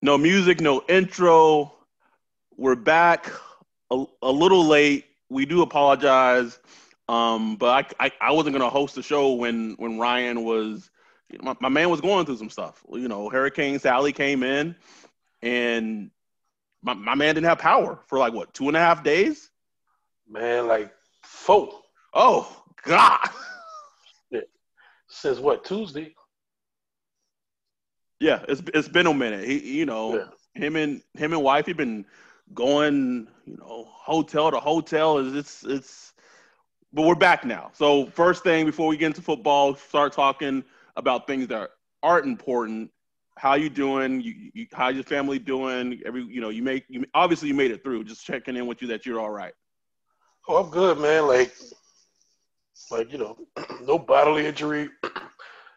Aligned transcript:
No 0.00 0.16
music, 0.16 0.60
no 0.60 0.84
intro. 0.88 1.74
We're 2.56 2.76
back 2.76 3.32
a, 3.90 4.04
a 4.22 4.30
little 4.30 4.64
late. 4.64 5.06
We 5.28 5.44
do 5.44 5.62
apologize. 5.62 6.60
Um, 7.08 7.56
but 7.56 7.96
I, 7.98 8.06
I, 8.06 8.12
I 8.20 8.32
wasn't 8.32 8.54
gonna 8.54 8.70
host 8.70 8.94
the 8.94 9.02
show 9.02 9.32
when 9.32 9.74
when 9.78 9.98
Ryan 9.98 10.44
was 10.44 10.88
my, 11.40 11.56
my 11.60 11.68
man 11.68 11.90
was 11.90 12.00
going 12.00 12.26
through 12.26 12.36
some 12.36 12.50
stuff. 12.50 12.84
You 12.92 13.08
know, 13.08 13.28
Hurricane 13.28 13.78
Sally 13.80 14.12
came 14.12 14.44
in 14.44 14.76
and 15.42 16.12
my, 16.82 16.94
my 16.94 17.16
man 17.16 17.34
didn't 17.34 17.46
have 17.46 17.58
power 17.58 17.98
for 18.06 18.20
like 18.20 18.32
what, 18.32 18.54
two 18.54 18.68
and 18.68 18.76
a 18.76 18.80
half 18.80 19.02
days? 19.02 19.50
Man, 20.28 20.68
like 20.68 20.92
four. 21.24 21.72
Oh 22.14 22.62
God. 22.84 23.28
Since 25.08 25.40
what, 25.40 25.64
Tuesday? 25.64 26.14
Yeah, 28.20 28.44
it's 28.48 28.62
it's 28.74 28.88
been 28.88 29.06
a 29.06 29.14
minute. 29.14 29.46
He, 29.46 29.78
you 29.78 29.86
know, 29.86 30.14
Yeah. 30.14 30.62
him 30.62 30.76
and 30.76 31.02
him 31.14 31.32
and 31.32 31.42
wife, 31.42 31.66
he 31.66 31.72
been 31.72 32.04
going, 32.54 33.28
you 33.44 33.56
know, 33.56 33.86
hotel 33.88 34.50
to 34.50 34.58
hotel. 34.58 35.18
Is 35.18 35.34
it's 35.34 35.64
it's, 35.64 36.14
but 36.92 37.02
we're 37.06 37.14
back 37.14 37.44
now. 37.44 37.70
So 37.74 38.06
first 38.06 38.42
thing 38.42 38.66
before 38.66 38.88
we 38.88 38.96
get 38.96 39.06
into 39.06 39.22
football, 39.22 39.74
start 39.76 40.12
talking 40.12 40.64
about 40.96 41.26
things 41.26 41.46
that 41.48 41.70
aren't 42.02 42.26
important. 42.26 42.90
How 43.36 43.54
you 43.54 43.70
doing? 43.70 44.20
You, 44.20 44.50
you 44.52 44.66
how's 44.72 44.94
your 44.94 45.04
family 45.04 45.38
doing? 45.38 46.00
Every 46.04 46.24
you 46.24 46.40
know, 46.40 46.48
you 46.48 46.62
make 46.62 46.84
you 46.88 47.04
obviously 47.14 47.48
you 47.48 47.54
made 47.54 47.70
it 47.70 47.84
through. 47.84 48.02
Just 48.04 48.24
checking 48.24 48.56
in 48.56 48.66
with 48.66 48.82
you 48.82 48.88
that 48.88 49.06
you're 49.06 49.20
all 49.20 49.30
right. 49.30 49.54
Oh, 50.48 50.56
I'm 50.64 50.70
good, 50.70 50.98
man. 50.98 51.26
Like, 51.28 51.54
like 52.90 53.12
you 53.12 53.18
know, 53.18 53.38
no 53.82 53.96
bodily 53.98 54.46
injury, 54.46 54.88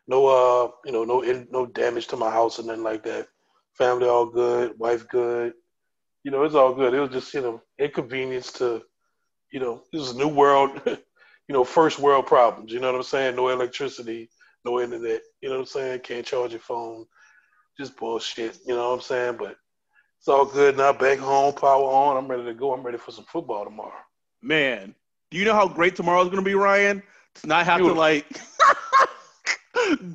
no 0.08 0.28
uh, 0.28 0.72
you 0.86 0.92
know, 0.92 1.04
no 1.04 1.22
in, 1.22 1.48
no 1.52 1.66
damage 1.66 2.08
to 2.08 2.18
my 2.18 2.30
house 2.30 2.60
and 2.60 2.68
nothing 2.68 2.84
like 2.84 3.04
that. 3.04 3.28
Family 3.78 4.08
all 4.08 4.26
good, 4.26 4.78
wife 4.78 5.08
good. 5.08 5.54
You 6.24 6.32
know, 6.32 6.44
it's 6.44 6.56
all 6.56 6.74
good. 6.74 6.94
It 6.94 7.00
was 7.00 7.12
just 7.12 7.34
you 7.34 7.42
know 7.42 7.62
inconvenience 7.80 8.52
to, 8.54 8.84
you 9.52 9.60
know, 9.60 9.84
this 9.92 10.02
is 10.02 10.12
a 10.12 10.18
new 10.18 10.28
world. 10.28 10.82
you 10.86 11.54
know, 11.54 11.64
first 11.64 12.00
world 12.00 12.28
problems. 12.28 12.72
You 12.72 12.80
know 12.80 12.92
what 12.92 12.98
I'm 12.98 13.04
saying? 13.04 13.36
No 13.36 13.50
electricity, 13.50 14.30
no 14.64 14.80
internet. 14.80 15.22
You 15.42 15.50
know 15.50 15.56
what 15.56 15.62
I'm 15.62 15.66
saying? 15.68 16.00
Can't 16.02 16.26
charge 16.26 16.52
your 16.52 16.60
phone. 16.60 17.06
Just 17.78 17.98
bullshit. 17.98 18.58
You 18.66 18.76
know 18.76 18.90
what 18.90 18.96
I'm 18.96 19.02
saying? 19.02 19.38
But 19.38 19.58
it's 20.20 20.28
all 20.28 20.46
good 20.46 20.78
now. 20.78 20.94
Back 20.94 21.20
home, 21.20 21.54
power 21.54 21.84
on. 21.84 22.18
I'm 22.18 22.28
ready 22.28 22.46
to 22.46 22.54
go. 22.54 22.74
I'm 22.74 22.84
ready 22.84 22.98
for 22.98 23.12
some 23.12 23.26
football 23.26 23.64
tomorrow. 23.64 23.92
Man, 24.42 24.94
do 25.30 25.38
you 25.38 25.46
know 25.46 25.54
how 25.54 25.68
great 25.68 25.96
tomorrow's 25.96 26.30
gonna 26.30 26.42
be, 26.42 26.54
Ryan? 26.54 27.02
To 27.36 27.48
not 27.48 27.66
have 27.66 27.80
to 27.80 27.94
like 27.94 28.26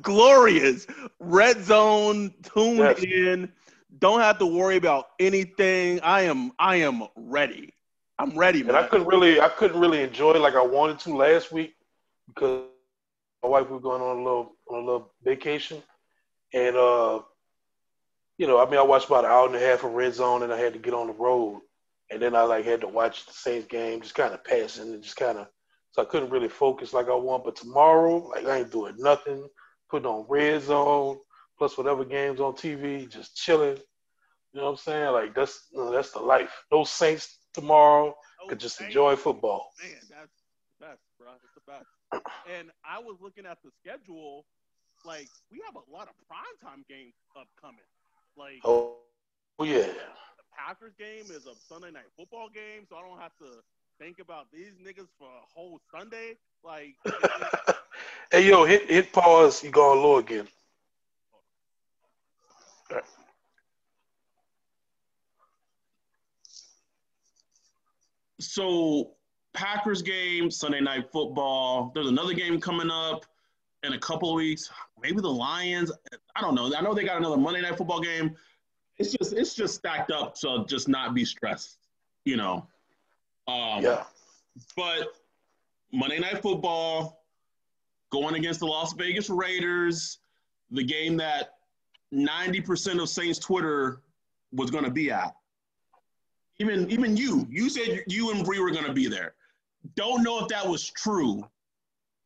glorious 0.01 0.87
red 1.19 1.63
zone 1.63 2.33
tuned 2.43 2.77
Yes. 2.79 3.03
in. 3.03 3.51
Don't 3.99 4.19
have 4.19 4.37
to 4.39 4.45
worry 4.45 4.75
about 4.77 5.07
anything. 5.19 5.99
I 6.01 6.21
am 6.23 6.51
I 6.59 6.77
am 6.77 7.03
ready. 7.15 7.73
I'm 8.19 8.37
ready, 8.37 8.63
man. 8.63 8.69
And 8.75 8.77
I 8.77 8.87
couldn't 8.87 9.07
really, 9.07 9.39
I 9.39 9.49
couldn't 9.49 9.79
really 9.79 10.01
enjoy 10.01 10.33
it 10.33 10.39
like 10.39 10.55
I 10.55 10.65
wanted 10.65 10.99
to 10.99 11.15
last 11.15 11.51
week 11.51 11.75
because 12.27 12.65
my 13.43 13.49
wife 13.49 13.69
was 13.69 13.81
going 13.81 14.01
on 14.01 14.17
a 14.17 14.23
little, 14.23 14.55
on 14.69 14.75
a 14.81 14.85
little 14.85 15.13
vacation, 15.23 15.81
and 16.53 16.75
uh, 16.75 17.19
you 18.37 18.47
know, 18.47 18.59
I 18.59 18.69
mean, 18.69 18.79
I 18.79 18.83
watched 18.83 19.07
about 19.07 19.25
an 19.25 19.31
hour 19.31 19.45
and 19.47 19.55
a 19.55 19.59
half 19.59 19.83
of 19.83 19.91
Red 19.91 20.13
Zone, 20.13 20.43
and 20.43 20.51
I 20.51 20.57
had 20.57 20.73
to 20.73 20.79
get 20.79 20.93
on 20.93 21.07
the 21.07 21.13
road, 21.13 21.61
and 22.11 22.21
then 22.21 22.35
I 22.35 22.43
like 22.43 22.65
had 22.65 22.81
to 22.81 22.87
watch 22.87 23.25
the 23.25 23.33
Saints 23.33 23.67
game, 23.67 24.01
just 24.01 24.15
kind 24.15 24.33
of 24.33 24.43
passing 24.43 24.93
and 24.93 25.03
just 25.03 25.15
kind 25.15 25.37
of, 25.37 25.47
so 25.91 26.01
I 26.01 26.05
couldn't 26.05 26.29
really 26.31 26.49
focus 26.49 26.93
like 26.93 27.09
I 27.09 27.15
want. 27.15 27.45
But 27.45 27.55
tomorrow, 27.55 28.27
like 28.29 28.45
I 28.45 28.57
ain't 28.59 28.71
doing 28.71 28.95
nothing, 28.97 29.47
putting 29.89 30.07
on 30.07 30.25
Red 30.29 30.61
Zone 30.63 31.17
plus 31.57 31.77
whatever 31.77 32.05
games 32.05 32.39
on 32.39 32.53
TV, 32.53 33.07
just 33.07 33.35
chilling. 33.35 33.77
You 34.53 34.59
know 34.61 34.65
what 34.65 34.71
I'm 34.71 34.77
saying? 34.77 35.11
Like 35.13 35.35
that's 35.35 35.67
you 35.71 35.77
know, 35.79 35.91
that's 35.91 36.11
the 36.11 36.19
life. 36.19 36.65
No 36.71 36.83
Saints 36.83 37.39
tomorrow. 37.53 38.15
Oh, 38.41 38.47
Could 38.49 38.59
just 38.59 38.79
thank 38.79 38.89
enjoy 38.89 39.15
football. 39.15 39.71
Man, 39.81 40.01
that's 40.09 40.31
the 40.69 40.85
best, 40.85 41.01
bro. 41.17 41.33
It's 41.43 41.53
the 41.55 41.61
best. 41.65 41.87
and 42.45 42.71
I 42.85 42.99
was 42.99 43.17
looking 43.21 43.45
at 43.45 43.57
the 43.63 43.71
schedule. 43.81 44.45
Like 45.03 45.29
we 45.51 45.61
have 45.65 45.75
a 45.75 45.91
lot 45.91 46.07
of 46.09 46.15
primetime 46.29 46.87
games 46.87 47.13
upcoming. 47.35 47.87
Like 48.35 48.63
Oh, 48.63 48.97
oh 49.59 49.63
yeah. 49.63 49.87
the 50.37 50.43
Packers 50.55 50.93
game 50.97 51.31
is 51.31 51.45
a 51.47 51.55
Sunday 51.55 51.91
night 51.91 52.09
football 52.15 52.49
game, 52.49 52.85
so 52.89 52.95
I 52.95 53.01
don't 53.01 53.19
have 53.19 53.35
to 53.39 53.63
think 53.99 54.19
about 54.19 54.51
these 54.51 54.73
niggas 54.79 55.09
for 55.17 55.27
a 55.27 55.45
whole 55.53 55.79
Sunday. 55.91 56.37
Like 56.63 56.95
hey 58.31 58.47
yo, 58.47 58.65
hit 58.65 58.89
hit 58.89 59.11
pause. 59.13 59.63
You 59.63 59.71
going 59.71 60.01
low 60.01 60.17
again? 60.17 60.47
so 68.39 69.11
Packers 69.53 70.01
game, 70.01 70.51
Sunday 70.51 70.81
night 70.81 71.11
football. 71.11 71.91
There's 71.93 72.07
another 72.07 72.33
game 72.33 72.59
coming 72.59 72.89
up 72.91 73.25
in 73.83 73.93
a 73.93 73.99
couple 73.99 74.29
of 74.29 74.35
weeks. 74.35 74.69
Maybe 75.01 75.21
the 75.21 75.27
Lions. 75.27 75.91
I 76.35 76.41
don't 76.41 76.55
know. 76.55 76.73
I 76.75 76.81
know 76.81 76.93
they 76.93 77.03
got 77.03 77.17
another 77.17 77.37
Monday 77.37 77.61
night 77.61 77.77
football 77.77 78.01
game. 78.01 78.35
It's 78.97 79.11
just 79.11 79.33
it's 79.33 79.53
just 79.53 79.75
stacked 79.75 80.11
up 80.11 80.35
to 80.35 80.65
just 80.67 80.87
not 80.87 81.13
be 81.13 81.25
stressed, 81.25 81.77
you 82.25 82.37
know. 82.37 82.67
Um, 83.47 83.83
Yeah. 83.83 84.03
But 84.75 85.09
Monday 85.93 86.19
night 86.19 86.41
football, 86.41 87.23
going 88.11 88.35
against 88.35 88.59
the 88.59 88.65
Las 88.65 88.93
Vegas 88.93 89.29
Raiders, 89.29 90.19
the 90.71 90.83
game 90.83 91.17
that 91.17 91.53
90% 92.13 93.01
of 93.01 93.09
Saints 93.09 93.39
Twitter 93.39 94.01
was 94.51 94.71
going 94.71 94.83
to 94.83 94.91
be 94.91 95.11
at. 95.11 95.33
Even 96.59 96.89
even 96.89 97.15
you, 97.15 97.45
you 97.51 97.69
said 97.69 98.03
you 98.07 98.31
and 98.31 98.43
Bree 98.43 98.59
were 98.59 98.71
going 98.71 98.85
to 98.85 98.93
be 98.93 99.07
there. 99.07 99.35
Don't 99.95 100.23
know 100.23 100.39
if 100.39 100.47
that 100.47 100.67
was 100.67 100.89
true. 100.89 101.47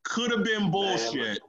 Could 0.03 0.31
have 0.31 0.43
been 0.43 0.71
bullshit, 0.71 1.39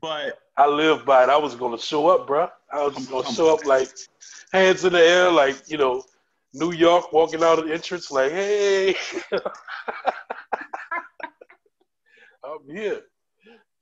but 0.00 0.40
I 0.56 0.66
live 0.66 1.04
by 1.04 1.24
it. 1.24 1.28
I 1.28 1.36
was 1.36 1.54
gonna 1.54 1.78
show 1.78 2.08
up, 2.08 2.26
bro. 2.26 2.48
I 2.72 2.84
was 2.84 2.94
just 2.96 3.10
gonna 3.10 3.32
show 3.32 3.54
up 3.54 3.64
like 3.64 3.88
hands 4.52 4.84
in 4.84 4.92
the 4.92 5.00
air, 5.00 5.30
like 5.30 5.70
you 5.70 5.78
know, 5.78 6.02
New 6.52 6.72
York 6.72 7.12
walking 7.12 7.42
out 7.42 7.58
of 7.58 7.66
the 7.66 7.74
entrance, 7.74 8.10
like 8.10 8.32
hey, 8.32 8.96
I'm 12.44 12.68
here. 12.70 13.02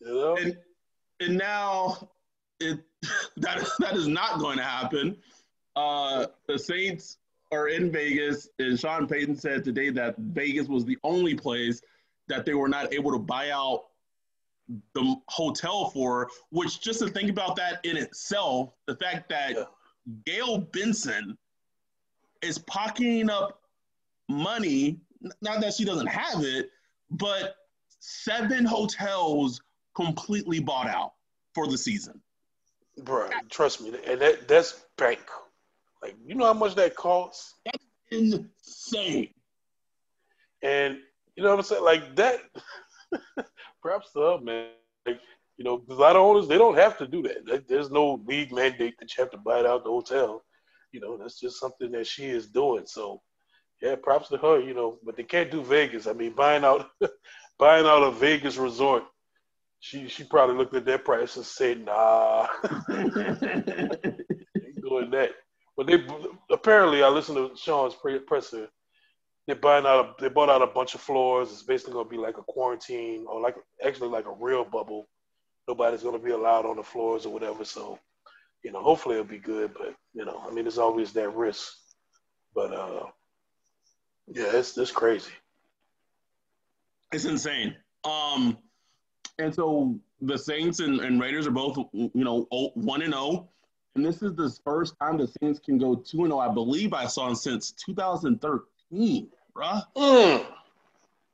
You 0.04 0.14
know? 0.14 0.36
and 0.36 0.56
and 1.20 1.38
now 1.38 2.10
it 2.60 2.80
that 3.36 3.66
that 3.78 3.96
is 3.96 4.08
not 4.08 4.38
going 4.38 4.58
to 4.58 4.64
happen. 4.64 5.16
Uh, 5.76 6.26
the 6.46 6.58
Saints 6.58 7.18
are 7.52 7.68
in 7.68 7.90
Vegas, 7.90 8.48
and 8.58 8.78
Sean 8.78 9.06
Payton 9.06 9.36
said 9.36 9.64
today 9.64 9.90
that 9.90 10.16
Vegas 10.18 10.68
was 10.68 10.84
the 10.84 10.98
only 11.04 11.34
place 11.34 11.80
that 12.28 12.44
they 12.44 12.54
were 12.54 12.68
not 12.68 12.92
able 12.92 13.12
to 13.12 13.18
buy 13.18 13.50
out 13.50 13.84
the 14.94 15.16
hotel 15.28 15.90
for. 15.90 16.28
Which 16.50 16.80
just 16.80 17.00
to 17.00 17.08
think 17.08 17.30
about 17.30 17.56
that 17.56 17.80
in 17.84 17.96
itself, 17.96 18.72
the 18.86 18.96
fact 18.96 19.28
that 19.30 19.56
Yeah. 19.56 19.64
Gayle 20.26 20.58
Benson 20.58 21.36
is 22.42 22.58
pocketing 22.58 23.30
up 23.30 23.62
money, 24.28 25.00
not 25.40 25.60
that 25.60 25.74
she 25.74 25.84
doesn't 25.84 26.06
have 26.06 26.44
it, 26.44 26.70
but 27.10 27.56
seven 28.00 28.64
hotels 28.64 29.60
completely 29.94 30.60
bought 30.60 30.88
out 30.88 31.12
for 31.54 31.66
the 31.66 31.78
season. 31.78 32.20
Bro, 33.02 33.30
trust 33.50 33.80
me, 33.80 33.92
and 34.06 34.20
that 34.20 34.46
that's 34.46 34.84
bank. 34.96 35.20
Like, 36.02 36.16
you 36.24 36.34
know 36.34 36.44
how 36.44 36.54
much 36.54 36.74
that 36.76 36.94
costs? 36.94 37.54
That's 37.64 37.84
insane. 38.10 39.30
And 40.62 40.98
you 41.36 41.42
know 41.42 41.50
what 41.50 41.58
I'm 41.58 41.64
saying? 41.64 41.84
Like 41.84 42.16
that. 42.16 42.40
perhaps 43.84 44.10
the 44.12 44.38
man. 44.42 44.68
Like, 45.06 45.20
you 45.58 45.64
know, 45.64 45.84
a 45.88 45.94
lot 45.94 46.16
of 46.16 46.22
owners 46.22 46.48
they 46.48 46.58
don't 46.58 46.76
have 46.76 46.98
to 46.98 47.06
do 47.06 47.22
that. 47.22 47.68
There's 47.68 47.90
no 47.90 48.20
league 48.26 48.52
mandate 48.52 48.94
that 48.98 49.16
you 49.16 49.22
have 49.22 49.30
to 49.32 49.38
buy 49.38 49.60
out 49.60 49.84
the 49.84 49.90
hotel. 49.90 50.42
You 50.90 51.00
know, 51.00 51.16
that's 51.16 51.38
just 51.38 51.60
something 51.60 51.92
that 51.92 52.06
she 52.06 52.24
is 52.24 52.48
doing. 52.48 52.84
So, 52.86 53.20
yeah, 53.82 53.94
props 53.96 54.30
to 54.30 54.38
her. 54.38 54.60
You 54.60 54.74
know, 54.74 54.98
but 55.04 55.16
they 55.16 55.22
can't 55.22 55.50
do 55.50 55.62
Vegas. 55.62 56.06
I 56.06 56.14
mean, 56.14 56.32
buying 56.32 56.64
out, 56.64 56.88
buying 57.58 57.86
out 57.86 58.02
a 58.02 58.10
Vegas 58.10 58.56
resort. 58.56 59.04
She 59.84 60.08
she 60.08 60.24
probably 60.24 60.56
looked 60.56 60.74
at 60.74 60.86
that 60.86 61.04
price 61.04 61.36
and 61.36 61.44
said, 61.44 61.84
"Nah, 61.84 62.46
ain't 62.90 63.20
doing 64.80 65.10
that." 65.10 65.32
But 65.76 65.86
they 65.86 66.06
apparently, 66.50 67.02
I 67.02 67.08
listened 67.08 67.36
to 67.36 67.54
Sean's 67.54 67.94
presser. 68.26 68.68
They're 69.46 69.56
buying 69.56 69.84
out. 69.84 70.00
A, 70.06 70.22
they 70.22 70.30
bought 70.30 70.48
out 70.48 70.62
a 70.62 70.66
bunch 70.68 70.94
of 70.94 71.02
floors. 71.02 71.52
It's 71.52 71.64
basically 71.64 71.92
gonna 71.92 72.08
be 72.08 72.16
like 72.16 72.38
a 72.38 72.42
quarantine 72.44 73.26
or 73.28 73.42
like 73.42 73.56
actually 73.84 74.08
like 74.08 74.24
a 74.24 74.32
real 74.32 74.64
bubble. 74.64 75.06
Nobody's 75.68 76.02
gonna 76.02 76.18
be 76.18 76.30
allowed 76.30 76.64
on 76.64 76.76
the 76.76 76.82
floors 76.82 77.26
or 77.26 77.34
whatever. 77.34 77.62
So, 77.66 77.98
you 78.62 78.72
know, 78.72 78.82
hopefully 78.82 79.16
it'll 79.16 79.26
be 79.26 79.36
good. 79.36 79.74
But 79.74 79.94
you 80.14 80.24
know, 80.24 80.42
I 80.48 80.50
mean, 80.54 80.64
there's 80.64 80.78
always 80.78 81.12
that 81.12 81.34
risk. 81.34 81.74
But 82.54 82.72
uh, 82.72 83.04
yeah, 84.28 84.56
it's 84.56 84.78
it's 84.78 84.92
crazy. 84.92 85.32
It's 87.12 87.26
insane. 87.26 87.76
Um, 88.04 88.56
and 89.38 89.54
so 89.54 89.98
the 90.20 90.38
Saints 90.38 90.80
and, 90.80 91.00
and 91.00 91.20
Raiders 91.20 91.46
are 91.46 91.52
both, 91.52 91.76
you 91.92 92.10
know, 92.14 92.46
one 92.74 93.02
and 93.02 93.12
zero. 93.12 93.22
Oh. 93.22 93.48
And 93.96 94.04
this 94.04 94.22
is 94.22 94.34
the 94.34 94.50
first 94.64 94.94
time 95.00 95.18
the 95.18 95.28
Saints 95.40 95.60
can 95.60 95.78
go 95.78 95.94
2 95.94 96.24
and 96.24 96.32
0, 96.32 96.38
I 96.38 96.52
believe 96.52 96.92
I 96.92 97.06
saw 97.06 97.32
since 97.32 97.70
2013, 97.72 99.28
bruh. 99.56 99.82
Mm. 99.96 100.46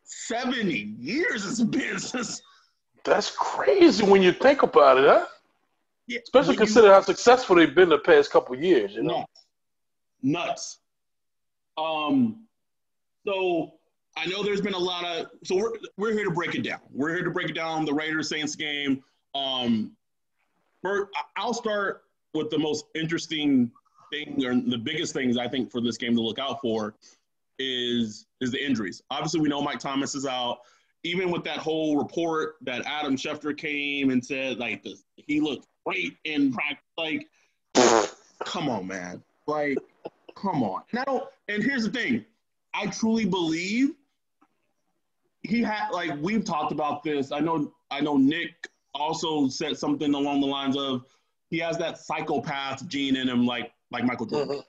70 0.05 0.95
years 0.99 1.47
it's 1.47 1.63
been 1.63 1.99
since. 1.99 2.43
That's 3.05 3.31
crazy 3.31 4.05
when 4.05 4.23
you 4.23 4.33
think 4.33 4.63
about 4.63 4.99
it, 4.99 5.05
huh? 5.05 5.27
Yeah, 6.07 6.19
Especially 6.23 6.57
consider 6.57 6.89
you, 6.89 6.93
how 6.93 7.01
successful 7.01 7.57
they've 7.57 7.75
been 7.75 7.89
the 7.89 7.99
past 7.99 8.31
couple 8.31 8.55
years, 8.57 8.95
you 8.95 9.05
know? 9.05 9.25
Nuts. 10.23 10.79
Nuts. 10.79 10.79
Um, 11.79 12.47
so 13.25 13.73
I 14.21 14.27
know 14.27 14.43
there's 14.43 14.61
been 14.61 14.75
a 14.75 14.79
lot 14.79 15.05
of 15.07 15.31
so 15.45 15.57
we're 15.57 15.73
we're 15.97 16.13
here 16.13 16.25
to 16.25 16.31
break 16.31 16.55
it 16.55 16.63
down. 16.63 16.81
We're 16.93 17.15
here 17.15 17.25
to 17.25 17.31
break 17.31 17.49
it 17.49 17.55
down 17.55 17.87
the 17.87 17.95
Raiders 17.95 18.29
Saints 18.29 18.55
game. 18.55 19.03
Um, 19.35 19.93
first, 20.83 21.11
I'll 21.37 21.55
start 21.55 22.03
with 22.35 22.51
the 22.51 22.59
most 22.59 22.85
interesting 22.95 23.71
thing 24.13 24.45
or 24.45 24.55
the 24.55 24.77
biggest 24.77 25.15
things 25.15 25.39
I 25.39 25.49
think 25.49 25.71
for 25.71 25.81
this 25.81 25.97
game 25.97 26.15
to 26.17 26.21
look 26.21 26.39
out 26.39 26.61
for 26.61 26.95
is 27.59 28.27
is 28.43 28.51
the 28.51 28.63
injuries. 28.63 29.03
Obviously, 29.11 29.41
we 29.41 29.49
know 29.49 29.63
Mike 29.63 29.79
Thomas 29.79 30.15
is 30.15 30.27
out. 30.27 30.61
Even 31.03 31.31
with 31.31 31.43
that 31.45 31.57
whole 31.57 31.97
report 31.97 32.57
that 32.61 32.85
Adam 32.85 33.17
Schefter 33.17 33.57
came 33.57 34.11
and 34.11 34.23
said 34.23 34.59
like 34.59 34.83
this, 34.83 35.03
he 35.17 35.41
looked 35.41 35.67
great 35.87 36.19
in 36.25 36.53
practice. 36.53 36.85
Like, 36.99 37.27
come 38.45 38.69
on, 38.69 38.87
man. 38.87 39.23
Like, 39.47 39.79
come 40.35 40.63
on. 40.63 40.83
And 41.49 41.63
here's 41.63 41.85
the 41.85 41.91
thing. 41.91 42.27
I 42.75 42.87
truly 42.89 43.25
believe 43.25 43.95
he 45.43 45.63
had 45.63 45.91
like 45.91 46.13
we've 46.21 46.45
talked 46.45 46.73
about 46.73 47.03
this. 47.03 47.33
I 47.33 47.41
know 47.41 47.73
I 47.91 48.01
know 48.01 48.17
Nick 48.17 48.69
also 48.95 49.49
said 49.49 49.77
something 49.77 50.15
along 50.15 50.41
the 50.41 50.47
lines 50.47 50.77
of 50.77 51.05
he 51.49 51.59
has 51.59 51.79
that 51.79 51.99
psychopath 51.99 52.87
gene 52.89 53.17
in 53.17 53.29
him, 53.29 53.47
like 53.47 53.73
like 53.91 54.05
Michael 54.05 54.27
Jordan. 54.27 54.63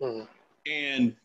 Mm-hmm. 0.00 0.04
Mm-hmm. 0.04 0.24
And 0.70 1.16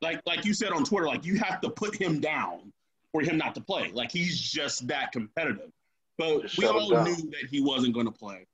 like 0.00 0.20
like 0.26 0.44
you 0.44 0.54
said 0.54 0.72
on 0.72 0.84
Twitter, 0.84 1.06
like 1.06 1.24
you 1.24 1.38
have 1.38 1.60
to 1.62 1.70
put 1.70 1.94
him 1.94 2.20
down 2.20 2.72
for 3.12 3.20
him 3.20 3.38
not 3.38 3.54
to 3.54 3.60
play. 3.60 3.90
Like 3.92 4.10
he's 4.10 4.38
just 4.38 4.86
that 4.88 5.12
competitive. 5.12 5.70
But 6.18 6.42
just 6.42 6.58
we 6.58 6.66
all 6.66 6.90
knew 7.04 7.14
that 7.16 7.48
he 7.50 7.60
wasn't 7.60 7.94
going 7.94 8.06
to 8.06 8.12
play. 8.12 8.46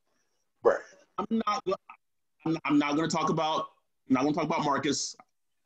Right. 0.62 0.78
I'm 1.18 1.26
not. 1.46 1.62
I'm, 2.46 2.56
I'm 2.64 2.78
not 2.78 2.96
going 2.96 3.08
to 3.08 3.14
talk 3.14 3.30
about. 3.30 3.66
I'm 4.08 4.14
not 4.14 4.22
going 4.22 4.34
to 4.34 4.40
talk 4.40 4.48
about 4.48 4.64
Marcus. 4.64 5.16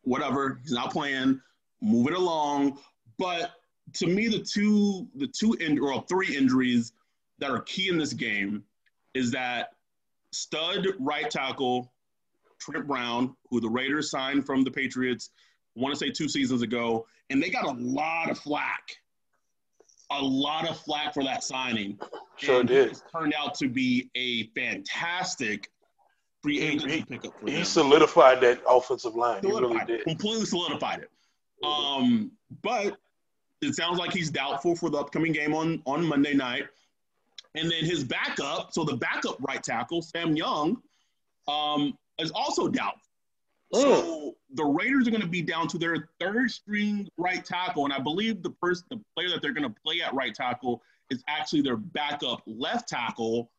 Whatever. 0.03 0.59
He's 0.63 0.73
not 0.73 0.91
playing. 0.91 1.41
Move 1.81 2.09
it 2.09 2.15
along. 2.15 2.79
But 3.23 3.53
to 3.95 4.09
me, 4.09 4.27
the 4.27 4.41
two 4.41 5.07
the 5.15 5.29
two 5.29 5.55
in, 5.55 5.79
or 5.79 6.05
three 6.09 6.37
injuries 6.37 6.93
that 7.39 7.51
are 7.51 7.61
key 7.61 7.89
in 7.89 7.97
this 7.97 8.13
game 8.13 8.65
is 9.15 9.31
that 9.31 9.75
stud 10.33 10.87
right 10.99 11.31
tackle 11.31 11.93
Trent 12.59 12.87
Brown, 12.87 13.37
who 13.49 13.61
the 13.61 13.69
Raiders 13.69 14.11
signed 14.11 14.45
from 14.45 14.65
the 14.65 14.71
Patriots, 14.71 15.31
I 15.77 15.81
want 15.81 15.95
to 15.95 15.99
say 15.99 16.11
two 16.11 16.29
seasons 16.29 16.63
ago, 16.63 17.07
and 17.31 17.41
they 17.41 17.49
got 17.49 17.65
a 17.65 17.73
lot 17.79 18.29
of 18.29 18.39
flack, 18.39 18.97
a 20.11 20.21
lot 20.21 20.69
of 20.69 20.77
flack 20.79 21.15
for 21.15 21.23
that 21.23 21.45
signing. 21.45 21.99
Sure 22.37 22.61
and 22.61 22.69
did. 22.69 23.01
turned 23.15 23.35
out 23.35 23.55
to 23.57 23.69
be 23.69 24.11
a 24.17 24.49
fantastic 24.49 25.71
free 26.43 26.61
agency 26.61 26.97
he, 26.97 27.05
pickup 27.05 27.39
for 27.39 27.47
he 27.47 27.57
them. 27.57 27.65
solidified 27.65 28.41
that 28.41 28.61
offensive 28.69 29.15
line. 29.15 29.43
Solidified 29.43 29.87
he 29.87 29.93
really 29.93 29.99
did. 29.99 30.05
Completely 30.07 30.47
solidified 30.47 31.01
it. 31.01 31.11
Um, 31.65 32.33
but 32.63 32.97
it 33.63 33.75
sounds 33.75 33.99
like 33.99 34.13
he's 34.13 34.31
doubtful 34.31 34.77
for 34.77 34.91
the 34.91 34.99
upcoming 34.99 35.33
game 35.33 35.55
on, 35.55 35.83
on 35.87 36.05
Monday 36.05 36.35
night. 36.35 36.65
And 37.55 37.71
then 37.71 37.85
his 37.85 38.03
backup, 38.03 38.73
so 38.73 38.85
the 38.85 38.97
backup 38.97 39.37
right 39.41 39.63
tackle, 39.63 40.03
Sam 40.03 40.37
Young, 40.37 40.83
um, 41.49 41.97
is 42.19 42.31
also 42.33 42.69
doubtful. 42.69 43.01
So 43.75 44.35
the 44.53 44.65
Raiders 44.65 45.09
are 45.09 45.11
going 45.11 45.23
to 45.23 45.29
be 45.29 45.41
down 45.41 45.67
to 45.69 45.79
their 45.79 46.09
third 46.21 46.51
string 46.51 47.09
right 47.17 47.43
tackle, 47.43 47.85
and 47.85 47.93
I 47.93 48.01
believe 48.01 48.43
the 48.43 48.51
person, 48.51 48.85
the 48.91 49.01
player 49.17 49.31
that 49.31 49.41
they're 49.41 49.55
going 49.55 49.69
to 49.69 49.75
play 49.83 50.03
at 50.03 50.13
right 50.13 50.35
tackle 50.35 50.83
is 51.11 51.23
actually 51.27 51.63
their 51.63 51.79
backup 51.79 52.43
left 52.47 52.89
tackle. 52.89 53.51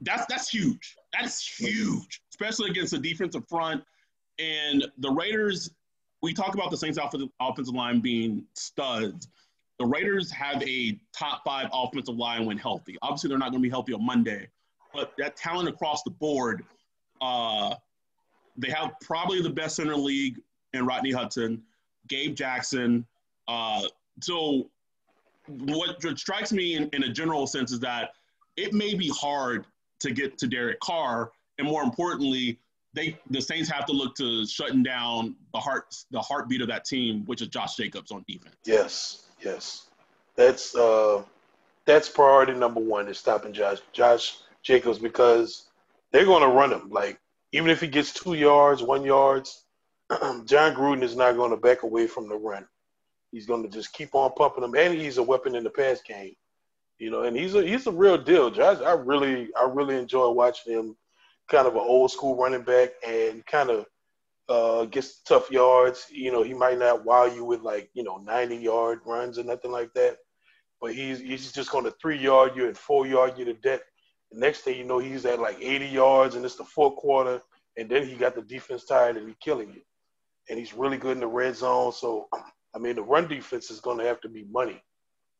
That's 0.00 0.26
that's 0.26 0.48
huge. 0.48 0.96
That's 1.12 1.46
huge, 1.46 2.22
especially 2.30 2.70
against 2.70 2.90
the 2.90 2.98
defensive 2.98 3.46
front. 3.48 3.84
And 4.40 4.84
the 4.98 5.10
Raiders, 5.10 5.70
we 6.24 6.34
talk 6.34 6.54
about 6.54 6.70
the 6.70 6.76
Saints' 6.76 6.98
offensive 7.40 7.74
line 7.74 8.00
being 8.00 8.44
studs 8.54 9.28
the 9.78 9.86
Raiders 9.86 10.30
have 10.30 10.62
a 10.62 10.98
top 11.12 11.42
five 11.44 11.68
offensive 11.72 12.16
line 12.16 12.46
when 12.46 12.56
healthy. 12.56 12.96
Obviously, 13.02 13.28
they're 13.28 13.38
not 13.38 13.50
going 13.50 13.62
to 13.62 13.66
be 13.66 13.70
healthy 13.70 13.92
on 13.92 14.04
Monday, 14.04 14.48
but 14.92 15.12
that 15.18 15.36
talent 15.36 15.68
across 15.68 16.02
the 16.02 16.10
board, 16.10 16.64
uh, 17.20 17.74
they 18.56 18.70
have 18.70 18.92
probably 19.00 19.42
the 19.42 19.50
best 19.50 19.76
center 19.76 19.96
league 19.96 20.40
in 20.74 20.86
Rodney 20.86 21.10
Hudson, 21.10 21.62
Gabe 22.08 22.36
Jackson. 22.36 23.04
Uh, 23.48 23.82
so, 24.22 24.70
what 25.48 26.00
strikes 26.18 26.52
me 26.52 26.76
in, 26.76 26.88
in 26.92 27.02
a 27.04 27.12
general 27.12 27.46
sense 27.46 27.72
is 27.72 27.80
that 27.80 28.10
it 28.56 28.72
may 28.72 28.94
be 28.94 29.08
hard 29.08 29.66
to 30.00 30.12
get 30.12 30.38
to 30.38 30.46
Derek 30.46 30.78
Carr, 30.80 31.32
and 31.58 31.66
more 31.66 31.82
importantly, 31.82 32.58
they 32.94 33.18
the 33.30 33.40
Saints 33.40 33.68
have 33.68 33.86
to 33.86 33.92
look 33.92 34.14
to 34.16 34.46
shutting 34.46 34.82
down 34.82 35.36
the 35.52 35.60
heart 35.60 35.94
the 36.10 36.20
heartbeat 36.20 36.62
of 36.62 36.68
that 36.68 36.84
team, 36.84 37.24
which 37.26 37.42
is 37.42 37.48
Josh 37.48 37.76
Jacobs 37.76 38.10
on 38.10 38.24
defense. 38.26 38.56
Yes. 38.64 39.24
Yes, 39.44 39.88
that's 40.36 40.74
uh, 40.74 41.22
that's 41.84 42.08
priority 42.08 42.54
number 42.54 42.80
one 42.80 43.08
is 43.08 43.18
stopping 43.18 43.52
Josh 43.52 43.78
Josh 43.92 44.38
Jacobs 44.62 44.98
because 44.98 45.68
they're 46.10 46.24
going 46.24 46.42
to 46.42 46.48
run 46.48 46.72
him. 46.72 46.88
Like 46.90 47.20
even 47.52 47.70
if 47.70 47.80
he 47.80 47.86
gets 47.86 48.12
two 48.12 48.34
yards, 48.34 48.82
one 48.82 49.04
yards, 49.04 49.64
Jon 50.10 50.74
Gruden 50.74 51.02
is 51.02 51.14
not 51.14 51.36
going 51.36 51.50
to 51.50 51.56
back 51.58 51.82
away 51.82 52.06
from 52.06 52.28
the 52.28 52.36
run. 52.36 52.66
He's 53.32 53.46
going 53.46 53.62
to 53.62 53.68
just 53.68 53.92
keep 53.92 54.14
on 54.14 54.32
pumping 54.32 54.64
him, 54.64 54.74
and 54.76 54.94
he's 54.94 55.18
a 55.18 55.22
weapon 55.22 55.54
in 55.54 55.64
the 55.64 55.70
pass 55.70 56.00
game. 56.00 56.34
You 56.98 57.10
know, 57.10 57.24
and 57.24 57.36
he's 57.36 57.54
a 57.54 57.66
he's 57.66 57.86
a 57.86 57.92
real 57.92 58.16
deal, 58.16 58.50
Josh. 58.50 58.78
I 58.80 58.92
really 58.92 59.50
I 59.60 59.68
really 59.70 59.98
enjoy 59.98 60.30
watching 60.30 60.72
him, 60.72 60.96
kind 61.50 61.66
of 61.66 61.74
an 61.74 61.80
old 61.80 62.10
school 62.10 62.36
running 62.36 62.62
back, 62.62 62.90
and 63.06 63.44
kind 63.46 63.70
of 63.70 63.86
uh, 64.48 64.84
gets 64.86 65.22
tough 65.22 65.50
yards. 65.50 66.06
You 66.10 66.32
know, 66.32 66.42
he 66.42 66.54
might 66.54 66.78
not 66.78 67.04
wow 67.04 67.24
you 67.26 67.44
with 67.44 67.60
like 67.60 67.90
you 67.94 68.02
know 68.02 68.18
90 68.18 68.56
yard 68.56 69.00
runs 69.06 69.38
or 69.38 69.44
nothing 69.44 69.72
like 69.72 69.92
that, 69.94 70.18
but 70.80 70.94
he's 70.94 71.20
he's 71.20 71.52
just 71.52 71.70
going 71.70 71.84
to 71.84 71.94
three 72.00 72.18
yard 72.18 72.52
you 72.54 72.66
and 72.66 72.76
four 72.76 73.06
yard 73.06 73.34
you 73.38 73.44
to 73.46 73.54
death. 73.54 73.80
The 74.30 74.40
next 74.40 74.60
thing 74.60 74.78
you 74.78 74.84
know, 74.84 74.98
he's 74.98 75.24
at 75.26 75.38
like 75.38 75.58
80 75.60 75.86
yards 75.86 76.34
and 76.34 76.44
it's 76.44 76.56
the 76.56 76.64
fourth 76.64 76.96
quarter, 76.96 77.40
and 77.76 77.88
then 77.88 78.06
he 78.06 78.14
got 78.16 78.34
the 78.34 78.42
defense 78.42 78.84
tired 78.84 79.16
and 79.16 79.26
he's 79.26 79.36
killing 79.40 79.72
you. 79.72 79.80
And 80.50 80.58
he's 80.58 80.74
really 80.74 80.98
good 80.98 81.12
in 81.12 81.20
the 81.20 81.26
red 81.26 81.56
zone. 81.56 81.92
So, 81.92 82.28
I 82.74 82.78
mean, 82.78 82.96
the 82.96 83.02
run 83.02 83.28
defense 83.28 83.70
is 83.70 83.80
going 83.80 83.98
to 83.98 84.04
have 84.04 84.20
to 84.22 84.28
be 84.28 84.44
money. 84.50 84.82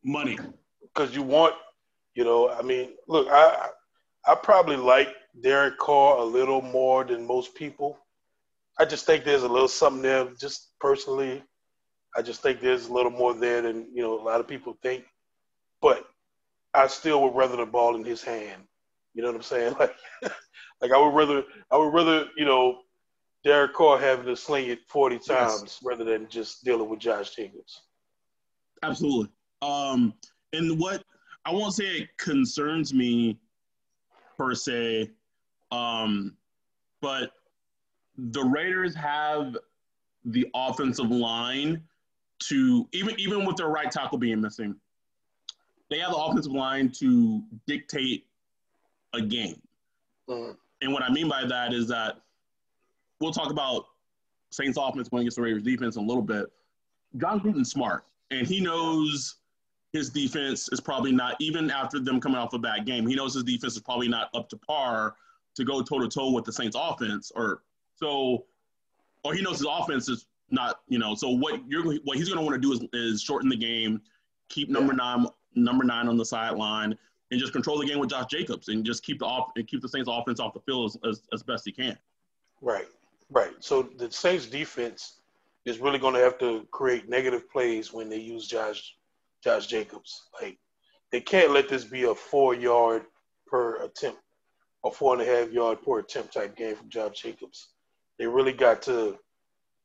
Money. 0.03 0.39
Because 0.81 1.15
you 1.15 1.23
want, 1.23 1.55
you 2.15 2.25
know, 2.25 2.51
I 2.51 2.63
mean, 2.63 2.93
look, 3.09 3.29
I 3.31 3.69
I 4.27 4.35
probably 4.35 4.77
like 4.77 5.09
Derek 5.43 5.79
Carr 5.79 6.19
a 6.19 6.25
little 6.25 6.63
more 6.63 7.05
than 7.05 7.27
most 7.27 7.55
people 7.55 7.99
I 8.79 8.85
just 8.85 9.07
think 9.07 9.25
there's 9.25 9.43
a 9.43 9.49
little 9.49 9.69
something 9.69 10.03
there. 10.03 10.27
Just 10.41 10.73
personally, 10.81 11.43
I 12.17 12.23
just 12.23 12.43
think 12.43 12.61
there's 12.61 12.89
a 12.89 12.93
little 12.93 13.11
more 13.11 13.35
there 13.35 13.63
than 13.63 13.87
you 13.95 14.03
know 14.03 14.21
a 14.21 14.23
lot 14.23 14.41
of 14.41 14.49
people 14.49 14.77
think. 14.83 15.05
But 15.81 16.05
I 16.73 16.87
still 16.89 17.23
would 17.23 17.35
rather 17.35 17.57
the 17.57 17.67
ball 17.67 17.95
in 17.95 18.05
his 18.05 18.23
hand. 18.23 18.63
You 19.15 19.23
know 19.23 19.29
what 19.29 19.37
I'm 19.37 19.43
saying? 19.43 19.75
Like, 19.81 19.95
like 20.81 20.91
I 20.91 20.99
would 20.99 21.15
rather 21.15 21.45
I 21.71 21.79
would 21.79 21.95
rather 21.95 22.27
you 22.37 22.45
know 22.45 22.81
Derek 23.45 23.75
Carr 23.75 23.99
having 23.99 24.27
to 24.27 24.37
sling 24.37 24.69
it 24.69 24.81
40 24.89 25.19
times 25.19 25.61
yes. 25.63 25.81
rather 25.85 26.05
than 26.05 26.29
just 26.29 26.65
dealing 26.65 26.89
with 26.89 26.99
Josh 26.99 27.31
Jacobs. 27.31 27.83
Absolutely. 28.83 29.31
Um, 29.63 30.15
and 30.53 30.79
what 30.79 31.03
I 31.45 31.53
won't 31.53 31.75
say 31.75 31.85
it 31.85 32.09
concerns 32.19 32.93
me 32.93 33.39
per 34.37 34.55
se, 34.55 35.11
um, 35.75 36.37
but 37.01 37.33
the 38.17 38.43
Raiders 38.43 38.95
have 38.95 39.57
the 40.25 40.47
offensive 40.55 41.11
line 41.11 41.83
to 42.49 42.89
even 42.93 43.19
even 43.19 43.45
with 43.45 43.57
their 43.57 43.69
right 43.69 43.91
tackle 43.91 44.19
being 44.19 44.41
missing, 44.41 44.77
they 45.91 45.99
have 45.99 46.13
the 46.13 46.17
offensive 46.17 46.53
line 46.53 46.91
to 47.01 47.43
dictate 47.67 48.27
a 49.15 49.21
game. 49.21 49.61
Mm-hmm. 50.29 50.53
And 50.83 50.93
what 50.93 51.03
I 51.03 51.11
mean 51.11 51.29
by 51.29 51.45
that 51.45 51.73
is 51.73 51.89
that 51.89 52.21
we'll 53.21 53.33
talk 53.33 53.51
about 53.51 53.87
Saints 54.51 54.79
offense 54.81 55.09
going 55.09 55.23
against 55.23 55.37
the 55.37 55.43
Raiders 55.43 55.63
defense 55.63 55.97
in 55.97 56.05
a 56.05 56.07
little 56.07 56.23
bit. 56.23 56.47
Jon 57.17 57.41
Gruden's 57.41 57.71
smart, 57.71 58.05
and 58.31 58.47
he 58.47 58.61
knows 58.61 59.37
his 59.93 60.11
defense 60.11 60.69
is 60.73 60.81
probably 60.81 61.13
not 61.13 61.37
even 61.41 61.71
after 61.71 62.01
them 62.01 62.21
coming 62.21 62.39
off 62.39 62.53
a 62.53 62.59
bad 62.59 62.85
game. 62.85 63.07
He 63.07 63.15
knows 63.15 63.35
his 63.35 63.45
defense 63.45 63.75
is 63.77 63.83
probably 63.83 64.09
not 64.09 64.29
up 64.35 64.49
to 64.51 64.57
par 64.57 65.15
to 65.55 65.65
go 65.65 65.83
toe 65.83 66.01
to 66.01 66.09
toe 66.09 66.33
with 66.33 66.45
the 66.45 66.53
Saints 66.53 66.77
offense, 66.79 67.33
or 67.35 67.63
so, 67.95 68.45
or 69.25 69.35
he 69.35 69.43
knows 69.43 69.59
his 69.59 69.67
offense 69.69 70.09
is 70.09 70.27
not, 70.51 70.81
you 70.89 70.99
know. 70.99 71.15
So 71.15 71.31
what 71.31 71.61
you're 71.69 71.85
what 72.05 72.17
he's 72.17 72.29
going 72.29 72.39
to 72.39 72.45
want 72.45 72.55
to 72.55 72.61
do 72.61 72.73
is, 72.73 72.89
is 72.93 73.23
shorten 73.23 73.49
the 73.49 73.57
game, 73.57 74.01
keep 74.49 74.69
number 74.69 74.93
nine 74.93 75.27
number 75.55 75.85
nine 75.85 76.09
on 76.09 76.17
the 76.17 76.25
sideline, 76.25 76.97
and 77.31 77.41
just 77.41 77.53
control 77.53 77.79
the 77.79 77.87
game 77.87 77.99
with 77.99 78.11
Josh 78.11 78.27
Jacobs 78.31 78.69
and 78.69 78.85
just 78.85 79.03
keep 79.05 79.19
the 79.19 79.25
off 79.25 79.53
and 79.57 79.67
keep 79.67 79.81
the 79.81 79.89
Saints 79.89 80.09
offense 80.11 80.41
off 80.41 80.55
the 80.55 80.61
field 80.61 80.87
as, 80.87 81.11
as, 81.11 81.23
as 81.33 81.43
best 81.43 81.65
he 81.65 81.73
can. 81.73 81.97
Right, 82.61 82.87
right. 83.31 83.53
So 83.61 83.83
the 83.83 84.11
Saints 84.11 84.47
defense 84.47 85.21
is 85.65 85.79
really 85.79 85.99
going 85.99 86.15
to 86.15 86.21
have 86.21 86.39
to 86.39 86.67
create 86.71 87.09
negative 87.09 87.51
plays 87.51 87.93
when 87.93 88.09
they 88.09 88.19
use 88.19 88.47
Josh 88.47 88.97
Josh 89.43 89.67
Jacobs. 89.67 90.29
Like 90.41 90.59
they 91.13 91.21
can't 91.21 91.53
let 91.53 91.69
this 91.69 91.85
be 91.85 92.05
a 92.05 92.15
four 92.15 92.55
yard 92.55 93.05
per 93.47 93.83
attempt 93.83 94.21
or 94.85 94.93
four 94.93 95.15
and 95.15 95.23
a 95.23 95.25
half 95.25 95.51
yard 95.51 95.83
per 95.83 95.99
attempt 95.99 96.35
type 96.35 96.57
game 96.57 96.77
from 96.77 96.89
Josh 96.89 97.23
Jacobs. 97.23 97.71
They 98.19 98.27
really 98.27 98.53
got 98.53 98.83
to 98.83 99.19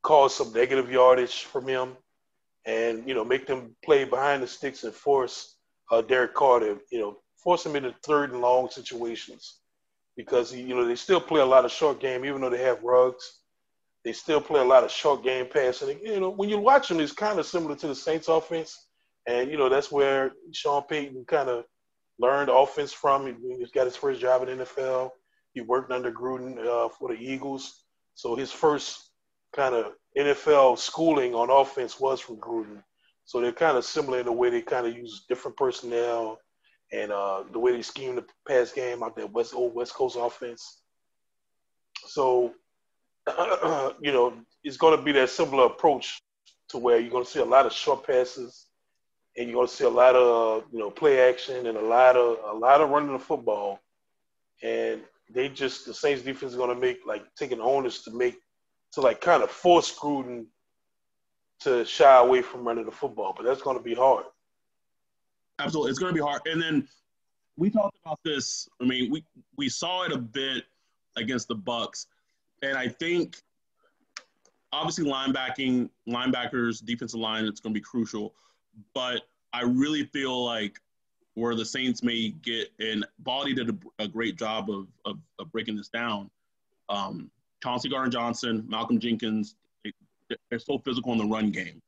cause 0.04 0.36
some 0.36 0.54
negative 0.54 0.92
yardage 0.92 1.44
from 1.46 1.68
him 1.68 1.98
and 2.66 3.08
you 3.08 3.16
know 3.16 3.26
make 3.26 3.48
them 3.48 3.76
play 3.84 4.04
behind 4.04 4.44
the 4.44 4.48
sticks 4.48 4.84
and 4.84 4.94
force 4.94 5.56
uh, 5.92 6.02
Derek 6.02 6.36
Carter, 6.36 6.78
you 6.92 7.00
know, 7.00 7.18
force 7.38 7.66
him 7.66 7.76
into 7.76 7.96
third 8.04 8.32
and 8.32 8.42
long 8.42 8.70
situations 8.70 9.60
because 10.16 10.54
you 10.54 10.76
know 10.76 10.86
they 10.86 10.96
still 10.96 11.22
play 11.22 11.42
a 11.42 11.46
lot 11.46 11.66
of 11.66 11.72
short 11.72 12.00
game, 12.00 12.26
even 12.26 12.42
though 12.42 12.50
they 12.50 12.62
have 12.62 12.84
Ruggs. 12.84 13.40
They 14.06 14.14
still 14.14 14.40
play 14.40 14.62
a 14.62 14.66
lot 14.66 14.84
of 14.84 14.92
short 14.92 15.24
game 15.24 15.48
passing. 15.52 16.00
You 16.04 16.20
know, 16.20 16.30
when 16.30 16.50
you 16.50 16.58
watch 16.58 16.88
them, 16.88 17.00
it's 17.00 17.12
kind 17.12 17.40
of 17.40 17.46
similar 17.46 17.76
to 17.78 17.88
the 17.88 17.96
Saints 17.96 18.28
offense, 18.28 18.88
and 19.28 19.50
you 19.50 19.58
know 19.58 19.70
that's 19.70 19.92
where 19.92 20.34
Sean 20.52 20.84
Payton 20.84 21.26
kind 21.26 21.50
of 21.50 21.64
learned 22.20 22.50
offense 22.50 22.94
from. 22.94 23.26
He, 23.26 23.34
he 23.56 23.66
got 23.74 23.86
his 23.86 23.96
first 23.96 24.22
job 24.22 24.48
in 24.48 24.60
NFL. 24.60 25.12
He 25.54 25.62
worked 25.62 25.92
under 25.92 26.12
Gruden 26.12 26.60
uh, 26.60 26.90
for 26.90 27.10
the 27.10 27.20
Eagles, 27.20 27.84
so 28.14 28.36
his 28.36 28.52
first 28.52 29.10
kind 29.56 29.74
of 29.74 29.94
NFL 30.18 30.78
schooling 30.78 31.34
on 31.34 31.50
offense 31.50 32.00
was 32.00 32.20
from 32.20 32.38
Gruden. 32.38 32.84
So 33.26 33.40
they're 33.40 33.52
kind 33.52 33.78
of 33.78 33.86
similar 33.86 34.20
in 34.20 34.26
the 34.26 34.32
way 34.32 34.50
they 34.50 34.62
kind 34.62 34.88
of 34.88 34.96
use 34.96 35.26
different 35.28 35.58
personnel 35.58 36.40
and 36.92 37.12
uh, 37.12 37.44
the 37.52 37.60
way 37.60 37.72
they 37.72 37.82
scheme 37.82 38.16
the 38.16 38.26
pass 38.48 38.72
game 38.72 39.04
out 39.04 39.16
there 39.16 39.28
West 39.28 39.54
old 39.54 39.76
West 39.76 39.94
Coast 39.94 40.18
offense. 40.20 40.82
So, 42.08 42.54
you 44.02 44.12
know, 44.12 44.34
it's 44.64 44.78
going 44.78 44.98
to 44.98 45.04
be 45.04 45.12
that 45.14 45.30
similar 45.30 45.66
approach 45.66 46.22
to 46.70 46.78
where 46.78 47.00
you're 47.00 47.12
going 47.12 47.26
to 47.26 47.30
see 47.30 47.40
a 47.40 47.46
lot 47.46 47.66
of 47.66 47.74
short 47.74 48.06
passes, 48.06 48.66
and 49.40 49.48
you're 49.48 49.56
going 49.56 49.68
to 49.68 49.74
see 49.74 49.86
a 49.86 49.90
lot 49.90 50.16
of 50.16 50.66
you 50.72 50.80
know 50.80 50.92
play 50.92 51.30
action 51.30 51.66
and 51.66 51.78
a 51.78 51.82
lot 51.82 52.18
of 52.18 52.38
a 52.54 52.58
lot 52.58 52.82
of 52.82 52.90
running 52.90 53.14
the 53.14 53.20
football, 53.20 53.80
and 54.62 55.02
they 55.30 55.48
just 55.48 55.86
the 55.86 55.94
Saints 55.94 56.22
defense 56.22 56.52
is 56.52 56.58
going 56.58 56.76
to 56.76 56.80
make 56.80 57.00
like 57.08 57.24
taking 57.36 57.62
onus 57.62 58.04
to 58.04 58.12
make 58.12 58.36
to 58.92 59.02
like 59.02 59.22
kind 59.22 59.42
of 59.42 59.50
force 59.50 59.98
Gruden 59.98 60.46
to 61.62 61.86
shy 61.86 62.18
away 62.18 62.42
from 62.42 62.68
running 62.68 62.86
the 62.86 62.92
football, 62.92 63.34
but 63.36 63.46
that's 63.46 63.62
going 63.62 63.78
to 63.78 63.84
be 63.84 63.96
hard. 63.96 64.26
Absolutely, 65.60 65.92
it's 65.92 66.00
going 66.00 66.14
to 66.14 66.20
be 66.20 66.26
hard. 66.26 66.42
And 66.46 66.62
then 66.62 66.88
we 67.58 67.70
talked 67.70 67.98
about 68.06 68.20
this. 68.26 68.68
I 68.82 68.86
mean, 68.86 69.10
we 69.10 69.24
we 69.56 69.70
saw 69.70 70.04
it 70.04 70.12
a 70.12 70.18
bit 70.18 70.66
against 71.16 71.48
the 71.48 71.56
Bucks, 71.56 72.08
and 72.62 72.78
I 72.78 72.90
think 72.90 73.38
obviously 74.74 75.10
linebacking, 75.10 75.90
linebackers, 76.08 76.84
defensive 76.84 77.22
line, 77.22 77.46
it's 77.46 77.62
going 77.62 77.74
to 77.74 77.80
be 77.80 77.84
crucial. 77.84 78.34
But 78.94 79.22
I 79.54 79.64
really 79.64 80.06
feel 80.06 80.46
like 80.46 80.80
where 81.36 81.56
the 81.56 81.66
Saints 81.66 82.04
may 82.04 82.30
get, 82.30 82.70
and 82.80 83.06
Baldy 83.20 83.54
did 83.54 83.70
a, 83.70 84.04
a 84.04 84.08
great 84.08 84.38
job 84.38 84.70
of, 84.70 84.88
of, 85.06 85.20
of 85.40 85.52
breaking 85.52 85.78
this 85.78 85.90
down. 85.90 86.30
Um, 86.90 87.30
Chauncey 87.64 87.90
Gardner 87.90 88.12
Johnson, 88.12 88.66
Malcolm 88.68 89.00
Jenkins, 89.00 89.56
they're 90.50 90.60
so 90.60 90.78
physical 90.80 91.12
in 91.14 91.18
the 91.18 91.26
run 91.26 91.52
game. 91.52 91.82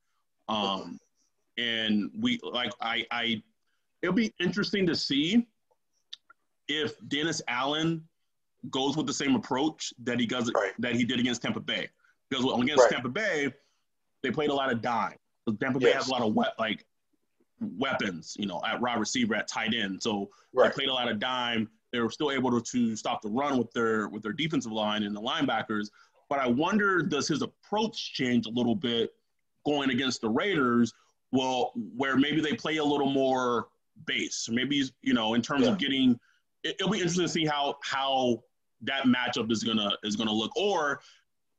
Um, 0.48 1.00
and 1.58 2.10
we 2.20 2.40
like 2.44 2.72
I 2.82 3.06
I 3.12 3.44
it'll 4.02 4.16
be 4.16 4.34
interesting 4.40 4.86
to 4.88 4.96
see 4.96 5.48
if 6.68 6.94
Dennis 7.08 7.42
Allen 7.48 8.08
goes 8.70 8.96
with 8.96 9.08
the 9.08 9.14
same 9.14 9.36
approach 9.36 9.94
that 10.04 10.20
he 10.20 10.26
does 10.26 10.52
right. 10.54 10.74
that 10.80 10.96
he 10.96 11.04
did 11.04 11.20
against 11.20 11.42
Tampa 11.42 11.60
Bay. 11.60 11.90
Because 12.30 12.46
against 12.46 12.84
right. 12.84 12.92
Tampa 12.92 13.10
Bay, 13.10 13.54
they 14.24 14.32
played 14.32 14.50
a 14.50 14.54
lot 14.54 14.72
of 14.72 14.82
dime. 14.82 15.16
Tampa 15.60 15.80
Bay 15.80 15.92
has 15.92 16.08
a 16.08 16.12
lot 16.12 16.22
of 16.22 16.34
wet, 16.34 16.54
like 16.60 16.86
weapons, 17.62 18.36
you 18.38 18.46
know, 18.46 18.62
at 18.68 18.82
wide 18.82 19.00
receiver, 19.00 19.36
at 19.36 19.48
tight 19.48 19.74
end. 19.74 20.02
So 20.02 20.30
right. 20.54 20.70
they 20.70 20.74
played 20.74 20.90
a 20.90 20.94
lot 20.94 21.10
of 21.10 21.20
dime. 21.20 21.70
They 21.92 22.00
were 22.00 22.10
still 22.10 22.32
able 22.32 22.52
to, 22.52 22.62
to 22.62 22.96
stop 22.96 23.22
the 23.22 23.30
run 23.30 23.58
with 23.58 23.72
their 23.72 24.08
with 24.10 24.24
their 24.24 24.34
defensive 24.34 24.72
line 24.72 25.04
and 25.04 25.16
the 25.16 25.22
linebackers. 25.22 25.90
But 26.30 26.40
I 26.40 26.48
wonder, 26.48 27.02
does 27.02 27.28
his 27.28 27.42
approach 27.42 28.14
change 28.14 28.46
a 28.46 28.50
little 28.50 28.76
bit 28.76 29.12
going 29.66 29.90
against 29.90 30.22
the 30.22 30.30
Raiders? 30.30 30.94
Well, 31.32 31.74
where 31.96 32.18
maybe 32.18 32.42
they 32.42 32.54
play 32.54 32.78
a 32.78 32.84
little 32.84 33.10
more 33.10 33.68
base, 34.06 34.48
maybe 34.50 34.84
you 35.02 35.14
know, 35.14 35.34
in 35.34 35.42
terms 35.42 35.66
yeah. 35.66 35.72
of 35.72 35.78
getting. 35.78 36.20
It, 36.64 36.76
will 36.80 36.92
be 36.92 37.00
interesting 37.00 37.26
to 37.26 37.30
see 37.30 37.46
how 37.46 37.78
how 37.84 38.44
that 38.82 39.04
matchup 39.04 39.52
is 39.52 39.64
gonna 39.64 39.92
is 40.04 40.16
gonna 40.16 40.34
look. 40.34 40.56
Or 40.56 41.02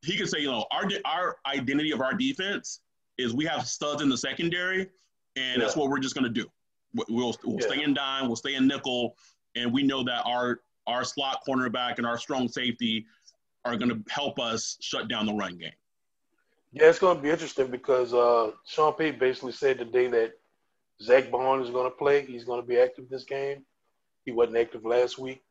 he 0.02 0.16
could 0.16 0.28
say, 0.28 0.40
you 0.40 0.50
know, 0.50 0.66
our 0.70 0.88
our 1.04 1.36
identity 1.46 1.92
of 1.92 2.00
our 2.00 2.14
defense 2.14 2.80
is 3.18 3.34
we 3.34 3.44
have 3.44 3.66
studs 3.66 4.02
in 4.02 4.08
the 4.08 4.16
secondary, 4.16 4.88
and 5.36 5.56
yeah. 5.56 5.58
that's 5.58 5.76
what 5.76 5.88
we're 5.88 5.98
just 5.98 6.14
gonna 6.14 6.28
do. 6.28 6.46
We'll, 6.94 7.34
we'll 7.44 7.58
yeah. 7.58 7.66
stay 7.66 7.82
in 7.82 7.94
dime, 7.94 8.26
we'll 8.26 8.36
stay 8.36 8.54
in 8.54 8.66
nickel, 8.66 9.16
and 9.56 9.72
we 9.72 9.82
know 9.82 10.04
that 10.04 10.22
our 10.26 10.60
our 10.86 11.04
slot 11.04 11.40
cornerback 11.46 11.98
and 11.98 12.06
our 12.06 12.18
strong 12.18 12.48
safety 12.48 13.06
are 13.64 13.76
going 13.76 13.90
to 13.90 14.02
help 14.12 14.38
us 14.40 14.76
shut 14.80 15.08
down 15.08 15.26
the 15.26 15.32
run 15.32 15.56
game. 15.56 15.72
Yeah, 16.72 16.88
it's 16.88 16.98
going 16.98 17.16
to 17.16 17.22
be 17.22 17.30
interesting 17.30 17.68
because 17.68 18.14
uh, 18.14 18.52
Sean 18.66 18.94
Payton 18.94 19.20
basically 19.20 19.52
said 19.52 19.78
today 19.78 20.08
that 20.08 20.32
Zack 21.02 21.30
Baun 21.30 21.62
is 21.62 21.70
going 21.70 21.90
to 21.90 21.96
play. 21.96 22.24
He's 22.24 22.44
going 22.44 22.60
to 22.60 22.66
be 22.66 22.78
active 22.78 23.08
this 23.08 23.24
game. 23.24 23.64
He 24.24 24.32
wasn't 24.32 24.56
active 24.56 24.84
last 24.84 25.18
week. 25.18 25.42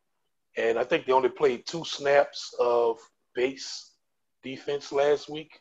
And 0.58 0.78
I 0.78 0.84
think 0.84 1.06
they 1.06 1.14
only 1.14 1.30
played 1.30 1.66
two 1.66 1.86
snaps 1.86 2.54
of 2.60 2.98
base 3.36 3.92
defense 4.44 4.92
last 4.92 5.30
week. 5.30 5.60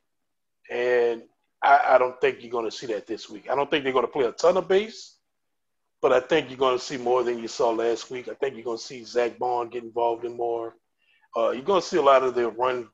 And 0.71 1.23
I, 1.63 1.95
I 1.95 1.99
don't 1.99 2.21
think 2.21 2.39
you're 2.41 2.51
going 2.51 2.71
to 2.71 2.77
see 2.77 2.87
that 2.87 3.07
this 3.07 3.29
week. 3.29 3.51
I 3.51 3.55
don't 3.55 3.71
think 3.71 3.85
they're 3.85 3.93
going 3.93 4.07
to 4.07 4.13
play 4.13 4.25
a 4.25 4.33
ton 4.33 4.57
of 4.57 4.69
base, 4.69 5.17
but 6.01 6.13
I 6.13 6.21
think 6.21 6.49
you're 6.49 6.59
going 6.59 6.79
to 6.79 6.85
see 6.85 6.97
more 6.97 7.23
than 7.23 7.39
you 7.39 7.49
saw 7.49 7.71
last 7.71 8.11
week. 8.11 8.29
I 8.29 8.35
think 8.35 8.55
you're 8.55 8.65
going 8.65 8.79
to 8.79 8.83
see 8.83 9.05
Zack 9.05 9.39
Baun 9.39 9.69
get 9.69 9.85
involved 9.85 10.25
in 10.25 10.37
more 10.37 10.75
uh, 11.37 11.51
you're 11.51 11.63
going 11.63 11.81
to 11.81 11.87
see 11.87 11.97
a 11.97 12.03
lot 12.03 12.23
of 12.23 12.35
their 12.35 12.49
run, 12.49 12.89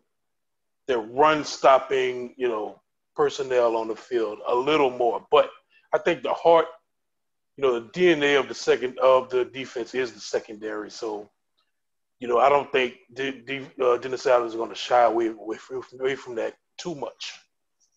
their 0.87 0.99
run 0.99 1.45
stopping, 1.45 2.35
you 2.37 2.49
know, 2.49 2.81
personnel 3.15 3.77
on 3.77 3.89
the 3.89 3.97
field 3.97 4.39
a 4.47 4.55
little 4.55 4.91
more. 4.91 5.25
But 5.31 5.51
I 5.93 5.99
think 5.99 6.23
the 6.23 6.33
heart, 6.33 6.67
you 7.57 7.63
know, 7.63 7.81
the 7.81 7.89
DNA 7.89 8.39
of 8.39 8.49
the 8.49 8.55
second 8.55 8.99
of 8.99 9.31
the 9.31 9.45
defense 9.45 9.95
is 9.95 10.13
the 10.13 10.21
secondary. 10.21 10.91
So, 10.91 11.31
you 12.21 12.29
know, 12.29 12.39
I 12.39 12.49
don't 12.49 12.71
think 12.71 12.95
D, 13.15 13.43
D, 13.47 13.67
uh, 13.83 13.97
Dennis 13.97 14.27
Allen 14.27 14.47
is 14.47 14.55
going 14.55 14.69
to 14.69 14.75
shy 14.75 15.03
away, 15.03 15.29
away, 15.29 15.57
away 15.99 16.15
from 16.15 16.35
that 16.35 16.55
too 16.79 16.95
much. 16.95 17.33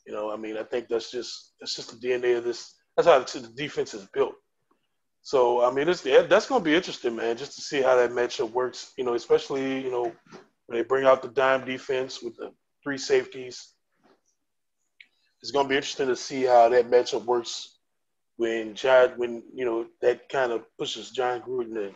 You 0.06 0.14
know, 0.14 0.32
I 0.32 0.38
mean, 0.38 0.58
I 0.58 0.64
think 0.64 0.88
that's 0.88 1.12
just 1.12 1.54
that's 1.60 1.76
just 1.76 1.92
the 1.92 2.08
DNA 2.08 2.38
of 2.38 2.44
this. 2.44 2.76
That's 2.96 3.08
how 3.08 3.20
the 3.20 3.54
defense 3.56 3.94
is 3.94 4.08
built. 4.14 4.36
So 5.22 5.64
I 5.64 5.72
mean, 5.72 5.88
it's 5.88 6.02
that's 6.02 6.48
going 6.48 6.62
to 6.62 6.66
be 6.66 6.76
interesting, 6.76 7.16
man, 7.16 7.38
just 7.38 7.56
to 7.56 7.62
see 7.62 7.82
how 7.82 7.96
that 7.96 8.12
matchup 8.12 8.52
works. 8.52 8.94
You 8.98 9.04
know, 9.04 9.14
especially 9.14 9.82
you 9.84 9.92
know 9.92 10.12
when 10.66 10.78
they 10.78 10.84
bring 10.84 11.06
out 11.06 11.22
the 11.22 11.30
dime 11.30 11.66
defense 11.66 12.22
with 12.22 12.36
the 12.38 12.52
three 12.84 12.98
safeties. 12.98 13.74
It's 15.42 15.52
going 15.52 15.66
to 15.66 15.70
be 15.70 15.76
interesting 15.76 16.08
to 16.08 16.16
see 16.16 16.44
how 16.44 16.68
that 16.70 16.92
matchup 16.92 17.24
works 17.26 17.78
when 18.38 18.76
Jon, 18.76 19.12
when 19.18 19.44
you 19.54 19.66
know 19.66 19.86
that 20.02 20.30
kind 20.30 20.52
of 20.52 20.64
pushes 20.78 21.12
Jon 21.12 21.42
Gruden 21.42 21.74
to 21.76 21.96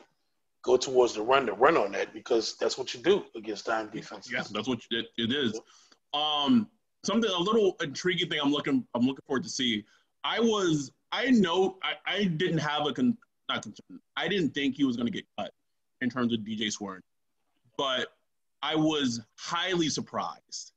go 0.64 0.78
towards 0.78 1.14
the 1.14 1.22
run 1.22 1.46
to 1.46 1.54
run 1.54 1.78
on 1.78 1.92
that 1.94 2.14
because 2.14 2.56
that's 2.58 2.78
what 2.78 2.94
you 2.94 3.02
do 3.02 3.24
against 3.36 3.66
dime 3.66 3.90
defense. 3.90 4.30
Yeah, 4.32 4.44
that's 4.52 4.68
what 4.68 4.80
it, 4.92 5.08
it 5.18 5.32
is. 5.32 5.60
Um, 6.14 6.70
something 7.04 7.30
a 7.30 7.40
little 7.40 7.76
intriguing 7.82 8.30
thing 8.30 8.40
I'm 8.42 8.52
looking 8.52 8.86
I'm 8.96 9.04
looking 9.04 9.24
forward 9.28 9.44
to 9.44 9.50
see. 9.50 9.86
I 10.24 10.40
was 10.40 10.92
I 11.12 11.30
know 11.30 11.78
I, 11.84 11.94
I 12.06 12.24
didn't 12.26 12.60
have 12.60 12.88
a 12.88 12.94
con, 12.94 13.18
not 13.50 13.62
concern. 13.62 14.00
I 14.16 14.28
didn't 14.28 14.52
think 14.52 14.76
he 14.76 14.84
was 14.84 14.96
going 14.96 15.08
to 15.08 15.12
get 15.12 15.26
cut 15.38 15.52
in 16.02 16.10
terms 16.10 16.34
of 16.34 16.40
DJ 16.40 16.74
Swearinger, 16.74 17.02
but 17.78 18.08
I 18.62 18.76
was 18.76 19.22
highly 19.38 19.90
surprised 19.90 20.72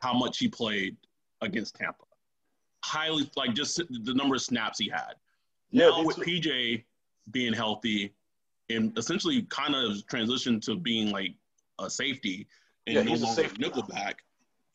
how 0.00 0.12
much 0.12 0.38
he 0.38 0.48
played 0.48 0.96
against 1.40 1.76
Tampa. 1.76 2.04
Highly 2.84 3.30
like 3.36 3.54
just 3.54 3.76
the 3.76 4.14
number 4.14 4.34
of 4.34 4.42
snaps 4.42 4.78
he 4.78 4.88
had. 4.88 5.14
Yeah, 5.70 5.88
now 5.88 6.04
with 6.04 6.16
too. 6.16 6.22
PJ 6.22 6.84
being 7.30 7.52
healthy 7.52 8.14
and 8.70 8.96
essentially 8.98 9.42
kind 9.42 9.74
of 9.74 9.98
transitioned 10.06 10.62
to 10.62 10.76
being 10.76 11.10
like 11.10 11.34
a 11.78 11.88
safety 11.88 12.46
and 12.86 12.96
Yeah, 12.96 13.02
he's 13.02 13.22
a 13.22 13.26
safety 13.26 13.62
nickelback. 13.62 14.14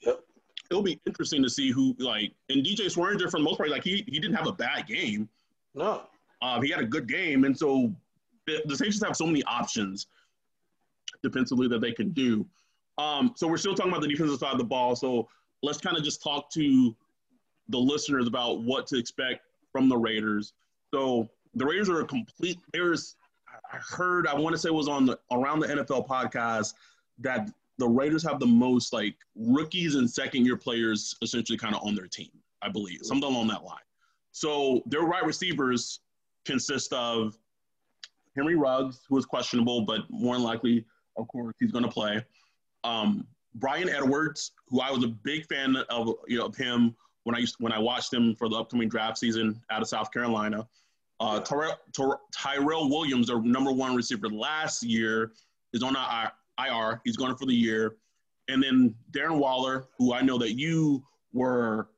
Yep. 0.01 0.19
It'll 0.74 0.82
be 0.82 1.00
interesting 1.06 1.44
to 1.44 1.50
see 1.50 1.70
who 1.70 1.96
like 2.00 2.34
and 2.50 2.65
DJ 2.65 2.88
Swearinger 2.88 3.30
for 3.30 3.38
the 3.38 3.44
most 3.44 3.58
part, 3.58 3.70
like 3.70 3.84
he 3.84 4.03
he 4.08 4.20
didn't 4.20 4.34
have 4.34 4.48
a 4.48 4.51
bad 4.51 4.88
game. 4.88 5.30
No. 5.75 6.01
Um, 6.42 6.63
he 6.63 6.72
had 6.72 6.80
a 6.82 6.86
good 6.86 7.08
game, 7.08 7.44
and 7.44 7.58
so 7.58 7.94
the, 8.48 8.62
the 8.65 8.75
Saints 8.75 8.96
just 8.96 9.06
have 9.06 9.15
so 9.15 9.27
many 9.27 9.44
options 9.44 10.08
defensively 11.22 11.68
that 11.68 11.80
they 11.80 11.92
can 11.92 12.10
do. 12.10 12.46
Um, 12.98 13.34
so 13.36 13.48
we're 13.48 13.58
still 13.58 13.75
talking 13.75 13.92
about 13.92 14.01
the 14.01 14.08
defensive 14.08 14.39
side 14.39 14.51
of 14.51 14.58
the 14.58 14.63
ball. 14.63 14.96
So 14.96 15.30
let's 15.62 15.77
kind 15.77 15.96
of 15.96 16.03
just 16.03 16.24
talk 16.24 16.51
to 16.53 16.96
the 17.70 17.77
listeners 17.77 18.27
about 18.27 18.63
what 18.63 18.88
to 18.88 18.98
expect 18.98 19.42
from 19.72 19.89
the 19.89 19.98
Raiders. 19.98 20.53
So 20.92 21.30
the 21.53 21.65
Raiders 21.65 21.88
are 21.88 22.01
a 22.01 22.06
complete. 22.06 22.58
There's 22.74 23.15
I 23.72 23.77
heard 23.77 24.25
I 24.25 24.34
want 24.34 24.56
to 24.56 24.60
say 24.60 24.70
it 24.70 24.74
was 24.74 24.89
on 24.89 25.06
the 25.06 25.20
around 25.32 25.60
the 25.60 25.68
NFL 25.68 26.08
podcast 26.08 26.74
that 27.20 27.51
the 27.77 27.88
Raiders 27.88 28.24
have 28.24 28.39
the 28.39 28.46
most 28.46 28.94
like 28.94 29.15
rookies 29.36 29.96
and 29.96 30.10
second 30.10 30.46
year 30.46 30.58
players 30.58 31.15
essentially 31.22 31.58
kind 31.58 31.75
of 31.75 31.82
on 31.84 31.96
their 31.96 32.08
team. 32.08 32.30
I 32.62 32.70
believe 32.70 33.00
something 33.03 33.30
along 33.30 33.48
that 33.48 33.63
line. 33.63 33.77
So 34.32 34.82
their 34.86 35.06
wide 35.06 35.25
receivers 35.25 36.00
consist 36.46 36.94
of 36.94 37.38
Henry 38.36 38.56
Ruggs, 38.56 39.01
who 39.08 39.18
is 39.18 39.25
questionable, 39.25 39.82
but 39.82 40.01
more 40.10 40.36
than 40.36 40.44
likely, 40.44 40.86
of 41.18 41.27
course, 41.27 41.53
he's 41.60 41.72
going 41.72 41.84
to 41.84 41.92
play. 41.92 42.24
Um, 42.84 43.27
Bryan 43.56 43.89
Edwards, 43.89 44.51
who 44.68 44.82
I 44.82 44.92
was 44.92 45.03
a 45.03 45.08
big 45.08 45.46
fan 45.46 45.75
of, 45.89 46.13
you 46.27 46.39
know, 46.39 46.46
of 46.46 46.56
him 46.56 46.96
when 47.24 47.36
I 47.36 47.39
used 47.39 47.56
when 47.60 47.72
I 47.72 47.80
watched 47.80 48.13
him 48.13 48.36
for 48.36 48.50
the 48.50 48.56
upcoming 48.56 48.89
draft 48.89 49.18
season 49.18 49.62
out 49.70 49.82
of 49.82 49.88
South 49.88 50.12
Carolina. 50.12 50.68
Uh, 51.20 51.39
Tyrell, 51.39 51.80
Tyrell 52.32 52.89
Williams, 52.89 53.27
their 53.27 53.42
number 53.42 53.72
one 53.72 53.96
receiver 53.96 54.27
last 54.30 54.84
year, 54.84 55.32
is 55.74 55.84
on 55.84 55.96
I- 55.96 56.32
IR. 56.60 57.01
He's 57.03 57.17
going 57.17 57.36
for 57.36 57.45
the 57.45 57.53
year. 57.55 57.95
And 58.50 58.62
then 58.62 58.93
Darren 59.12 59.38
Waller, 59.39 59.86
who 59.98 60.13
I 60.13 60.22
know 60.22 60.38
that 60.38 60.53
you 60.57 61.03
were 61.31 61.89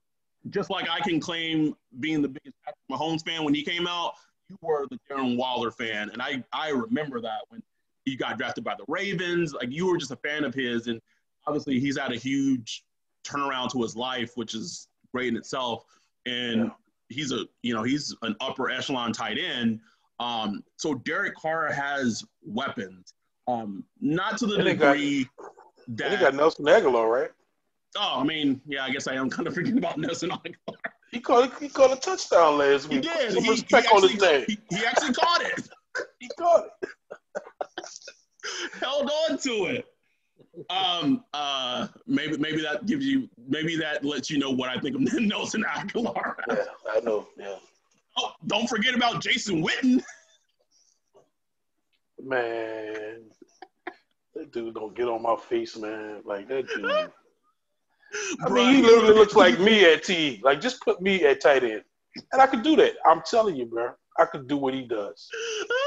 just 0.52 0.70
like 0.70 0.88
I 0.90 1.00
can 1.00 1.20
claim 1.20 1.76
being 2.00 2.22
the 2.22 2.28
biggest 2.28 2.56
Patrick 2.64 2.80
Mahomes 2.92 3.26
fan 3.26 3.44
when 3.44 3.54
he 3.56 3.64
came 3.64 3.88
out, 3.88 4.14
you 4.48 4.58
were 4.62 4.86
the 4.92 5.00
Darren 5.10 5.38
Waller 5.38 5.72
fan. 5.72 6.12
And 6.12 6.22
I, 6.22 6.44
I 6.54 6.70
remember 6.70 7.20
that 7.22 7.40
when 7.50 7.64
he 8.06 8.16
got 8.16 8.38
drafted 8.38 8.64
by 8.64 8.76
the 8.78 8.86
Ravens. 8.88 9.54
Like 9.54 9.72
you 9.72 9.88
were 9.88 9.98
just 9.98 10.12
a 10.12 10.16
fan 10.18 10.44
of 10.44 10.54
his. 10.54 10.86
And 10.86 11.02
obviously 11.48 11.80
he's 11.80 11.98
had 11.98 12.12
a 12.12 12.18
huge 12.18 12.84
turnaround 13.26 13.72
to 13.72 13.82
his 13.82 13.96
life, 13.96 14.34
which 14.36 14.54
is 14.54 14.88
great 15.12 15.30
in 15.30 15.36
itself. 15.38 15.84
And 16.28 16.66
Yeah. 16.66 16.70
he's 17.10 17.32
a, 17.32 17.46
you 17.64 17.74
know, 17.74 17.82
he's 17.82 18.16
an 18.22 18.36
upper 18.40 18.70
echelon 18.70 19.12
tight 19.14 19.40
end. 19.40 19.80
Um, 20.20 20.64
so 20.78 20.94
Derek 20.94 21.34
Carr 21.36 21.72
has 21.74 22.24
weapons. 22.44 23.15
Um, 23.48 23.84
not 24.02 24.38
to 24.40 24.46
the 24.48 24.56
And 24.56 24.68
they 24.68 24.74
got- 24.76 24.94
degree 24.94 25.28
And 25.88 25.98
that 25.98 26.12
he 26.12 26.18
got 26.18 26.34
Nelson 26.36 26.66
Agholor, 26.66 27.10
right? 27.12 27.32
Oh, 27.98 28.20
I 28.20 28.24
mean, 28.24 28.60
yeah, 28.66 28.84
I 28.84 28.90
guess 28.90 29.08
I 29.08 29.14
am 29.16 29.30
kind 29.30 29.48
of 29.48 29.54
forgetting 29.54 29.78
about 29.78 29.98
Nelson 30.00 30.30
Agholor. 30.32 30.76
He 31.12 31.20
caught 31.22 31.58
he 31.62 31.70
caught 31.70 31.92
a 31.96 32.00
touchdown 32.00 32.58
last 32.58 32.90
week. 32.90 33.04
He 33.06 33.10
did. 33.10 33.32
Some 33.34 33.38
He, 33.44 33.46
he 33.46 33.52
respect 33.52 33.88
on 33.94 34.02
his 34.02 34.12
actually, 34.14 34.28
name. 34.38 34.46
he, 34.70 34.76
he 34.78 34.86
actually 34.86 35.14
caught 35.14 35.42
it, 35.44 35.70
He 36.20 36.30
caught 36.38 36.66
it. 36.82 36.90
held 38.82 39.10
on 39.30 39.38
to 39.40 39.50
it. 39.66 39.86
Um, 40.70 41.24
uh, 41.34 41.88
maybe 42.08 42.38
maybe 42.38 42.62
that 42.62 42.86
gives 42.86 43.06
you 43.06 43.30
maybe 43.48 43.76
that 43.78 44.04
lets 44.06 44.30
you 44.30 44.38
know 44.40 44.52
what 44.52 44.70
I 44.70 44.80
think 44.80 44.96
of 44.96 45.02
Nelson 45.22 45.64
Agholor. 45.70 46.36
Yeah, 46.50 46.56
I 46.92 47.00
know. 47.02 47.28
Yeah, 47.38 47.56
Oh, 48.18 48.32
don't 48.48 48.68
forget 48.68 48.96
about 48.96 49.22
Jason 49.22 49.64
Witten. 49.66 50.02
Man, 52.26 53.22
that 54.34 54.52
dude 54.52 54.76
don't 54.76 54.96
get 54.96 55.08
on 55.08 55.22
my 55.22 55.36
face, 55.36 55.78
man. 55.78 56.22
Like 56.26 56.48
that 56.50 56.68
dude. 56.68 57.12
I 58.46 58.50
mean, 58.50 58.76
he 58.76 58.82
literally 58.82 59.14
looks 59.14 59.36
like 59.36 59.60
me 59.60 59.86
at 59.92 60.04
T. 60.04 60.40
Like, 60.44 60.62
just 60.62 60.82
put 60.82 61.02
me 61.02 61.26
at 61.26 61.42
tight 61.42 61.64
end, 61.64 61.84
and 62.32 62.42
I 62.42 62.48
could 62.48 62.64
do 62.64 62.76
that. 62.78 62.94
I'm 63.06 63.22
telling 63.26 63.56
you, 63.56 63.66
bro. 63.66 63.92
I 64.18 64.26
could 64.26 64.48
do 64.48 64.58
what 64.58 64.74
he 64.74 64.84
does. 64.84 65.30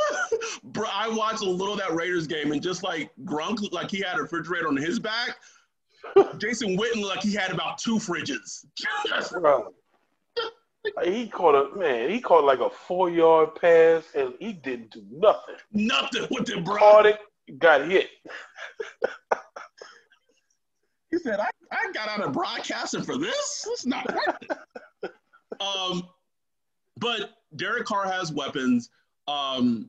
Bro, 0.64 0.87
I 0.92 1.09
watched 1.09 1.40
a 1.40 1.48
little 1.48 1.74
of 1.74 1.81
that 1.81 1.94
Raiders 1.94 2.27
game, 2.27 2.53
and 2.53 2.62
just 2.62 2.83
like 2.83 3.11
Gronk, 3.24 3.61
looked 3.61 3.72
like 3.72 3.90
he 3.90 4.01
had 4.01 4.18
a 4.18 4.22
refrigerator 4.22 4.68
on 4.68 4.77
his 4.77 4.98
back. 4.98 5.37
Jason 6.38 6.77
Witten 6.77 6.96
looked 6.96 7.16
like 7.16 7.22
he 7.22 7.33
had 7.33 7.53
about 7.53 7.79
two 7.79 7.96
fridges. 7.96 8.66
Bro. 9.33 9.72
He 11.05 11.29
caught 11.29 11.55
a 11.55 11.77
man. 11.77 12.11
He 12.11 12.20
caught 12.20 12.44
like 12.44 12.61
a 12.61 12.70
four 12.70 13.11
yard 13.11 13.55
pass, 13.61 14.05
and 14.14 14.35
he 14.38 14.53
didn't 14.53 14.90
do 14.90 15.05
nothing. 15.11 15.57
Nothing 15.72 16.27
with 16.31 16.48
it, 16.51 16.64
bro. 16.64 16.77
Caught 16.77 17.07
it, 17.07 17.18
got 17.59 17.88
hit. 17.88 18.11
He 21.11 21.18
said, 21.18 21.40
I, 21.40 21.48
I 21.72 21.90
got 21.92 22.09
out 22.09 22.20
of 22.20 22.33
broadcasting 22.33 23.03
for 23.03 23.16
this. 23.16 23.66
It's 23.70 23.87
not 23.87 24.07
worth 24.12 24.37
it. 25.03 25.12
um, 25.61 26.03
but 26.98 27.38
Derek 27.57 27.87
Carr 27.87 28.11
has 28.11 28.33
weapons. 28.33 28.90
Um, 29.27 29.88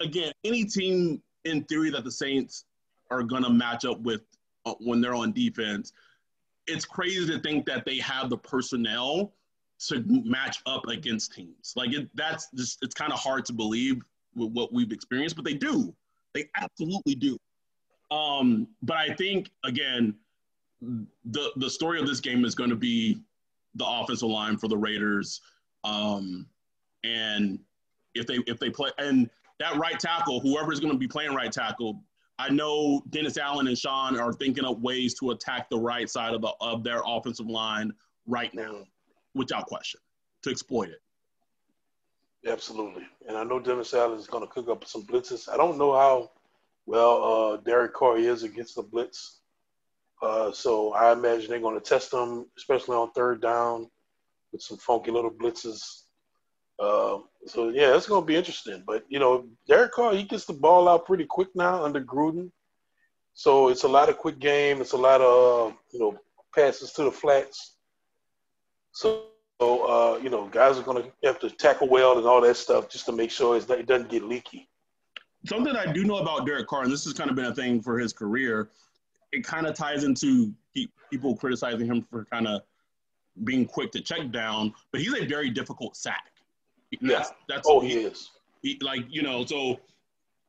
again, 0.00 0.32
any 0.44 0.64
team 0.64 1.22
in 1.44 1.64
theory 1.64 1.90
that 1.90 2.04
the 2.04 2.10
Saints 2.10 2.64
are 3.10 3.22
going 3.22 3.44
to 3.44 3.50
match 3.50 3.84
up 3.84 4.00
with 4.00 4.22
uh, 4.66 4.74
when 4.80 5.00
they're 5.00 5.14
on 5.14 5.32
defense, 5.32 5.92
it's 6.66 6.84
crazy 6.84 7.26
to 7.26 7.38
think 7.40 7.64
that 7.66 7.84
they 7.84 7.98
have 7.98 8.28
the 8.28 8.36
personnel 8.36 9.32
to 9.78 10.02
match 10.06 10.58
up 10.66 10.86
against 10.88 11.34
teams. 11.34 11.72
Like 11.76 11.92
it, 11.92 12.08
that's 12.14 12.48
just 12.54 12.78
it's 12.82 12.94
kind 12.94 13.12
of 13.12 13.18
hard 13.18 13.44
to 13.46 13.52
believe 13.52 14.02
with 14.34 14.52
what 14.52 14.72
we've 14.72 14.92
experienced, 14.92 15.36
but 15.36 15.44
they 15.44 15.54
do. 15.54 15.94
They 16.34 16.48
absolutely 16.60 17.14
do. 17.14 17.38
Um, 18.10 18.68
but 18.82 18.96
I 18.96 19.14
think 19.14 19.50
again, 19.64 20.14
the 20.80 21.50
the 21.56 21.70
story 21.70 22.00
of 22.00 22.06
this 22.06 22.20
game 22.20 22.44
is 22.44 22.54
going 22.54 22.70
to 22.70 22.76
be 22.76 23.18
the 23.74 23.86
offensive 23.86 24.28
line 24.28 24.56
for 24.56 24.68
the 24.68 24.76
Raiders, 24.76 25.40
um, 25.84 26.46
and 27.04 27.58
if 28.14 28.26
they 28.26 28.38
if 28.46 28.58
they 28.58 28.70
play 28.70 28.90
and 28.98 29.28
that 29.58 29.76
right 29.76 29.98
tackle, 29.98 30.40
whoever 30.40 30.72
is 30.72 30.80
going 30.80 30.92
to 30.92 30.98
be 30.98 31.08
playing 31.08 31.34
right 31.34 31.50
tackle, 31.50 32.02
I 32.38 32.50
know 32.50 33.02
Dennis 33.10 33.38
Allen 33.38 33.68
and 33.68 33.76
Sean 33.76 34.18
are 34.18 34.32
thinking 34.32 34.64
of 34.64 34.82
ways 34.82 35.14
to 35.14 35.30
attack 35.30 35.70
the 35.70 35.78
right 35.78 36.08
side 36.08 36.34
of 36.34 36.42
the 36.42 36.52
of 36.60 36.84
their 36.84 37.02
offensive 37.04 37.46
line 37.46 37.92
right 38.26 38.54
now, 38.54 38.84
without 39.36 39.66
question, 39.66 40.00
to 40.42 40.50
exploit 40.50 40.88
it. 40.88 41.00
Absolutely. 42.50 43.04
And 43.28 43.36
I 43.36 43.44
know 43.44 43.60
Dennis 43.60 43.92
Allen 43.94 44.18
is 44.18 44.26
going 44.26 44.46
to 44.46 44.52
cook 44.52 44.68
up 44.68 44.84
some 44.84 45.04
blitzes. 45.04 45.48
I 45.52 45.56
don't 45.56 45.78
know 45.78 45.92
how 45.92 46.30
well 46.86 47.24
uh, 47.24 47.56
Derek 47.58 47.94
Carr 47.94 48.18
is 48.18 48.44
against 48.44 48.76
the 48.76 48.82
blitz. 48.82 49.40
Uh, 50.22 50.50
so 50.52 50.92
I 50.94 51.12
imagine 51.12 51.50
they're 51.50 51.60
going 51.60 51.78
to 51.78 51.84
test 51.84 52.12
him, 52.12 52.46
especially 52.56 52.96
on 52.96 53.10
third 53.12 53.42
down, 53.42 53.90
with 54.52 54.62
some 54.62 54.78
funky 54.78 55.10
little 55.10 55.30
blitzes. 55.30 56.02
Uh, 56.78 57.18
so 57.46 57.68
yeah, 57.70 57.96
it's 57.96 58.06
going 58.06 58.22
to 58.22 58.26
be 58.26 58.36
interesting. 58.36 58.82
But 58.86 59.04
you 59.08 59.18
know, 59.18 59.46
Derek 59.68 59.92
Carr 59.92 60.14
he 60.14 60.22
gets 60.22 60.46
the 60.46 60.52
ball 60.52 60.88
out 60.88 61.06
pretty 61.06 61.26
quick 61.26 61.48
now 61.54 61.84
under 61.84 62.00
Gruden. 62.00 62.50
So 63.34 63.68
it's 63.68 63.84
a 63.84 63.88
lot 63.88 64.08
of 64.08 64.16
quick 64.16 64.38
game. 64.38 64.80
It's 64.80 64.92
a 64.92 64.96
lot 64.96 65.20
of 65.20 65.72
uh, 65.72 65.74
you 65.92 66.00
know 66.00 66.18
passes 66.54 66.92
to 66.92 67.04
the 67.04 67.12
flats. 67.12 67.75
So 68.96 69.24
uh, 69.60 70.18
you 70.22 70.30
know, 70.30 70.48
guys 70.48 70.78
are 70.78 70.82
going 70.82 71.02
to 71.02 71.10
have 71.26 71.38
to 71.40 71.50
tackle 71.50 71.86
well 71.88 72.16
and 72.16 72.26
all 72.26 72.40
that 72.40 72.56
stuff 72.56 72.88
just 72.88 73.04
to 73.06 73.12
make 73.12 73.30
sure 73.30 73.54
it's, 73.56 73.68
it 73.68 73.86
doesn't 73.86 74.08
get 74.08 74.22
leaky. 74.22 74.68
Something 75.46 75.76
I 75.76 75.92
do 75.92 76.04
know 76.04 76.16
about 76.16 76.46
Derek 76.46 76.66
Carr, 76.66 76.82
and 76.84 76.90
this 76.92 77.04
has 77.04 77.12
kind 77.12 77.28
of 77.28 77.36
been 77.36 77.44
a 77.44 77.54
thing 77.54 77.82
for 77.82 77.98
his 77.98 78.12
career, 78.14 78.70
it 79.32 79.44
kind 79.44 79.66
of 79.66 79.74
ties 79.74 80.02
into 80.04 80.52
people 81.10 81.36
criticizing 81.36 81.86
him 81.86 82.06
for 82.10 82.24
kind 82.24 82.48
of 82.48 82.62
being 83.44 83.66
quick 83.66 83.92
to 83.92 84.00
check 84.00 84.30
down, 84.32 84.72
but 84.92 85.00
he's 85.02 85.14
a 85.14 85.26
very 85.26 85.50
difficult 85.50 85.94
sack. 85.94 86.32
That's, 87.02 87.32
that's 87.48 87.68
Oh, 87.70 87.80
he 87.80 87.92
is. 87.92 88.30
he- 88.62 88.78
like 88.80 89.04
you 89.10 89.22
know 89.22 89.44
so 89.44 89.78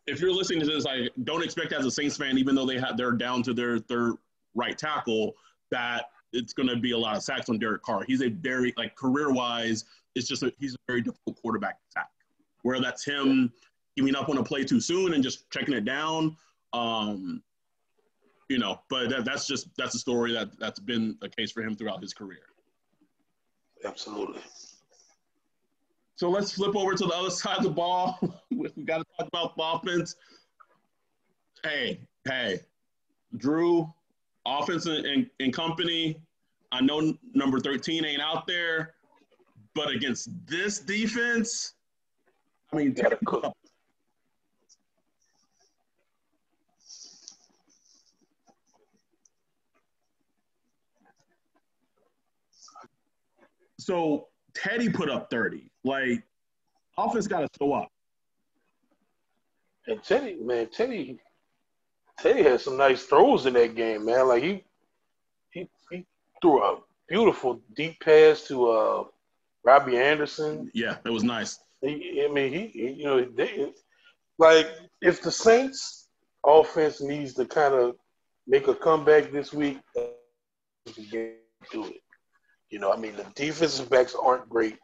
if 0.06 0.22
you're 0.22 0.32
listening 0.32 0.62
to 0.62 0.66
this 0.66 0.86
like 0.86 1.12
don't 1.26 1.44
expect 1.44 1.74
as 1.74 1.86
a 1.86 1.92
saints 1.92 2.16
fan 2.16 2.38
even 2.38 2.56
though 2.56 2.66
they 2.66 2.80
have 2.80 2.96
they're 2.96 3.12
down 3.12 3.44
to 3.44 3.54
their 3.54 3.80
third 3.80 4.14
right 4.56 4.78
tackle 4.78 5.34
that 5.72 6.06
it's 6.34 6.54
going 6.54 6.70
to 6.70 6.76
be 6.76 6.92
a 6.92 6.98
lot 6.98 7.16
of 7.16 7.24
sacks 7.24 7.50
on 7.50 7.58
Derek 7.58 7.82
Carr. 7.84 8.04
He's 8.08 8.22
a 8.22 8.30
very 8.30 8.74
like 8.78 8.96
career 8.96 9.32
wise, 9.32 9.86
it's 10.16 10.28
just 10.28 10.44
a, 10.44 10.52
he's 10.60 10.74
a 10.74 10.78
very 10.88 11.02
difficult 11.02 11.40
quarterback 11.42 11.80
to 11.80 11.86
sack. 11.92 12.10
Where 12.64 12.82
that's 12.82 13.06
him 13.06 13.52
giving 13.96 14.16
up 14.16 14.30
on 14.30 14.38
a 14.38 14.44
play 14.44 14.64
too 14.64 14.82
soon 14.82 15.14
and 15.14 15.24
just 15.24 15.50
checking 15.52 15.74
it 15.74 15.86
down. 15.86 16.36
Um, 16.74 17.42
you 18.50 18.58
know, 18.58 18.80
but 18.90 19.10
that, 19.10 19.26
that's 19.26 19.48
just 19.48 19.70
that's 19.78 19.96
a 19.96 20.00
story 20.00 20.34
that 20.34 20.58
that's 20.60 20.80
been 20.80 21.18
a 21.22 21.30
case 21.30 21.52
for 21.52 21.62
him 21.62 21.76
throughout 21.76 22.02
his 22.02 22.14
career. 22.14 22.40
Absolutely. 23.86 24.42
So 26.16 26.30
let's 26.30 26.52
flip 26.52 26.76
over 26.76 26.96
to 26.96 27.06
the 27.06 27.14
other 27.14 27.30
side 27.30 27.58
of 27.58 27.64
the 27.64 27.70
ball. 27.70 28.18
we 28.52 28.70
got 28.86 28.98
to 28.98 29.06
talk 29.18 29.28
about 29.28 29.56
the 29.56 29.64
offense. 29.64 30.16
Hey, 31.64 32.00
hey, 32.26 32.62
Drew, 33.36 33.94
offense 34.48 34.86
and, 34.86 35.30
and, 35.40 35.54
company. 35.54 36.20
I 36.72 36.82
know 36.82 37.16
number 37.34 37.60
13 37.60 38.06
ain't 38.06 38.22
out 38.22 38.48
there, 38.48 38.96
but 39.76 39.90
against 39.90 40.30
this 40.46 40.80
defense, 40.80 41.74
I 42.72 42.78
mean, 42.78 42.94
Gotta 42.94 43.18
cook. 43.26 43.54
so 53.88 54.28
Teddy 54.54 54.90
put 54.90 55.10
up 55.10 55.30
30. 55.30 55.72
Like, 55.86 56.22
offense 56.98 57.26
got 57.26 57.42
to 57.42 57.48
show 57.58 57.72
up. 57.72 57.90
And 59.88 60.04
Teddy, 60.04 60.36
man, 60.42 60.68
Teddy, 60.70 61.20
Teddy 62.20 62.44
had 62.44 62.62
some 62.62 62.78
nice 62.78 63.04
throws 63.04 63.46
in 63.46 63.54
that 63.54 63.76
game, 63.76 64.06
man. 64.06 64.28
Like 64.28 64.44
he, 64.44 64.64
he, 65.52 65.70
he 65.92 66.06
threw 66.42 66.64
a 66.64 66.80
beautiful 67.08 67.62
deep 67.76 68.00
pass 68.00 68.48
to 68.48 68.70
uh, 68.70 69.04
Robby 69.64 69.98
Anderson. 69.98 70.72
Yeah, 70.74 70.98
it 71.06 71.10
was 71.10 71.24
nice. 71.24 71.60
He, 71.82 72.26
I 72.28 72.34
mean, 72.34 72.52
he, 72.52 72.68
he 72.68 72.92
you 72.94 73.04
know, 73.06 73.24
they, 73.24 73.72
like 74.40 74.68
if 75.02 75.22
the 75.22 75.32
Saints 75.32 76.08
offense 76.46 77.02
needs 77.02 77.34
to 77.36 77.46
kind 77.46 77.74
of 77.74 77.96
make 78.48 78.68
a 78.68 78.76
comeback 78.76 79.32
this 79.32 79.54
week, 79.54 79.80
do 79.96 81.86
it. 81.86 82.02
You 82.70 82.80
know, 82.80 82.92
I 82.92 82.98
mean, 82.98 83.16
the 83.16 83.26
defensive 83.36 83.90
backs 83.90 84.16
aren't 84.16 84.50
great. 84.50 84.78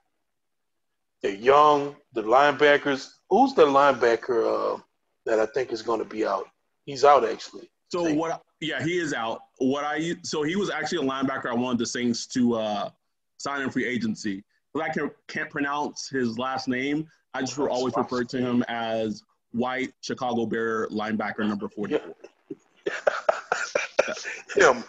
They're 1.22 1.34
young. 1.34 1.96
The 2.14 2.24
linebackers. 2.24 3.10
Who's 3.30 3.54
the 3.54 3.66
linebacker 3.66 4.76
uh, 4.76 4.82
that 5.26 5.40
I 5.40 5.46
think 5.48 5.72
is 5.72 5.82
going 5.82 6.00
to 6.00 6.06
be 6.06 6.26
out? 6.26 6.48
He's 6.86 7.04
out 7.04 7.28
actually. 7.28 7.70
So 7.90 8.06
Thank- 8.06 8.20
what? 8.20 8.42
Yeah, 8.60 8.82
he 8.82 8.98
is 8.98 9.14
out. 9.14 9.42
What 9.58 9.84
I 9.84 10.16
so 10.24 10.44
he 10.44 10.56
was 10.56 10.70
actually 10.70 11.06
a 11.06 11.10
linebacker. 11.10 11.48
I 11.48 11.54
wanted 11.54 11.80
the 11.80 11.86
Saints 11.86 12.26
to 12.28 12.56
uh, 12.56 12.90
sign 13.38 13.62
in 13.62 13.70
free 13.70 13.86
agency. 13.86 14.44
But 14.74 14.84
I 14.84 14.90
can, 14.90 15.12
can't 15.28 15.50
pronounce 15.50 16.10
his 16.10 16.40
last 16.40 16.68
name. 16.68 17.08
I 17.36 17.42
just 17.42 17.58
will 17.58 17.68
always 17.68 17.94
refer 17.96 18.24
to 18.24 18.38
him 18.38 18.64
as 18.68 19.22
White 19.52 19.94
Chicago 20.02 20.46
Bear 20.46 20.88
linebacker 20.88 21.48
number 21.48 21.68
forty 21.70 21.98
four. 21.98 22.16
Him. 24.56 24.84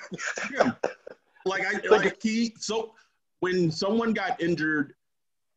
Like 1.46 1.64
I 1.66 1.87
like 1.88 2.20
he 2.22 2.54
so 2.59 2.92
when 3.40 3.70
someone 3.70 4.12
got 4.12 4.40
injured 4.40 4.94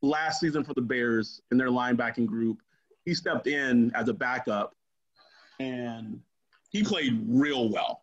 last 0.02 0.40
season 0.40 0.64
for 0.64 0.74
the 0.74 0.82
Bears 0.82 1.42
in 1.52 1.58
their 1.58 1.70
linebacking 1.70 2.26
group, 2.26 2.62
he 3.06 3.14
stepped 3.14 3.48
in 3.48 3.92
as 3.96 4.10
a 4.10 4.14
backup 4.14 4.76
and 5.60 6.22
he 6.70 6.84
played 6.84 7.20
real 7.28 7.70
well. 7.70 8.02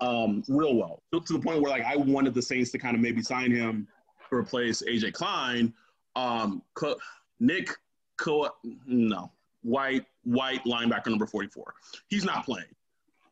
Um, 0.00 0.42
real 0.48 0.74
well. 0.74 1.02
To 1.12 1.20
the 1.32 1.38
point 1.38 1.60
where 1.62 1.70
like 1.70 1.84
I 1.84 1.96
wanted 1.96 2.34
the 2.34 2.42
Saints 2.42 2.70
to 2.72 2.78
kind 2.78 2.94
of 2.96 3.00
maybe 3.00 3.22
sign 3.22 3.50
him 3.52 3.86
to 4.30 4.36
replace 4.36 4.82
AJ 4.82 5.12
Klein. 5.12 5.72
Um 6.16 6.62
Co- 6.74 6.96
Nick 7.40 7.70
Co- 8.16 8.50
no. 8.86 9.30
White 9.62 10.04
white 10.24 10.64
linebacker 10.64 11.06
number 11.08 11.26
44. 11.26 11.74
He's 12.08 12.24
not 12.24 12.44
playing. 12.44 12.66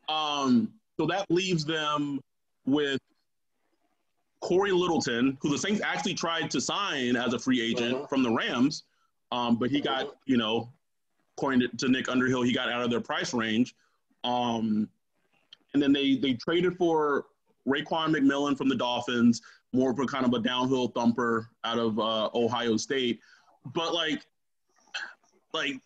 Um 0.09 0.73
so 0.99 1.05
that 1.07 1.25
leaves 1.29 1.65
them 1.65 2.21
with 2.65 2.99
Cory 4.41 4.71
Littleton, 4.71 5.37
who 5.41 5.49
the 5.49 5.57
Saints 5.57 5.81
actually 5.81 6.13
tried 6.13 6.49
to 6.51 6.59
sign 6.61 7.15
as 7.15 7.33
a 7.33 7.39
free 7.39 7.61
agent 7.61 7.97
Mhm. 7.97 8.09
from 8.09 8.23
the 8.23 8.31
Rams, 8.31 8.83
um, 9.31 9.55
but 9.55 9.69
he 9.71 9.79
got, 9.79 10.17
you 10.25 10.35
know, 10.37 10.69
according 11.37 11.61
to, 11.61 11.67
to 11.77 11.89
Nick 11.89 12.09
Underhill, 12.09 12.43
he 12.43 12.53
got 12.53 12.69
out 12.69 12.81
of 12.81 12.89
their 12.89 13.01
price 13.01 13.33
range. 13.33 13.75
Um, 14.23 14.87
and 15.73 15.81
then 15.81 15.91
they 15.91 16.15
they 16.15 16.33
traded 16.33 16.77
for 16.77 17.25
Raekwon 17.67 18.15
McMillan 18.15 18.57
from 18.57 18.69
the 18.69 18.75
Dolphins, 18.75 19.41
more 19.73 19.91
of 19.91 19.99
a 19.99 20.05
kind 20.05 20.25
of 20.25 20.33
a 20.33 20.39
downhill 20.39 20.87
thumper 20.89 21.49
out 21.63 21.79
of 21.79 21.99
uh, 21.99 22.29
Ohio 22.33 22.77
State. 22.77 23.19
But 23.73 23.93
like, 23.93 24.25
like 25.53 25.81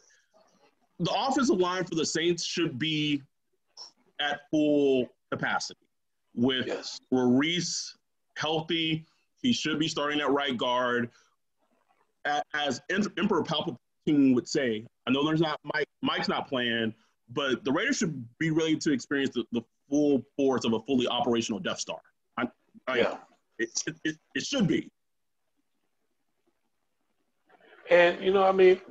the 1.00 1.12
offensive 1.16 1.60
line 1.60 1.86
for 1.86 1.96
the 1.96 2.06
Saints 2.06 2.44
should 2.44 2.78
be 2.78 3.22
at 4.20 4.42
full 4.50 5.08
capacity 5.32 5.80
with 6.36 6.68
Yes. 6.68 7.00
Reese 7.12 7.96
healthy. 8.36 9.06
He 9.42 9.54
should 9.54 9.80
be 9.80 9.88
starting 9.88 10.20
at 10.20 10.30
right 10.32 10.58
guard. 10.58 11.10
As 12.54 12.82
Emperor 12.90 13.44
Palpatine 13.44 14.36
would 14.36 14.48
say, 14.50 14.86
I 15.08 15.10
know 15.10 15.26
there's 15.26 15.40
not 15.42 15.60
Mike. 15.64 15.88
Mike's 16.02 16.28
not 16.28 16.48
playing, 16.50 16.94
but 17.30 17.64
the 17.64 17.72
Raiders 17.72 17.98
should 17.98 18.24
be 18.40 18.52
ready 18.52 18.76
to 18.76 18.92
experience 18.92 19.34
the, 19.34 19.46
the 19.54 19.62
full 19.90 20.22
force 20.36 20.66
of 20.66 20.74
a 20.74 20.82
fully 20.82 21.08
operational 21.08 21.60
Death 21.60 21.80
Star. 21.80 21.98
I, 22.38 22.48
I, 22.88 22.98
Yeah. 23.00 23.18
it, 23.58 23.70
it, 24.04 24.18
it 24.36 24.44
should 24.46 24.68
be. 24.68 24.92
And 27.90 28.22
you 28.22 28.34
know, 28.34 28.44
I 28.44 28.52
mean, 28.52 28.82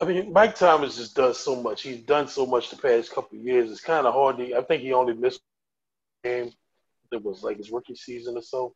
I 0.00 0.04
mean, 0.04 0.32
Mike 0.32 0.54
Thomas 0.54 0.96
just 0.96 1.16
does 1.16 1.38
so 1.38 1.60
much. 1.60 1.82
He's 1.82 2.02
done 2.02 2.28
so 2.28 2.46
much 2.46 2.70
the 2.70 2.76
past 2.76 3.12
couple 3.12 3.38
of 3.38 3.44
years. 3.44 3.70
It's 3.70 3.80
kind 3.80 4.06
of 4.06 4.14
hard 4.14 4.38
to. 4.38 4.54
I 4.56 4.62
think 4.62 4.82
he 4.82 4.92
only 4.92 5.14
missed 5.14 5.40
a 6.24 6.28
game 6.28 6.52
that 7.10 7.24
was 7.24 7.42
like 7.42 7.56
his 7.56 7.72
rookie 7.72 7.96
season 7.96 8.36
or 8.36 8.42
so, 8.42 8.72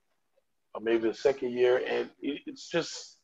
or 0.75 0.81
maybe 0.81 1.07
the 1.09 1.15
second 1.15 1.53
year. 1.53 1.83
And 1.87 2.11
it- 2.21 2.43
it's 2.47 2.69
just 2.69 3.19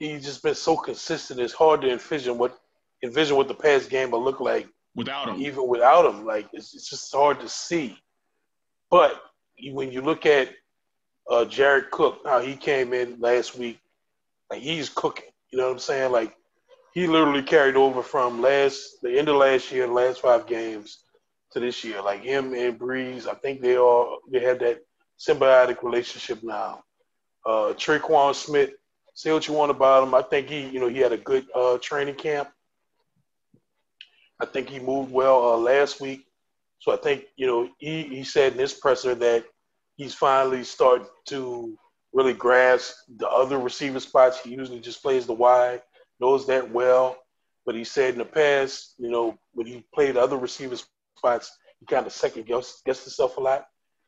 he's 0.00 0.24
just 0.24 0.42
been 0.42 0.56
so 0.56 0.76
consistent. 0.76 1.38
It's 1.38 1.52
hard 1.52 1.82
to 1.82 1.92
envision 1.92 2.38
what 2.38 2.58
envision 3.04 3.36
what 3.36 3.46
the 3.46 3.54
past 3.54 3.88
game 3.88 4.10
will 4.10 4.24
look 4.24 4.40
like 4.40 4.66
Without 4.96 5.28
him, 5.28 5.40
even 5.40 5.68
without 5.68 6.12
him. 6.12 6.26
Like 6.26 6.48
it's, 6.52 6.74
it's 6.74 6.90
just 6.90 7.14
hard 7.14 7.38
to 7.40 7.48
see. 7.48 7.96
But 8.90 9.22
when 9.70 9.92
you 9.92 10.00
look 10.00 10.26
at 10.26 10.48
uh, 11.30 11.44
Jared 11.44 11.90
Cook, 11.92 12.20
how 12.24 12.40
he 12.40 12.56
came 12.56 12.92
in 12.92 13.20
last 13.20 13.56
week, 13.56 13.78
like 14.50 14.62
he's 14.62 14.88
cooking. 14.88 15.26
You 15.50 15.58
know 15.58 15.66
what 15.66 15.74
I'm 15.74 15.78
saying? 15.78 16.10
Like 16.10 16.34
he 16.92 17.06
literally 17.06 17.42
carried 17.42 17.76
over 17.76 18.02
from 18.02 18.42
last 18.42 19.00
the 19.02 19.16
end 19.16 19.28
of 19.28 19.36
last 19.36 19.70
year, 19.70 19.86
the 19.86 19.92
last 19.92 20.20
five 20.20 20.46
games 20.46 21.04
to 21.52 21.60
this 21.60 21.84
year. 21.84 22.02
Like 22.02 22.22
him 22.22 22.54
and 22.54 22.78
Brees, 22.78 23.28
I 23.28 23.34
think 23.34 23.60
they 23.60 23.76
all 23.76 24.18
they 24.32 24.40
have 24.40 24.58
that 24.60 24.82
symbiotic 25.18 25.82
relationship 25.82 26.42
now. 26.42 26.82
Uh, 27.46 27.72
Tre'Quan 27.74 28.34
Smith, 28.34 28.72
say 29.14 29.32
what 29.32 29.46
you 29.46 29.54
want 29.54 29.70
about 29.70 30.02
him. 30.02 30.14
I 30.14 30.22
think 30.22 30.48
he, 30.48 30.68
you 30.68 30.80
know, 30.80 30.88
he 30.88 30.98
had 30.98 31.12
a 31.12 31.18
good 31.18 31.46
uh, 31.54 31.78
training 31.78 32.16
camp. 32.16 32.48
I 34.40 34.46
think 34.46 34.68
he 34.68 34.78
moved 34.78 35.12
well 35.12 35.52
uh, 35.52 35.56
last 35.56 36.00
week. 36.00 36.26
So 36.78 36.92
I 36.92 36.96
think, 36.96 37.24
you 37.36 37.46
know, 37.46 37.68
he, 37.78 38.04
he 38.04 38.24
said 38.24 38.52
in 38.52 38.58
this 38.58 38.72
presser 38.72 39.14
that 39.14 39.44
he's 39.96 40.14
finally 40.14 40.64
starting 40.64 41.06
to 41.26 41.76
really 42.12 42.32
grasp 42.32 42.94
the 43.18 43.28
other 43.28 43.58
receiver 43.58 44.00
spots. 44.00 44.40
He 44.40 44.50
usually 44.50 44.80
just 44.80 45.02
plays 45.02 45.26
the 45.26 45.34
wide, 45.34 45.82
knows 46.20 46.46
that 46.46 46.70
well. 46.70 47.18
But 47.66 47.74
he 47.74 47.84
said 47.84 48.14
in 48.14 48.18
the 48.18 48.24
past, 48.24 48.94
you 48.98 49.10
know, 49.10 49.38
when 49.52 49.66
he 49.66 49.84
played 49.94 50.16
other 50.16 50.38
receiver 50.38 50.76
spots, 51.16 51.56
he 51.78 51.86
kind 51.86 52.06
of 52.06 52.12
second 52.12 52.46
guessed, 52.46 52.82
guessed 52.84 53.04
himself 53.04 53.36
a 53.36 53.40
lot. 53.40 53.66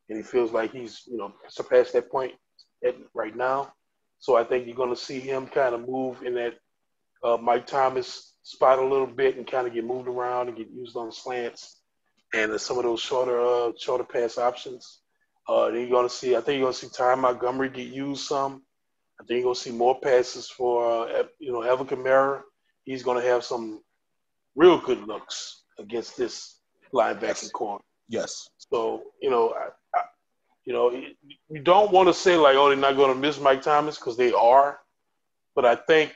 And 0.08 0.16
he 0.16 0.24
feels 0.24 0.52
like 0.52 0.72
he's, 0.72 1.02
you 1.06 1.18
know, 1.18 1.34
surpassed 1.48 1.92
that 1.92 2.10
point 2.10 2.32
at, 2.84 2.96
right 3.14 3.36
now. 3.36 3.72
So 4.22 4.36
I 4.36 4.44
think 4.44 4.68
you're 4.68 4.76
going 4.76 4.94
to 4.94 4.96
see 4.96 5.18
him 5.18 5.48
kind 5.48 5.74
of 5.74 5.88
move 5.88 6.22
in 6.22 6.34
that 6.34 6.54
uh, 7.24 7.38
Mike 7.38 7.66
Thomas 7.66 8.36
spot 8.44 8.78
a 8.78 8.86
little 8.86 9.08
bit 9.08 9.36
and 9.36 9.44
kind 9.44 9.66
of 9.66 9.74
get 9.74 9.84
moved 9.84 10.06
around 10.06 10.46
and 10.46 10.56
get 10.56 10.70
used 10.70 10.96
on 10.96 11.10
slants 11.10 11.80
and 12.32 12.52
uh, 12.52 12.58
some 12.58 12.78
of 12.78 12.84
those 12.84 13.00
shorter 13.00 13.40
uh, 13.40 13.72
shorter 13.76 14.04
pass 14.04 14.38
options. 14.38 15.00
Uh, 15.48 15.72
then 15.72 15.80
you're 15.80 15.90
going 15.90 16.08
to 16.08 16.14
see, 16.14 16.36
I 16.36 16.40
think 16.40 16.58
you're 16.60 16.66
going 16.66 16.72
to 16.72 16.78
see 16.78 16.96
Ty 16.96 17.16
Montgomery 17.16 17.68
get 17.68 17.88
used 17.88 18.28
some. 18.28 18.62
I 19.20 19.24
think 19.24 19.38
you're 19.38 19.42
going 19.42 19.56
to 19.56 19.60
see 19.60 19.72
more 19.72 19.98
passes 20.00 20.48
for, 20.48 21.08
uh, 21.10 21.24
you 21.40 21.52
know, 21.52 21.64
Alvin 21.64 21.88
Kamara. 21.88 22.42
He's 22.84 23.02
going 23.02 23.20
to 23.20 23.28
have 23.28 23.42
some 23.42 23.82
real 24.54 24.78
good 24.78 25.04
looks 25.08 25.64
against 25.80 26.16
this 26.16 26.60
linebacking 26.94 27.50
core. 27.50 27.80
yes. 28.08 28.48
So, 28.58 29.02
you 29.20 29.30
know, 29.30 29.52
I, 29.96 30.02
you 30.64 30.72
know, 30.72 30.90
you 30.90 31.60
don't 31.60 31.92
want 31.92 32.08
to 32.08 32.14
say 32.14 32.36
like, 32.36 32.56
oh, 32.56 32.68
they're 32.68 32.76
not 32.76 32.96
going 32.96 33.12
to 33.12 33.18
miss 33.18 33.40
Mike 33.40 33.62
Thomas 33.62 33.98
because 33.98 34.16
they 34.16 34.32
are, 34.32 34.78
but 35.54 35.64
I 35.64 35.74
think 35.74 36.14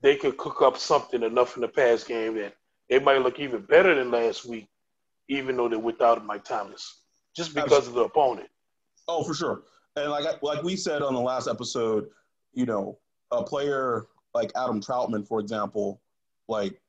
they 0.00 0.16
could 0.16 0.36
cook 0.36 0.62
up 0.62 0.76
something 0.76 1.22
enough 1.22 1.56
in 1.56 1.62
the 1.62 1.68
past 1.68 2.06
game 2.06 2.34
that 2.36 2.54
they 2.88 2.98
might 2.98 3.22
look 3.22 3.38
even 3.38 3.62
better 3.62 3.94
than 3.94 4.10
last 4.10 4.46
week, 4.46 4.68
even 5.28 5.56
though 5.56 5.68
they're 5.68 5.78
without 5.78 6.24
Mike 6.24 6.44
Thomas, 6.44 7.02
just 7.36 7.54
because 7.54 7.86
of 7.86 7.94
the 7.94 8.04
opponent. 8.04 8.48
Oh, 9.06 9.22
for 9.22 9.34
sure. 9.34 9.62
And 9.96 10.10
like 10.10 10.42
like 10.42 10.62
we 10.62 10.76
said 10.76 11.02
on 11.02 11.14
the 11.14 11.20
last 11.20 11.48
episode, 11.48 12.08
you 12.52 12.66
know, 12.66 12.98
a 13.30 13.42
player 13.42 14.06
like 14.34 14.52
Adam 14.56 14.80
Trautman, 14.80 15.26
for 15.26 15.40
example, 15.40 16.00
like 16.48 16.80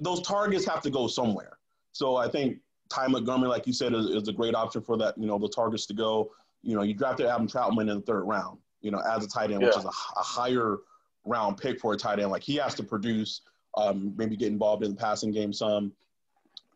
those 0.00 0.20
targets 0.22 0.64
have 0.66 0.82
to 0.82 0.90
go 0.90 1.06
somewhere. 1.06 1.58
So 1.92 2.16
I 2.16 2.28
think 2.28 2.58
Ty 2.88 3.08
Montgomery, 3.08 3.48
like 3.48 3.66
you 3.66 3.72
said, 3.72 3.94
is, 3.94 4.06
is, 4.06 4.28
a 4.28 4.32
great 4.32 4.54
option 4.54 4.82
for 4.82 4.96
that. 4.96 5.16
You 5.18 5.26
know, 5.26 5.38
the 5.38 5.48
targets 5.48 5.86
to 5.86 5.94
go. 5.94 6.32
You 6.62 6.74
know, 6.74 6.82
you 6.82 6.94
drafted 6.94 7.26
Adam 7.26 7.46
Trautman 7.46 7.90
in 7.90 7.98
the 7.98 8.00
third 8.00 8.22
round. 8.22 8.58
You 8.80 8.90
know, 8.90 9.00
as 9.00 9.24
a 9.24 9.28
tight 9.28 9.50
end, 9.50 9.60
yeah. 9.60 9.68
which 9.68 9.76
is 9.76 9.84
a, 9.84 9.88
a, 9.88 10.22
higher 10.22 10.78
round 11.24 11.56
pick 11.58 11.80
for 11.80 11.92
a 11.92 11.96
tight 11.96 12.20
end. 12.20 12.30
Like 12.30 12.42
he 12.42 12.56
has 12.56 12.74
to 12.76 12.82
produce, 12.82 13.42
um, 13.76 14.14
maybe 14.16 14.36
get 14.36 14.48
involved 14.48 14.84
in 14.84 14.90
the 14.90 14.96
passing 14.96 15.32
game 15.32 15.52
some, 15.52 15.92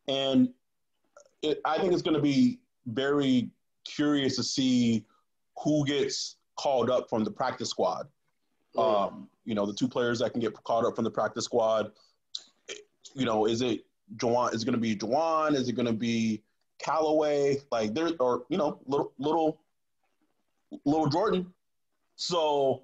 and 0.09 0.49
it, 1.43 1.61
I 1.65 1.79
think 1.79 1.93
it's 1.93 2.03
going 2.03 2.17
to 2.17 2.23
be 2.23 2.59
very 2.87 3.51
curious 3.85 4.37
to 4.37 4.43
see 4.43 5.05
who 5.63 5.85
gets 5.87 6.37
called 6.57 6.91
up 6.91 7.09
from 7.09 7.25
the 7.25 7.31
practice 7.31 7.71
squad. 7.71 8.09
Um, 8.77 9.29
you 9.45 9.55
know, 9.55 9.67
the 9.67 9.75
two 9.75 9.89
players 9.89 10.21
that 10.21 10.33
can 10.33 10.41
get 10.41 10.55
called 10.65 10.87
up 10.87 10.97
from 10.97 11.05
the 11.05 11.11
practice 11.11 11.45
squad. 11.45 11.93
You 13.15 13.27
know, 13.27 13.47
is 13.47 13.61
it 13.61 13.85
Juwan? 14.17 14.55
Is 14.55 14.63
it 14.63 14.67
going 14.67 14.75
to 14.75 14.81
be 14.81 14.97
Juwan? 14.97 15.55
Is 15.55 15.69
it 15.69 15.75
going 15.75 15.87
to 15.87 15.93
be 15.93 16.43
Callaway? 16.79 17.59
Like 17.71 17.95
there, 17.95 18.11
or 18.21 18.45
you 18.49 18.59
know, 18.59 18.81
little 18.87 19.13
little 19.19 19.59
little 20.85 21.09
Jordan. 21.09 21.53
So 22.17 22.83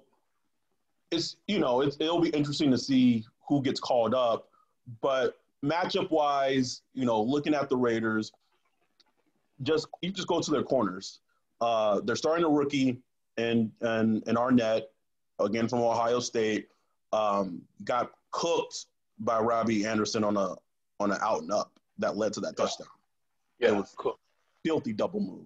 it's 1.11 1.37
you 1.47 1.59
know 1.59 1.81
it's, 1.81 1.97
it'll 1.99 2.21
be 2.21 2.29
interesting 2.29 2.71
to 2.71 2.77
see 2.77 3.25
who 3.47 3.61
gets 3.61 3.79
called 3.79 4.13
up, 4.13 4.49
but 5.01 5.39
matchup 5.63 6.09
wise, 6.11 6.81
you 6.93 7.05
know, 7.05 7.21
looking 7.21 7.53
at 7.53 7.69
the 7.69 7.77
Raiders, 7.77 8.31
just 9.63 9.87
you 10.01 10.11
just 10.11 10.27
go 10.27 10.39
to 10.39 10.51
their 10.51 10.63
corners. 10.63 11.19
Uh, 11.61 11.99
they're 12.03 12.15
starting 12.15 12.45
a 12.45 12.49
rookie 12.49 12.97
and 13.37 13.71
and 13.81 14.23
and 14.27 14.37
Arnette 14.37 14.83
again 15.39 15.67
from 15.67 15.79
Ohio 15.79 16.19
State 16.19 16.67
um, 17.13 17.61
got 17.83 18.11
cooked 18.31 18.85
by 19.19 19.39
Robby 19.39 19.85
Anderson 19.85 20.23
on 20.23 20.37
a 20.37 20.55
on 20.99 21.11
an 21.11 21.17
out 21.21 21.41
and 21.41 21.51
up 21.51 21.71
that 21.97 22.17
led 22.17 22.33
to 22.33 22.39
that 22.41 22.55
yeah. 22.57 22.65
touchdown. 22.65 22.87
Yeah, 23.59 23.69
it 23.69 23.75
was 23.75 23.93
cool. 23.97 24.17
filthy 24.63 24.93
double 24.93 25.19
move. 25.19 25.45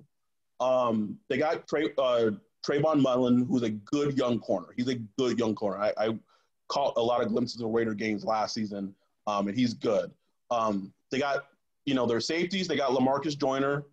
Um, 0.59 1.17
they 1.29 1.37
got 1.37 1.67
Trey, 1.67 1.89
uh, 1.97 2.31
Trayvon 2.65 3.01
Mullen, 3.01 3.45
who's 3.45 3.63
a 3.63 3.71
good 3.71 4.17
young 4.17 4.39
corner. 4.39 4.67
He's 4.75 4.87
a 4.87 4.95
good 5.17 5.37
young 5.37 5.55
corner. 5.55 5.79
I, 5.79 5.93
I 5.97 6.19
caught 6.67 6.93
a 6.97 7.01
lot 7.01 7.21
of 7.21 7.29
glimpses 7.29 7.61
of 7.61 7.69
Raider 7.69 7.93
games 7.93 8.23
last 8.23 8.53
season, 8.53 8.93
um, 9.27 9.47
and 9.47 9.57
he's 9.57 9.73
good. 9.73 10.11
Um, 10.51 10.93
they 11.11 11.19
got, 11.19 11.45
you 11.85 11.95
know, 11.95 12.05
their 12.05 12.21
safeties. 12.21 12.67
They 12.67 12.75
got 12.75 12.91
Lamarcus 12.91 13.37
Joyner, 13.37 13.83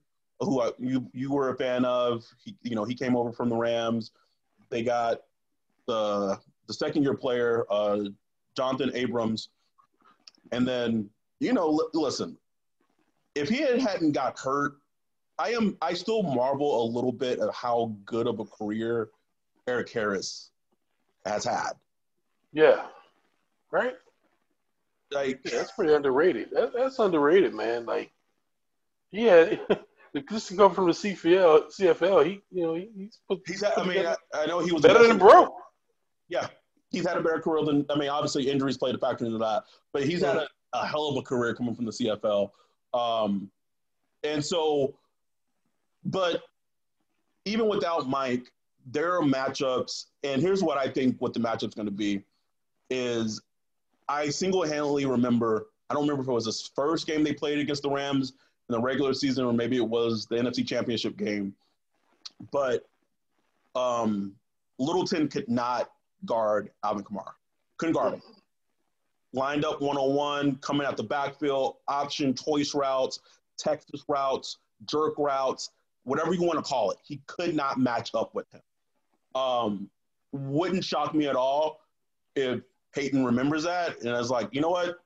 who 0.41 0.61
I, 0.61 0.71
you 0.79 1.09
you 1.13 1.33
were 1.33 1.51
a 1.51 1.57
fan 1.57 1.85
of. 1.85 2.25
He, 2.45 2.55
you 2.63 2.75
know, 2.75 2.85
he 2.85 2.95
came 2.95 3.17
over 3.17 3.33
from 3.33 3.49
the 3.49 3.57
Rams. 3.57 4.13
They 4.69 4.83
got 4.83 5.23
the 5.87 6.39
the 6.69 6.75
second 6.75 7.03
year 7.03 7.15
player, 7.15 7.65
uh, 7.71 8.05
Jonathan 8.57 8.93
Abrams, 8.95 9.49
and 10.53 10.67
then 10.67 11.11
you 11.41 11.53
know, 11.53 11.69
l- 11.69 11.91
listen, 11.95 12.37
if 13.35 13.49
he 13.49 13.59
had, 13.59 13.81
hadn't 13.81 14.13
got 14.13 14.39
hurt, 14.39 14.75
I 15.39 15.51
am 15.51 15.77
I 15.81 15.95
still 15.95 16.23
marvel 16.23 16.85
a 16.85 16.87
little 16.87 17.13
bit 17.13 17.39
at 17.39 17.53
how 17.55 17.97
good 18.05 18.27
of 18.27 18.41
a 18.41 18.45
career 18.45 19.09
Erik 19.67 19.91
Harris 19.91 20.51
has 21.25 21.45
had. 21.45 21.73
Yeah, 22.53 22.87
right. 23.71 23.95
Like 25.11 25.41
yeah, 25.45 25.59
that's 25.59 25.73
pretty 25.73 25.95
underrated. 25.95 26.51
That, 26.53 26.73
that's 26.75 26.99
underrated, 26.99 27.55
man. 27.55 27.87
Like, 27.87 28.13
yeah, 29.11 29.57
just 30.31 30.49
to 30.49 30.55
go 30.55 30.69
from 30.69 30.87
the 30.87 30.93
CFL, 30.93 31.75
CFL, 31.75 32.27
he 32.27 32.43
you 32.53 32.63
know 32.63 32.75
he, 32.75 32.91
he's 32.95 33.19
put, 33.27 33.41
he's. 33.47 33.63
Had, 33.63 33.73
I 33.79 33.85
mean, 33.85 34.07
I, 34.07 34.15
I, 34.35 34.47
know 34.47 34.61
he 34.61 34.73
was 34.73 34.83
better 34.83 35.07
than 35.07 35.19
Bro. 35.19 35.55
Yeah, 36.29 36.49
he's 36.91 37.07
had 37.07 37.17
a 37.17 37.23
better 37.23 37.41
career 37.41 37.65
than. 37.65 37.87
I 37.91 37.99
mean, 37.99 38.11
obviously 38.11 38.49
injuries 38.49 38.77
played 38.77 38.95
a 38.95 38.99
factor 38.99 39.25
into 39.25 39.39
that, 39.39 39.65
but 39.93 40.05
he's 40.05 40.21
yeah. 40.21 40.35
had 40.35 40.37
a, 40.37 40.49
a 40.73 40.87
hell 40.87 41.09
of 41.09 41.17
a 41.17 41.23
career 41.23 41.55
coming 41.55 41.75
from 41.75 41.85
the 41.85 41.93
CFL. 41.93 42.51
Um, 42.95 43.51
and 44.25 44.45
so 44.45 44.95
but 46.05 46.43
even 47.45 47.69
without 47.69 48.09
Mike, 48.09 48.53
there 48.87 49.15
are 49.17 49.23
matchups, 49.23 50.07
and 50.25 50.41
here's 50.41 50.63
what 50.63 50.79
I 50.79 50.89
think 50.89 51.17
what 51.21 51.35
the 51.35 51.41
matchup's 51.41 51.75
going 51.75 51.87
to 51.87 51.93
be 51.93 52.23
is 52.89 53.41
I 54.09 54.29
single-handedly 54.31 55.07
remember. 55.07 55.69
I 55.89 55.95
don't 55.95 56.03
remember 56.03 56.23
if 56.23 56.29
it 56.29 56.33
was 56.33 56.45
this 56.45 56.71
first 56.75 57.07
game 57.07 57.23
they 57.23 57.33
played 57.33 57.59
against 57.59 57.83
the 57.83 57.91
Rams 57.91 58.33
in 58.69 58.73
the 58.73 58.81
regular 58.81 59.13
season, 59.13 59.45
or 59.45 59.53
maybe 59.53 59.77
it 59.77 59.87
was 59.87 60.27
the 60.27 60.37
NFC 60.37 60.67
Championship 60.67 61.17
game. 61.17 61.55
But 62.53 62.89
um, 63.75 64.35
Littleton 64.79 65.29
could 65.29 65.49
not 65.49 65.91
guard 66.25 66.71
Alvin 66.85 67.05
Kamara. 67.05 67.33
Couldn't 67.77 67.95
guard 67.95 68.15
him. 68.15 68.23
Lined 69.33 69.65
up 69.65 69.81
one 69.81 69.97
on 69.97 70.15
one, 70.15 70.57
coming 70.57 70.87
out 70.87 70.97
the 70.97 71.05
backfield, 71.05 71.77
option 71.87 72.35
choice 72.35 72.75
routes, 72.75 73.21
Texas 73.57 74.05
routes, 74.09 74.59
jerk 74.87 75.15
routes 75.19 75.71
whatever 76.05 76.35
you 76.35 76.43
want 76.43 76.59
to 76.59 76.69
call 76.69 76.91
it. 76.91 76.99
He 77.03 77.21
could 77.27 77.55
not 77.55 77.79
match 77.79 78.11
up 78.15 78.35
with 78.35 78.47
him. 78.53 78.61
Um, 79.35 79.91
wouldn't 80.33 80.85
shock 80.85 81.15
me 81.15 81.29
at 81.29 81.37
all 81.37 81.81
if 82.37 82.61
Payton 82.95 83.25
remembers 83.25 83.65
that 83.65 84.01
and 84.01 84.09
is 84.17 84.31
like, 84.31 84.49
you 84.53 84.61
know 84.61 84.71
what? 84.71 84.97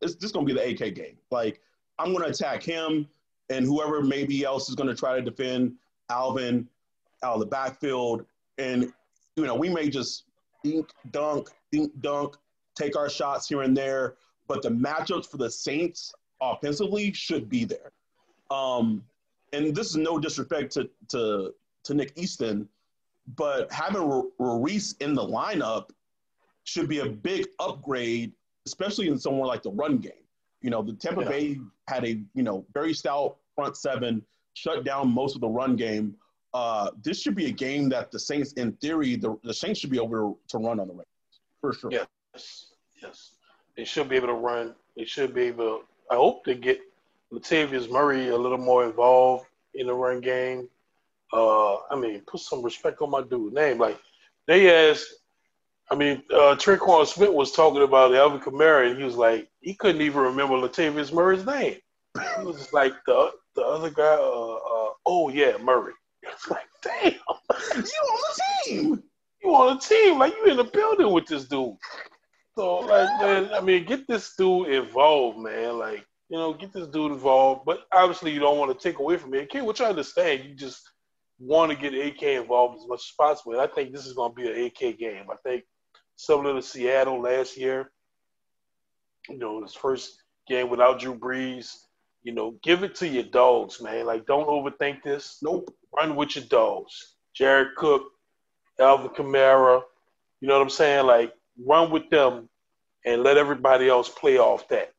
It's 0.00 0.14
just 0.14 0.34
going 0.34 0.46
to 0.46 0.54
be 0.54 0.58
the 0.58 0.84
AK 0.84 0.94
game. 0.94 1.16
Like, 1.30 1.60
I'm 1.98 2.12
going 2.12 2.24
to 2.24 2.30
attack 2.30 2.62
him 2.62 3.08
and 3.50 3.64
whoever 3.64 4.02
maybe 4.02 4.44
else 4.44 4.68
is 4.68 4.74
going 4.74 4.88
to 4.88 4.94
try 4.94 5.16
to 5.16 5.22
defend 5.22 5.74
Alvin 6.10 6.68
out 7.22 7.34
of 7.34 7.40
the 7.40 7.46
backfield. 7.46 8.24
And, 8.58 8.92
you 9.36 9.46
know, 9.46 9.54
we 9.54 9.68
may 9.68 9.88
just 9.88 10.24
dink, 10.64 10.88
dunk, 11.10 11.50
dink, 11.70 11.92
dunk, 12.00 12.36
take 12.74 12.96
our 12.96 13.08
shots 13.08 13.48
here 13.48 13.62
and 13.62 13.76
there. 13.76 14.14
But 14.48 14.62
the 14.62 14.70
matchups 14.70 15.30
for 15.30 15.36
the 15.36 15.50
Saints 15.50 16.12
offensively 16.40 17.12
should 17.12 17.48
be 17.48 17.64
there. 17.64 17.92
Um, 18.50 19.04
and 19.52 19.74
this 19.74 19.88
is 19.90 19.96
no 19.96 20.18
disrespect 20.18 20.72
to 20.74 20.88
to 21.08 21.54
to 21.84 21.94
Nick 21.94 22.12
Easton, 22.16 22.68
but 23.36 23.70
having 23.72 24.30
Reese 24.38 24.92
in 25.00 25.14
the 25.14 25.22
lineup 25.22 25.90
should 26.64 26.88
be 26.88 27.00
a 27.00 27.06
big 27.06 27.46
upgrade, 27.58 28.32
especially 28.66 29.08
in 29.08 29.18
somewhere 29.18 29.46
like 29.46 29.62
the 29.62 29.70
run 29.70 29.98
game. 29.98 30.12
You 30.60 30.70
know, 30.70 30.82
the 30.82 30.92
Tampa 30.92 31.22
yeah. 31.22 31.28
Bay 31.28 31.60
had 31.88 32.04
a 32.04 32.20
you 32.34 32.42
know 32.42 32.64
very 32.72 32.94
stout 32.94 33.36
front 33.54 33.76
seven, 33.76 34.22
shut 34.54 34.84
down 34.84 35.08
most 35.08 35.34
of 35.34 35.40
the 35.40 35.48
run 35.48 35.76
game. 35.76 36.14
Uh, 36.54 36.90
this 37.02 37.20
should 37.20 37.34
be 37.34 37.46
a 37.46 37.50
game 37.50 37.88
that 37.88 38.10
the 38.10 38.18
Saints, 38.18 38.52
in 38.54 38.72
theory, 38.72 39.16
the, 39.16 39.38
the 39.42 39.54
Saints 39.54 39.80
should 39.80 39.90
be 39.90 39.96
able 39.96 40.38
to 40.48 40.58
run 40.58 40.78
on 40.78 40.86
the 40.86 40.92
Raiders 40.92 41.06
for 41.60 41.72
sure. 41.72 41.90
Yes, 42.34 42.66
yes, 43.02 43.30
they 43.76 43.84
should 43.84 44.08
be 44.08 44.16
able 44.16 44.28
to 44.28 44.34
run. 44.34 44.74
They 44.96 45.04
should 45.04 45.34
be 45.34 45.42
able. 45.42 45.82
I 46.10 46.16
hope 46.16 46.44
they 46.44 46.54
get 46.54 46.80
Latavius 47.32 47.90
Murray 47.90 48.28
a 48.28 48.36
little 48.36 48.58
more 48.58 48.84
involved 48.84 49.46
in 49.74 49.86
the 49.86 49.94
run 49.94 50.20
game. 50.20 50.68
Uh, 51.32 51.76
I 51.90 51.96
mean, 51.96 52.20
put 52.26 52.40
some 52.40 52.62
respect 52.62 53.00
on 53.00 53.10
my 53.10 53.22
dude 53.22 53.54
name. 53.54 53.78
Like 53.78 53.98
they 54.46 54.90
asked, 54.90 55.14
I 55.90 55.94
mean, 55.94 56.22
uh, 56.32 56.56
Smith 56.58 57.32
was 57.32 57.52
talking 57.52 57.82
about 57.82 58.14
Alvin 58.14 58.40
Kamara, 58.40 58.88
and 58.88 58.98
he 58.98 59.04
was 59.04 59.16
like, 59.16 59.48
he 59.60 59.74
couldn't 59.74 60.02
even 60.02 60.20
remember 60.20 60.54
Latavius 60.54 61.12
Murray's 61.12 61.46
name. 61.46 61.76
He 62.38 62.44
was 62.44 62.72
like 62.72 62.92
the 63.06 63.30
the 63.54 63.62
other 63.62 63.90
guy. 63.90 64.02
Uh, 64.02 64.54
uh, 64.54 64.90
oh 65.06 65.30
yeah, 65.32 65.56
Murray. 65.58 65.94
It's 66.24 66.48
like, 66.48 66.68
damn, 66.82 67.12
you 67.12 67.80
on 67.80 68.20
the 68.22 68.42
team. 68.64 69.02
You 69.42 69.54
on 69.54 69.74
the 69.74 69.80
team? 69.80 70.18
Like 70.20 70.32
you 70.34 70.46
in 70.46 70.56
the 70.56 70.64
building 70.64 71.10
with 71.12 71.26
this 71.26 71.46
dude. 71.46 71.76
So 72.56 72.80
like, 72.80 73.08
man, 73.20 73.50
I 73.54 73.60
mean, 73.60 73.84
get 73.84 74.06
this 74.06 74.34
dude 74.36 74.68
involved, 74.68 75.38
man. 75.38 75.78
Like 75.78 76.06
you 76.28 76.38
know, 76.38 76.54
get 76.54 76.72
this 76.72 76.88
dude 76.88 77.12
involved. 77.12 77.62
But 77.66 77.80
obviously, 77.92 78.32
you 78.32 78.40
don't 78.40 78.58
want 78.58 78.78
to 78.78 78.88
take 78.88 78.98
away 78.98 79.16
from 79.16 79.34
AK, 79.34 79.62
which 79.62 79.80
I 79.80 79.90
understand. 79.90 80.44
You 80.44 80.54
just 80.54 80.80
want 81.38 81.70
to 81.70 81.76
get 81.76 81.94
AK 81.94 82.22
involved 82.22 82.80
as 82.80 82.88
much 82.88 83.00
as 83.00 83.14
possible. 83.18 83.52
And 83.52 83.60
I 83.60 83.66
think 83.66 83.92
this 83.92 84.06
is 84.06 84.14
going 84.14 84.32
to 84.32 84.34
be 84.34 84.48
an 84.48 84.66
AK 84.66 84.98
game. 84.98 85.26
I 85.30 85.36
think 85.44 85.64
similar 86.16 86.54
to 86.54 86.62
Seattle 86.62 87.20
last 87.20 87.58
year, 87.58 87.90
you 89.28 89.38
know, 89.38 89.62
his 89.62 89.74
first 89.74 90.22
game 90.48 90.70
without 90.70 91.00
Drew 91.00 91.14
Brees. 91.14 91.74
You 92.22 92.32
know, 92.32 92.54
give 92.62 92.84
it 92.84 92.94
to 92.96 93.08
your 93.08 93.24
dogs, 93.24 93.82
man. 93.82 94.06
Like, 94.06 94.26
don't 94.26 94.46
overthink 94.46 95.02
this. 95.02 95.38
Nope. 95.42 95.74
Run 95.94 96.14
with 96.14 96.36
your 96.36 96.44
dogs. 96.44 97.16
Jared 97.34 97.74
Cook, 97.76 98.04
Alvin 98.78 99.10
Kamara. 99.10 99.82
You 100.40 100.48
know 100.48 100.54
what 100.54 100.62
I'm 100.62 100.70
saying? 100.70 101.04
Like, 101.04 101.34
run 101.58 101.90
with 101.90 102.08
them 102.10 102.48
and 103.04 103.22
let 103.22 103.36
everybody 103.36 103.88
else 103.88 104.08
play 104.08 104.38
off 104.38 104.68
that 104.68 104.92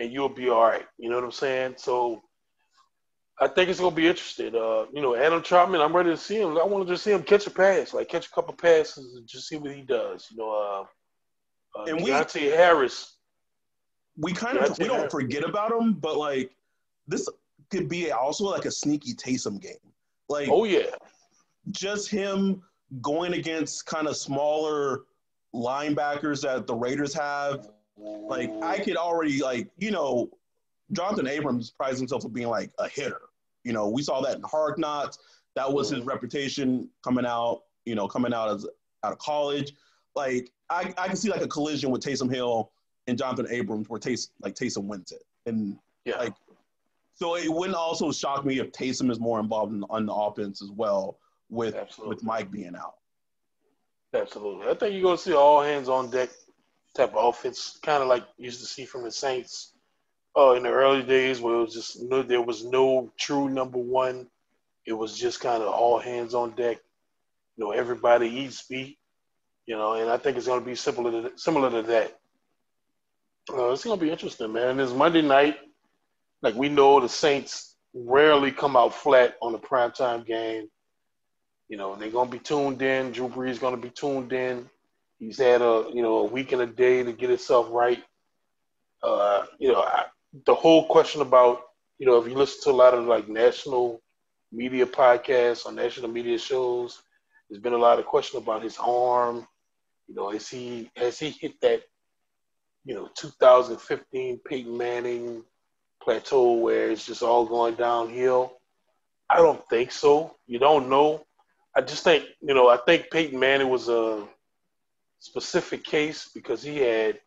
and 0.00 0.12
you'll 0.12 0.30
be 0.30 0.48
all 0.48 0.62
right. 0.62 0.86
You 0.98 1.10
know 1.10 1.16
what 1.16 1.24
I'm 1.24 1.30
saying? 1.30 1.74
So 1.76 2.22
I 3.38 3.46
think 3.46 3.70
it's 3.70 3.78
gonna 3.80 3.94
be 3.94 4.08
interesting. 4.08 4.54
Uh, 4.56 4.86
you 4.92 5.02
know, 5.02 5.14
Adam 5.14 5.42
Trautman, 5.42 5.84
I'm 5.84 5.94
ready 5.94 6.10
to 6.10 6.16
see 6.16 6.40
him. 6.40 6.58
I 6.58 6.64
want 6.64 6.86
to 6.86 6.92
just 6.92 7.04
see 7.04 7.12
him 7.12 7.22
catch 7.22 7.46
a 7.46 7.50
pass, 7.50 7.94
like 7.94 8.08
catch 8.08 8.26
a 8.26 8.30
couple 8.30 8.54
passes 8.54 9.14
and 9.14 9.26
just 9.28 9.46
see 9.46 9.56
what 9.56 9.74
he 9.74 9.82
does. 9.82 10.26
You 10.30 10.38
know, 10.38 10.50
uh, 10.50 11.80
uh 11.80 11.84
and 11.84 12.00
Deonte 12.00 12.40
we, 12.40 12.46
Harris. 12.48 13.16
We 14.16 14.32
kind 14.32 14.58
of 14.58 14.78
we 14.78 14.86
don't 14.86 14.96
Harris. 14.96 15.12
forget 15.12 15.44
about 15.44 15.70
him, 15.70 15.94
but 15.94 16.16
like 16.16 16.50
this 17.06 17.28
could 17.70 17.88
be 17.88 18.10
also 18.10 18.44
like 18.44 18.64
a 18.64 18.70
sneaky 18.70 19.14
Taysom 19.14 19.60
game. 19.60 19.74
Like, 20.28 20.48
oh 20.50 20.64
yeah, 20.64 20.90
just 21.70 22.10
him 22.10 22.62
going 23.02 23.34
against 23.34 23.86
kind 23.86 24.08
of 24.08 24.16
smaller 24.16 25.02
linebackers 25.54 26.42
that 26.42 26.66
the 26.66 26.74
Raiders 26.74 27.12
have 27.14 27.68
like 27.96 28.50
I 28.62 28.78
could 28.78 28.96
already 28.96 29.42
like 29.42 29.68
you 29.78 29.90
know 29.90 30.30
Jonathan 30.92 31.26
Abrams 31.26 31.70
prides 31.70 31.98
himself 31.98 32.22
for 32.22 32.28
being 32.28 32.48
like 32.48 32.70
a 32.78 32.88
hitter. 32.88 33.20
You 33.64 33.72
know, 33.72 33.88
we 33.88 34.02
saw 34.02 34.20
that 34.22 34.36
in 34.36 34.42
Hard 34.42 34.78
Knocks. 34.78 35.18
That 35.54 35.70
was 35.70 35.90
his 35.90 36.02
reputation 36.04 36.88
coming 37.04 37.26
out. 37.26 37.62
You 37.84 37.94
know, 37.94 38.08
coming 38.08 38.32
out 38.32 38.50
as 38.50 38.66
out 39.04 39.12
of 39.12 39.18
college. 39.18 39.74
Like 40.14 40.50
I, 40.70 40.92
I 40.98 41.06
can 41.08 41.16
see 41.16 41.30
like 41.30 41.42
a 41.42 41.48
collision 41.48 41.90
with 41.90 42.02
Taysom 42.02 42.32
Hill 42.32 42.70
and 43.06 43.18
Jonathan 43.18 43.46
Abrams 43.50 43.88
where 43.88 43.98
Tays, 44.00 44.30
like 44.40 44.54
Taysom 44.54 44.84
wins 44.84 45.12
it, 45.12 45.22
and 45.46 45.78
Yeah. 46.04 46.18
like 46.18 46.34
so 47.14 47.36
it 47.36 47.52
wouldn't 47.52 47.76
also 47.76 48.10
shock 48.12 48.44
me 48.46 48.60
if 48.60 48.72
Taysom 48.72 49.10
is 49.10 49.20
more 49.20 49.40
involved 49.40 49.74
in, 49.74 49.84
on 49.90 50.06
the 50.06 50.14
offense 50.14 50.62
as 50.62 50.70
well 50.70 51.18
with 51.50 51.74
Absolutely. 51.74 52.14
with 52.14 52.24
Mike 52.24 52.50
being 52.50 52.74
out. 52.76 52.94
Absolutely. 54.14 54.68
I 54.68 54.74
think 54.74 54.92
you're 54.92 55.02
going 55.02 55.16
to 55.16 55.22
see 55.22 55.34
all 55.34 55.62
hands 55.62 55.88
on 55.88 56.10
deck 56.10 56.30
type 56.96 57.14
of 57.14 57.24
offense, 57.24 57.78
kind 57.82 58.02
of 58.02 58.08
like 58.08 58.24
you 58.36 58.46
used 58.46 58.60
to 58.60 58.66
see 58.66 58.84
from 58.84 59.04
the 59.04 59.12
Saints 59.12 59.72
uh, 60.36 60.52
in 60.52 60.64
the 60.64 60.70
early 60.70 61.02
days 61.02 61.40
where 61.40 61.54
it 61.54 61.60
was 61.60 61.74
just 61.74 62.02
no, 62.02 62.22
there 62.22 62.42
was 62.42 62.64
no 62.64 63.10
true 63.18 63.48
number 63.48 63.78
one. 63.78 64.26
It 64.86 64.92
was 64.92 65.16
just 65.16 65.40
kind 65.40 65.62
of 65.62 65.68
all 65.68 65.98
hands 65.98 66.34
on 66.34 66.52
deck. 66.52 66.78
You 67.56 67.64
know, 67.64 67.70
everybody 67.70 68.28
eats 68.28 68.62
beat. 68.62 68.98
You 69.66 69.76
know, 69.76 69.94
and 69.94 70.10
I 70.10 70.16
think 70.16 70.36
it's 70.36 70.46
going 70.46 70.60
to 70.60 70.66
be 70.66 70.74
similar 70.74 71.10
to 71.10 71.38
similar 71.38 71.70
to 71.70 71.82
that. 71.88 72.18
Uh, 73.52 73.70
it's 73.70 73.84
going 73.84 73.98
to 73.98 74.04
be 74.04 74.10
interesting, 74.10 74.52
man. 74.52 74.80
It's 74.80 74.92
Monday 74.92 75.22
night. 75.22 75.58
Like 76.42 76.54
we 76.54 76.68
know, 76.68 77.00
the 77.00 77.08
Saints 77.08 77.76
rarely 77.94 78.50
come 78.50 78.76
out 78.76 78.94
flat 78.94 79.36
on 79.42 79.54
a 79.54 79.58
primetime 79.58 80.26
game. 80.26 80.68
You 81.70 81.76
know, 81.76 81.94
they're 81.94 82.10
gonna 82.10 82.28
be 82.28 82.40
tuned 82.40 82.82
in. 82.82 83.12
Drew 83.12 83.28
Brees 83.28 83.60
gonna 83.60 83.76
be 83.76 83.90
tuned 83.90 84.32
in. 84.32 84.68
He's 85.20 85.38
had 85.38 85.62
a 85.62 85.88
you 85.94 86.02
know 86.02 86.18
a 86.18 86.24
week 86.24 86.50
and 86.50 86.62
a 86.62 86.66
day 86.66 87.04
to 87.04 87.12
get 87.12 87.30
himself 87.30 87.68
right. 87.70 88.02
Uh, 89.04 89.46
you 89.60 89.72
know, 89.72 89.80
I, 89.80 90.06
the 90.46 90.54
whole 90.54 90.88
question 90.88 91.20
about 91.20 91.62
you 92.00 92.06
know 92.06 92.20
if 92.20 92.26
you 92.26 92.34
listen 92.34 92.60
to 92.64 92.70
a 92.70 92.80
lot 92.82 92.92
of 92.94 93.04
like 93.04 93.28
national 93.28 94.02
media 94.50 94.84
podcasts 94.84 95.64
or 95.64 95.70
national 95.70 96.08
media 96.10 96.38
shows, 96.38 97.00
there's 97.48 97.62
been 97.62 97.72
a 97.72 97.78
lot 97.78 98.00
of 98.00 98.04
question 98.04 98.42
about 98.42 98.64
his 98.64 98.76
arm. 98.80 99.46
You 100.08 100.16
know, 100.16 100.30
is 100.30 100.48
he 100.48 100.90
has 100.96 101.20
he 101.20 101.30
hit 101.30 101.60
that 101.60 101.82
you 102.84 102.96
know 102.96 103.08
2015 103.14 104.40
Peyton 104.44 104.76
Manning 104.76 105.44
plateau 106.02 106.54
where 106.54 106.90
it's 106.90 107.06
just 107.06 107.22
all 107.22 107.46
going 107.46 107.76
downhill? 107.76 108.58
I 109.28 109.36
don't 109.36 109.64
think 109.68 109.92
so. 109.92 110.34
You 110.48 110.58
don't 110.58 110.88
know. 110.88 111.24
I 111.76 111.80
just 111.80 112.04
think, 112.04 112.24
you 112.40 112.54
know, 112.54 112.68
I 112.68 112.78
think 112.78 113.10
Peyton 113.10 113.38
Manning 113.38 113.68
was 113.68 113.88
a 113.88 114.26
specific 115.20 115.84
case 115.84 116.28
because 116.34 116.62
he 116.62 116.78
had, 116.78 117.20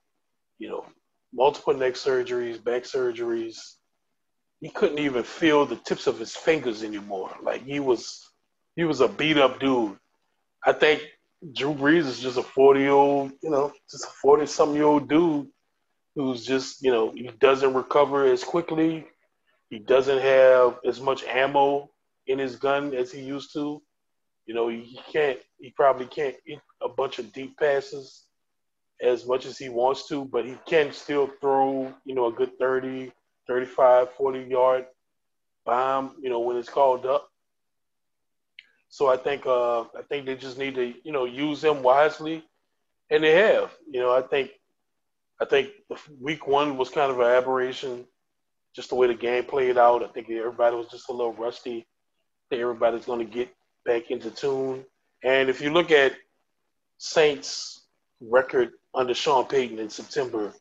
you 0.59 0.69
know, 0.69 0.85
multiple 1.33 1.73
neck 1.73 1.93
surgeries, 1.93 2.63
back 2.63 2.83
surgeries. 2.83 3.57
He 4.59 4.69
couldn't 4.69 4.99
even 4.99 5.23
feel 5.23 5.65
the 5.65 5.77
tips 5.77 6.07
of 6.07 6.19
his 6.19 6.35
fingers 6.35 6.83
anymore. 6.83 7.35
Like 7.41 7.63
he 7.65 7.79
was, 7.79 8.29
he 8.75 8.83
was 8.83 9.01
a 9.01 9.07
beat 9.07 9.37
up 9.37 9.59
dude. 9.59 9.97
I 10.65 10.73
think 10.73 11.01
Drew 11.55 11.73
Brees 11.73 12.05
is 12.05 12.19
just 12.19 12.37
a 12.37 12.43
40 12.43 12.79
year 12.79 12.91
old, 12.91 13.31
you 13.41 13.49
know, 13.49 13.73
just 13.89 14.05
a 14.05 14.11
40 14.21 14.45
something 14.45 14.75
year 14.75 14.85
old 14.85 15.09
dude 15.09 15.47
who's 16.15 16.45
just, 16.45 16.81
you 16.81 16.91
know, 16.91 17.11
he 17.11 17.29
doesn't 17.39 17.73
recover 17.73 18.25
as 18.25 18.43
quickly. 18.43 19.05
He 19.69 19.79
doesn't 19.79 20.19
have 20.19 20.79
as 20.85 21.01
much 21.01 21.23
ammo 21.23 21.89
in 22.27 22.39
his 22.39 22.55
gun 22.55 22.93
as 22.93 23.11
he 23.11 23.21
used 23.21 23.53
to. 23.53 23.81
You 24.45 24.53
know, 24.53 24.67
he 24.67 24.99
can't, 25.11 25.39
he 25.59 25.69
probably 25.71 26.05
can't 26.05 26.35
eat 26.45 26.59
a 26.81 26.89
bunch 26.89 27.19
of 27.19 27.31
deep 27.31 27.57
passes 27.57 28.25
as 29.01 29.25
much 29.25 29.45
as 29.45 29.57
he 29.57 29.69
wants 29.69 30.07
to, 30.07 30.25
but 30.25 30.45
he 30.45 30.57
can 30.65 30.91
still 30.91 31.29
throw, 31.41 31.93
you 32.05 32.15
know, 32.15 32.27
a 32.27 32.31
good 32.31 32.57
30, 32.59 33.11
35, 33.47 34.11
40 34.13 34.39
yard 34.39 34.85
bomb, 35.65 36.15
you 36.21 36.29
know, 36.29 36.39
when 36.39 36.57
it's 36.57 36.69
called 36.69 37.05
up. 37.05 37.29
So 38.89 39.07
I 39.07 39.17
think, 39.17 39.45
uh, 39.45 39.81
I 39.81 40.03
think 40.07 40.25
they 40.25 40.35
just 40.35 40.57
need 40.57 40.75
to, 40.75 40.93
you 41.03 41.11
know, 41.11 41.25
use 41.25 41.63
him 41.63 41.81
wisely, 41.81 42.45
and 43.09 43.23
they 43.23 43.31
have. 43.31 43.71
You 43.89 44.01
know, 44.01 44.11
I 44.13 44.21
think, 44.21 44.51
I 45.41 45.45
think 45.45 45.69
week 46.21 46.47
one 46.47 46.77
was 46.77 46.89
kind 46.89 47.11
of 47.11 47.19
an 47.19 47.25
aberration, 47.25 48.05
just 48.75 48.89
the 48.89 48.95
way 48.95 49.07
the 49.07 49.15
game 49.15 49.45
played 49.45 49.77
out. 49.77 50.03
I 50.03 50.07
think 50.07 50.29
everybody 50.29 50.75
was 50.75 50.87
just 50.87 51.09
a 51.09 51.11
little 51.11 51.33
rusty. 51.33 51.79
I 51.79 52.43
think 52.49 52.61
everybody's 52.61 53.05
going 53.05 53.19
to 53.19 53.25
get 53.25 53.49
back 53.85 54.11
into 54.11 54.31
tune. 54.31 54.85
And 55.23 55.49
if 55.49 55.61
you 55.61 55.71
look 55.71 55.91
at 55.91 56.13
Saints' 56.97 57.81
record 58.21 58.71
under 58.93 59.13
Sean 59.13 59.45
Payton 59.45 59.79
in 59.79 59.89
September, 59.89 60.53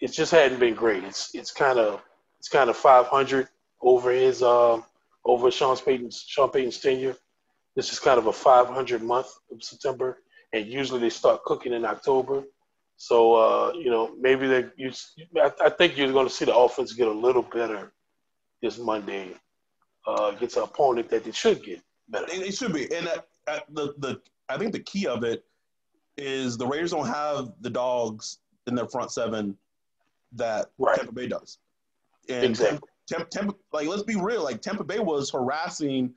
it 0.00 0.12
just 0.12 0.32
hadn't 0.32 0.60
been 0.60 0.74
great. 0.74 1.04
It's 1.04 1.34
it's 1.34 1.50
kind 1.50 1.78
of 1.78 2.02
it's 2.38 2.48
kind 2.48 2.70
of 2.70 2.76
500 2.76 3.48
over 3.80 4.10
his 4.12 4.42
uh, 4.42 4.80
over 5.24 5.50
Sean 5.50 5.76
Payton's 5.76 6.24
Sean 6.26 6.50
Payton's 6.50 6.78
tenure. 6.78 7.16
This 7.74 7.92
is 7.92 7.98
kind 7.98 8.18
of 8.18 8.26
a 8.26 8.32
500 8.32 9.02
month 9.02 9.28
of 9.52 9.62
September, 9.62 10.18
and 10.52 10.66
usually 10.66 11.00
they 11.00 11.10
start 11.10 11.44
cooking 11.44 11.72
in 11.72 11.84
October. 11.84 12.44
So 12.96 13.34
uh, 13.34 13.72
you 13.74 13.90
know 13.90 14.14
maybe 14.18 14.46
they 14.46 14.66
you 14.76 14.92
I, 15.36 15.50
I 15.64 15.70
think 15.70 15.96
you're 15.96 16.12
going 16.12 16.28
to 16.28 16.34
see 16.34 16.44
the 16.44 16.56
offense 16.56 16.92
get 16.92 17.08
a 17.08 17.12
little 17.12 17.42
better 17.42 17.92
this 18.62 18.78
Monday 18.78 19.34
uh, 20.06 20.32
against 20.34 20.56
an 20.56 20.64
opponent 20.64 21.08
that 21.10 21.24
they 21.24 21.32
should 21.32 21.62
get 21.62 21.80
better. 22.08 22.26
They, 22.26 22.38
they 22.38 22.50
should 22.50 22.72
be, 22.72 22.92
and 22.94 23.08
uh, 23.08 23.18
uh, 23.46 23.60
the 23.70 23.94
the 23.98 24.20
I 24.48 24.56
think 24.58 24.72
the 24.72 24.80
key 24.80 25.06
of 25.06 25.24
it 25.24 25.44
is 26.16 26.56
the 26.56 26.66
Raiders 26.66 26.90
don't 26.90 27.06
have 27.06 27.52
the 27.60 27.70
dogs 27.70 28.38
in 28.66 28.74
their 28.74 28.86
front 28.88 29.12
seven 29.12 29.56
that 30.32 30.66
Right. 30.78 30.96
Tampa 30.96 31.12
Bay 31.12 31.26
does. 31.26 31.58
And 32.28 32.44
Exactly. 32.44 32.88
Tampa, 33.06 33.26
Tampa, 33.26 33.54
like 33.72 33.88
let's 33.88 34.02
be 34.02 34.16
real, 34.16 34.44
like 34.44 34.60
Tampa 34.60 34.84
Bay 34.84 34.98
was 34.98 35.30
harassing 35.30 36.12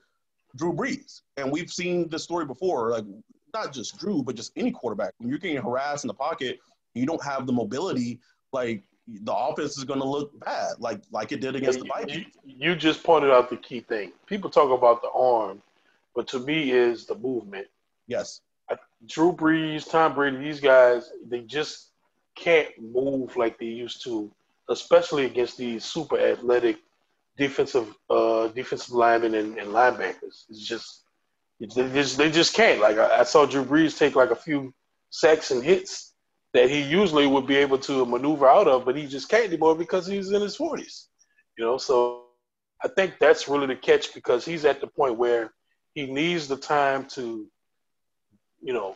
Drew 0.58 0.74
Brees, 0.74 1.22
and 1.38 1.52
we've 1.52 1.72
seen 1.72 2.10
this 2.10 2.24
story 2.24 2.46
before. 2.46 2.90
Like 2.92 3.06
not 3.54 3.74
just 3.74 3.98
Drew, 3.98 4.24
but 4.24 4.36
just 4.36 4.52
any 4.56 4.72
quarterback. 4.72 5.14
When 5.18 5.30
you're 5.30 5.40
getting 5.40 5.62
harassed 5.62 6.04
in 6.04 6.10
the 6.10 6.14
pocket, 6.14 6.60
you 6.94 7.06
don't 7.06 7.24
have 7.24 7.48
the 7.48 7.54
mobility. 7.54 8.20
Like 8.52 8.84
the 9.08 9.34
offense 9.34 9.78
is 9.78 9.84
going 9.84 10.00
to 10.00 10.06
look 10.06 10.38
bad, 10.42 10.74
like 10.80 11.02
like 11.12 11.32
it 11.32 11.42
did 11.42 11.56
against 11.56 11.80
the 11.80 11.86
you, 11.86 11.92
Vikings. 11.94 12.26
you 12.46 12.76
just 12.76 13.04
pointed 13.04 13.32
out 13.32 13.50
the 13.50 13.58
key 13.58 13.80
thing. 13.82 14.12
People 14.26 14.50
talk 14.50 14.78
about 14.78 15.02
the 15.02 15.10
arm, 15.12 15.62
but 16.16 16.28
to 16.30 16.40
me 16.40 16.72
is 16.72 17.06
the 17.06 17.16
movement. 17.16 17.68
Yes, 18.08 18.42
Drew 19.08 19.34
Brees, 19.34 19.90
Tom 19.90 20.14
Brady, 20.14 20.38
these 20.38 20.60
guys, 20.60 21.10
they 21.28 21.42
just 21.42 21.90
can't 22.36 22.70
move 22.80 23.36
like 23.36 23.58
they 23.58 23.66
used 23.66 24.04
to, 24.04 24.32
especially 24.70 25.26
against 25.26 25.58
these 25.58 25.84
super 25.84 26.20
athletic 26.20 26.78
defensive 27.38 27.96
uh, 28.10 28.48
defensive 28.50 28.94
linemen 28.94 29.36
and, 29.36 29.58
and 29.58 29.70
linebackers. 29.70 30.46
It's 30.50 30.66
just 30.68 31.04
they 31.60 31.68
just 31.68 32.18
they 32.18 32.30
just 32.30 32.54
can't. 32.54 32.80
Like 32.80 32.98
I, 32.98 33.20
I 33.20 33.24
saw 33.24 33.46
Drew 33.46 33.66
Brees 33.66 33.98
take 33.98 34.16
like 34.16 34.32
a 34.32 34.36
few 34.36 34.74
sacks 35.10 35.52
and 35.52 35.64
hits 35.64 36.14
that 36.54 36.70
he 36.70 36.82
usually 36.82 37.28
would 37.28 37.48
be 37.48 37.56
able 37.56 37.78
to 37.80 38.06
maneuver 38.06 38.48
out 38.48 38.68
of, 38.68 38.86
but 38.86 38.96
he 38.96 39.08
just 39.08 39.30
can't 39.30 39.48
anymore 39.48 39.76
because 39.76 40.06
he's 40.06 40.32
in 40.32 40.42
his 40.42 40.56
forties. 40.56 41.08
You 41.58 41.66
know, 41.66 41.78
so 41.78 42.26
I 42.84 42.88
think 42.88 43.16
that's 43.20 43.48
really 43.48 43.68
the 43.68 43.76
catch 43.76 44.14
because 44.14 44.46
he's 44.46 44.66
at 44.66 44.82
the 44.82 44.88
point 44.88 45.18
where 45.18 45.54
he 45.94 46.06
needs 46.06 46.48
the 46.48 46.58
time 46.58 47.06
to, 47.06 47.48
you 48.62 48.74
know, 48.74 48.96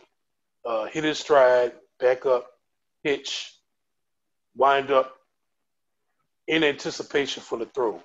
uh, 0.64 0.86
hit 0.86 1.04
his 1.04 1.18
stride, 1.18 1.72
back 2.00 2.26
up, 2.26 2.46
hitch, 3.02 3.54
wind 4.56 4.90
up 4.90 5.16
in 6.46 6.64
anticipation 6.64 7.42
for 7.42 7.58
the 7.58 7.66
throw. 7.66 8.02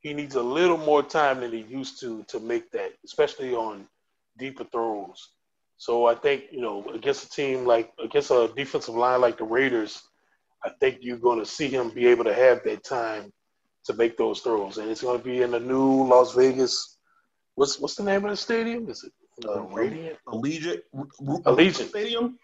He 0.00 0.12
needs 0.12 0.34
a 0.34 0.42
little 0.42 0.76
more 0.76 1.02
time 1.02 1.40
than 1.40 1.52
he 1.52 1.60
used 1.60 2.00
to 2.00 2.24
to 2.28 2.38
make 2.38 2.70
that, 2.72 2.92
especially 3.04 3.54
on 3.54 3.86
deeper 4.38 4.64
throws. 4.64 5.30
So 5.76 6.06
I 6.06 6.14
think, 6.14 6.44
you 6.50 6.60
know, 6.60 6.84
against 6.92 7.24
a 7.24 7.30
team 7.30 7.64
like 7.64 7.92
against 8.02 8.30
a 8.30 8.50
defensive 8.54 8.94
line 8.94 9.20
like 9.20 9.38
the 9.38 9.44
Raiders, 9.44 10.02
I 10.62 10.70
think 10.80 10.98
you're 11.00 11.16
going 11.16 11.38
to 11.38 11.46
see 11.46 11.68
him 11.68 11.90
be 11.90 12.06
able 12.06 12.24
to 12.24 12.34
have 12.34 12.62
that 12.64 12.84
time 12.84 13.32
to 13.84 13.94
make 13.94 14.16
those 14.16 14.40
throws, 14.40 14.78
and 14.78 14.90
it's 14.90 15.02
going 15.02 15.18
to 15.18 15.24
be 15.24 15.42
in 15.42 15.50
the 15.50 15.60
new 15.60 16.06
Las 16.06 16.34
Vegas. 16.34 16.93
What's 17.54 17.78
what's 17.78 17.94
the 17.94 18.02
name 18.04 18.24
of 18.24 18.30
the 18.30 18.36
stadium? 18.36 18.88
Is 18.88 19.04
it 19.04 19.12
uh, 19.48 19.62
Radiant? 19.62 20.18
Allegiant, 20.26 20.82
Allegiant. 20.94 21.88
Stadium. 21.88 22.38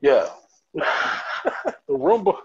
Yeah, 0.00 0.28
the 0.74 0.82
Roomba. 1.88 2.36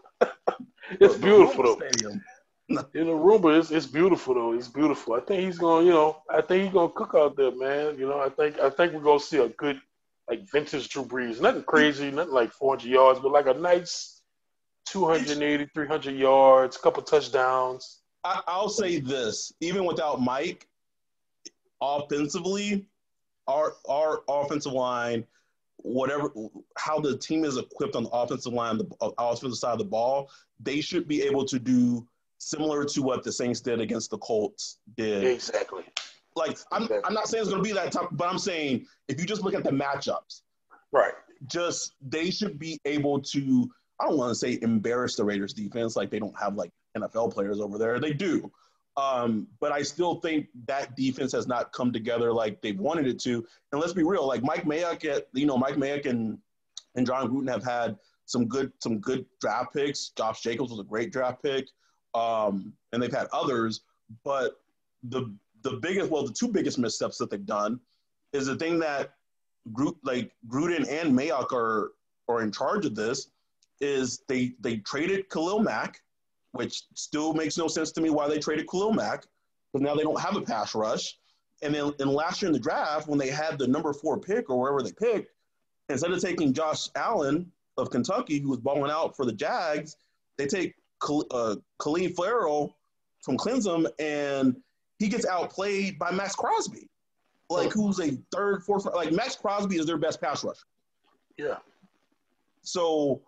it's 0.99 1.15
The 1.15 1.21
beautiful 1.21 1.63
Roomba 1.63 1.79
though. 1.79 1.87
Stadium. 1.87 2.21
In 2.69 2.75
the 3.07 3.13
Roomba, 3.13 3.57
it's, 3.57 3.71
it's 3.71 3.85
beautiful 3.85 4.33
though. 4.33 4.53
It's 4.53 4.67
beautiful. 4.67 5.13
I 5.13 5.21
think 5.21 5.45
he's 5.45 5.57
going. 5.57 5.83
to 5.83 5.87
You 5.87 5.93
know, 5.93 6.17
I 6.29 6.41
think 6.41 6.65
he's 6.65 6.73
to 6.73 6.89
cook 6.89 7.13
out 7.15 7.37
there, 7.37 7.51
man. 7.55 7.97
You 7.97 8.07
know, 8.07 8.19
I 8.19 8.29
think 8.29 8.59
I 8.59 8.69
think 8.69 8.93
we're 8.93 9.01
going 9.01 9.19
to 9.19 9.25
see 9.25 9.37
a 9.37 9.49
good 9.49 9.79
like 10.29 10.49
vintage 10.51 10.89
Drew 10.89 11.03
Brees. 11.05 11.39
Nothing 11.39 11.63
crazy, 11.63 12.11
nothing 12.11 12.33
like 12.33 12.51
400 12.51 12.87
yards, 12.87 13.19
but 13.19 13.31
like 13.31 13.47
a 13.47 13.53
nice 13.53 14.21
280, 14.89 15.69
300 15.73 16.15
yards, 16.15 16.77
couple 16.77 17.03
touchdowns. 17.03 18.01
I'll 18.23 18.69
say 18.69 18.99
this: 18.99 19.53
even 19.61 19.85
without 19.85 20.21
Mike, 20.21 20.67
offensively, 21.82 22.86
our 23.47 23.75
our 23.88 24.21
offensive 24.28 24.73
line, 24.73 25.25
whatever 25.78 26.32
how 26.78 26.99
the 26.99 27.17
team 27.17 27.45
is 27.45 27.57
equipped 27.57 27.95
on 27.95 28.03
the 28.03 28.09
offensive 28.09 28.53
line, 28.53 28.78
the 28.78 28.88
uh, 29.01 29.11
offensive 29.17 29.57
side 29.57 29.73
of 29.73 29.80
the 29.80 29.86
ball, 29.86 30.30
they 30.59 30.82
should 30.82 31.07
be 31.07 31.21
able 31.23 31.45
to 31.45 31.59
do 31.59 32.07
similar 32.39 32.86
to 32.86 33.01
what 33.01 33.23
the 33.23 33.32
Saints 33.32 33.61
did 33.61 33.80
against 33.82 34.11
the 34.11 34.17
Colts 34.19 34.80
did. 34.95 35.23
Exactly. 35.23 35.84
Like 36.36 36.57
I'm, 36.71 36.84
Exactly. 36.84 37.01
I'm 37.05 37.13
not 37.13 37.28
saying 37.28 37.41
it's 37.41 37.49
going 37.49 37.63
to 37.63 37.67
be 37.67 37.73
that 37.73 37.91
tough, 37.91 38.09
but 38.11 38.28
I'm 38.28 38.38
saying 38.38 38.86
if 39.07 39.19
you 39.19 39.25
just 39.25 39.43
look 39.43 39.53
at 39.55 39.63
the 39.63 39.71
matchups, 39.71 40.41
Right. 40.91 41.13
just 41.47 41.93
they 42.01 42.30
should 42.32 42.59
be 42.59 42.80
able 42.86 43.19
to. 43.21 43.69
I 43.99 44.05
don't 44.05 44.17
want 44.17 44.30
to 44.30 44.36
say 44.36 44.59
embarrass 44.61 45.15
the 45.15 45.23
Raiders 45.25 45.53
defense 45.53 45.95
like 45.95 46.11
they 46.11 46.19
don't 46.19 46.38
have 46.39 46.53
like 46.53 46.71
NFL 46.95 47.34
players 47.34 47.59
over 47.59 47.80
there. 47.80 47.99
They 47.99 48.13
do. 48.13 48.51
Um, 48.97 49.47
but 49.59 49.71
I 49.71 49.83
still 49.83 50.15
think 50.15 50.47
that 50.65 50.95
defense 50.95 51.31
has 51.31 51.47
not 51.47 51.71
come 51.71 51.93
together 51.93 52.33
like 52.33 52.61
they've 52.61 52.79
wanted 52.79 53.07
it 53.07 53.19
to. 53.21 53.45
And 53.71 53.79
let's 53.79 53.93
be 53.93 54.03
real, 54.03 54.27
like 54.27 54.41
Mike 54.41 54.65
Mayock 54.65 55.05
at 55.05 55.27
you 55.33 55.45
know, 55.45 55.57
Mike 55.57 55.75
Mayock 55.75 56.07
and 56.07 56.39
and 56.95 57.05
Jon 57.05 57.29
Gruden 57.29 57.49
have 57.49 57.63
had 57.63 57.95
some 58.25 58.47
good 58.47 58.71
some 58.79 58.99
good 58.99 59.25
draft 59.39 59.73
picks. 59.73 60.09
Josh 60.09 60.41
Jacobs 60.41 60.71
was 60.71 60.79
a 60.79 60.83
great 60.83 61.11
draft 61.11 61.43
pick. 61.43 61.67
Um, 62.15 62.73
and 62.91 63.01
they've 63.01 63.13
had 63.13 63.27
others, 63.31 63.81
but 64.23 64.59
the 65.03 65.33
the 65.61 65.73
biggest 65.73 66.09
well, 66.09 66.25
the 66.25 66.33
two 66.33 66.47
biggest 66.47 66.79
missteps 66.79 67.17
that 67.17 67.29
they've 67.29 67.45
done 67.45 67.79
is 68.33 68.47
the 68.47 68.55
thing 68.55 68.79
that 68.79 69.13
like 70.03 70.31
Gruden 70.47 70.87
and 70.89 71.17
Mayock 71.17 71.53
are 71.53 71.91
are 72.27 72.41
in 72.41 72.51
charge 72.51 72.85
of 72.85 72.95
this 72.95 73.29
is 73.79 74.21
they 74.27 74.53
they 74.59 74.77
traded 74.77 75.29
Khalil 75.29 75.59
Mack, 75.59 76.01
which 76.51 76.83
still 76.93 77.33
makes 77.33 77.57
no 77.57 77.67
sense 77.67 77.91
to 77.91 78.01
me 78.01 78.09
why 78.09 78.27
they 78.27 78.39
traded 78.39 78.67
Khalil 78.69 78.93
Mack, 78.93 79.25
because 79.71 79.83
now 79.83 79.95
they 79.95 80.03
don't 80.03 80.19
have 80.19 80.35
a 80.35 80.41
pass 80.41 80.75
rush. 80.75 81.17
And 81.61 81.73
then 81.73 81.91
in 81.99 82.07
last 82.07 82.41
year 82.41 82.47
in 82.47 82.53
the 82.53 82.59
draft, 82.59 83.07
when 83.07 83.17
they 83.17 83.29
had 83.29 83.57
the 83.57 83.67
number 83.67 83.93
four 83.93 84.19
pick 84.19 84.49
or 84.49 84.59
wherever 84.59 84.81
they 84.81 84.91
picked, 84.91 85.33
instead 85.89 86.11
of 86.11 86.21
taking 86.21 86.53
Josh 86.53 86.89
Allen 86.95 87.51
of 87.77 87.89
Kentucky, 87.89 88.39
who 88.39 88.49
was 88.49 88.59
balling 88.59 88.91
out 88.91 89.15
for 89.15 89.25
the 89.25 89.33
Jags, 89.33 89.97
they 90.37 90.45
take 90.45 90.75
uh, 91.31 91.55
Khalil 91.81 92.09
Ferrell 92.09 92.75
from 93.21 93.37
Clemson, 93.37 93.87
and 93.99 94.55
he 94.99 95.07
gets 95.07 95.25
outplayed 95.25 95.99
by 95.99 96.11
Maxx 96.11 96.35
Crosby, 96.35 96.89
like 97.49 97.71
who's 97.71 97.99
a 97.99 98.17
third, 98.31 98.63
fourth, 98.63 98.85
like 98.95 99.11
Maxx 99.11 99.35
Crosby 99.35 99.77
is 99.77 99.85
their 99.85 99.97
best 99.97 100.21
pass 100.21 100.43
rusher. 100.43 100.65
Yeah. 101.37 101.57
So 102.61 103.21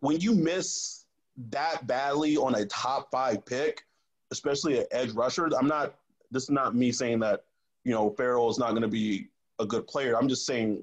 when 0.00 0.20
you 0.20 0.34
miss 0.34 1.03
that 1.50 1.86
badly 1.86 2.36
on 2.36 2.54
a 2.54 2.64
top 2.66 3.10
five 3.10 3.44
pick, 3.44 3.84
especially 4.30 4.78
an 4.78 4.86
edge 4.90 5.12
rusher, 5.12 5.48
I'm 5.58 5.66
not. 5.66 5.94
This 6.30 6.44
is 6.44 6.50
not 6.50 6.74
me 6.74 6.92
saying 6.92 7.20
that 7.20 7.44
you 7.84 7.92
know 7.92 8.10
Ferrell 8.10 8.50
is 8.50 8.58
not 8.58 8.70
going 8.70 8.82
to 8.82 8.88
be 8.88 9.28
a 9.58 9.66
good 9.66 9.86
player. 9.86 10.16
I'm 10.16 10.28
just 10.28 10.46
saying 10.46 10.82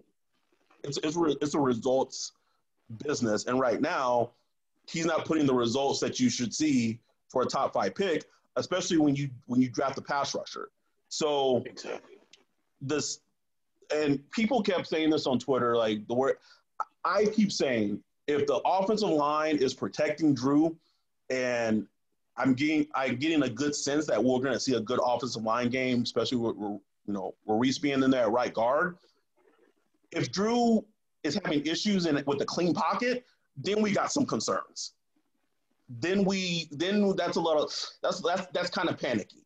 it's 0.84 0.98
it's, 1.04 1.18
it's 1.42 1.54
a 1.54 1.60
results 1.60 2.34
business, 3.06 3.46
and 3.46 3.60
right 3.60 3.82
now 3.82 4.32
he's 4.88 5.06
not 5.06 5.26
putting 5.26 5.46
the 5.46 5.54
results 5.54 6.00
that 6.00 6.20
you 6.20 6.30
should 6.30 6.54
see 6.54 7.00
for 7.30 7.44
a 7.44 7.46
top 7.46 7.74
five 7.74 7.96
pick, 7.96 8.26
especially 8.56 8.98
when 8.98 9.16
you 9.16 9.30
when 9.48 9.62
you 9.62 9.70
draft 9.70 9.98
a 9.98 10.02
pass 10.02 10.36
rusher. 10.36 10.70
So 11.10 11.64
Exactly. 11.66 12.18
this 12.82 13.20
and 13.94 14.30
people 14.32 14.62
kept 14.62 14.88
saying 14.88 15.10
this 15.10 15.28
on 15.28 15.40
Twitter, 15.40 15.76
like 15.76 16.08
the 16.08 16.14
word 16.14 16.38
I 17.04 17.26
keep 17.26 17.52
saying, 17.52 18.02
if 18.32 18.48
the 18.48 18.62
offensive 18.66 19.10
line 19.10 19.58
is 19.58 19.74
protecting 19.74 20.34
Drew 20.34 20.76
and 21.30 21.86
I'm 22.38 22.54
getting 22.54 22.88
I'm 22.96 23.18
getting 23.18 23.44
a 23.44 23.50
good 23.50 23.76
sense 23.76 24.06
that 24.08 24.24
we're 24.24 24.40
gonna 24.40 24.60
see 24.60 24.76
a 24.76 24.80
good 24.80 25.00
offensive 25.04 25.44
line 25.44 25.70
game, 25.70 26.02
especially 26.04 26.38
with 26.38 26.56
with, 26.56 26.80
you 27.08 27.14
know, 27.14 27.34
Reese 27.46 27.78
being 27.78 28.02
in 28.04 28.12
there 28.12 28.24
at 28.24 28.32
right 28.32 28.54
guard. 28.54 28.98
If 30.12 30.32
Drew 30.32 30.84
is 31.24 31.40
having 31.44 31.66
issues 31.66 32.06
in 32.06 32.22
with 32.26 32.40
the 32.40 32.46
clean 32.46 32.74
pocket, 32.74 33.26
then 33.58 33.82
we 33.82 33.92
got 33.92 34.12
some 34.12 34.26
concerns. 34.26 34.94
Then 35.90 36.24
we 36.24 36.70
then 36.72 37.16
that's 37.16 37.36
a 37.36 37.42
little 37.42 37.70
that's 38.02 38.22
that's 38.22 38.48
that's 38.54 38.70
kind 38.70 38.90
of 38.90 38.98
panicky. 38.98 39.46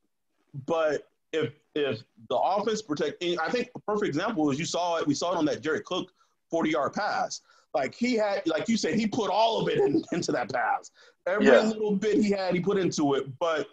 But 0.66 1.10
if 1.34 1.54
if 1.74 2.04
the 2.30 2.38
offense 2.38 2.82
protect, 2.82 3.24
I 3.24 3.50
think 3.50 3.70
a 3.76 3.80
perfect 3.80 4.08
example 4.08 4.50
is 4.52 4.60
you 4.60 4.66
saw 4.66 4.98
it. 4.98 5.08
We 5.08 5.16
saw 5.16 5.34
it 5.34 5.38
on 5.38 5.46
that 5.46 5.62
Jared 5.62 5.86
Cook 5.86 6.12
forty 6.50 6.70
yard 6.70 6.94
pass. 6.94 7.42
Like 7.76 7.94
he 7.94 8.14
had, 8.16 8.42
like 8.48 8.70
you 8.70 8.78
said, 8.78 8.96
he 8.96 9.06
put 9.06 9.30
all 9.30 9.62
of 9.62 9.68
it 9.68 9.78
in, 9.80 10.02
into 10.14 10.32
that 10.32 10.52
pass. 10.52 10.92
Every 11.28 11.48
Yeah. 11.48 11.60
little 11.64 11.96
bit 11.96 12.16
he 12.24 12.32
had, 12.32 12.54
he 12.56 12.62
put 12.62 12.78
into 12.78 13.16
it. 13.16 13.26
But 13.38 13.68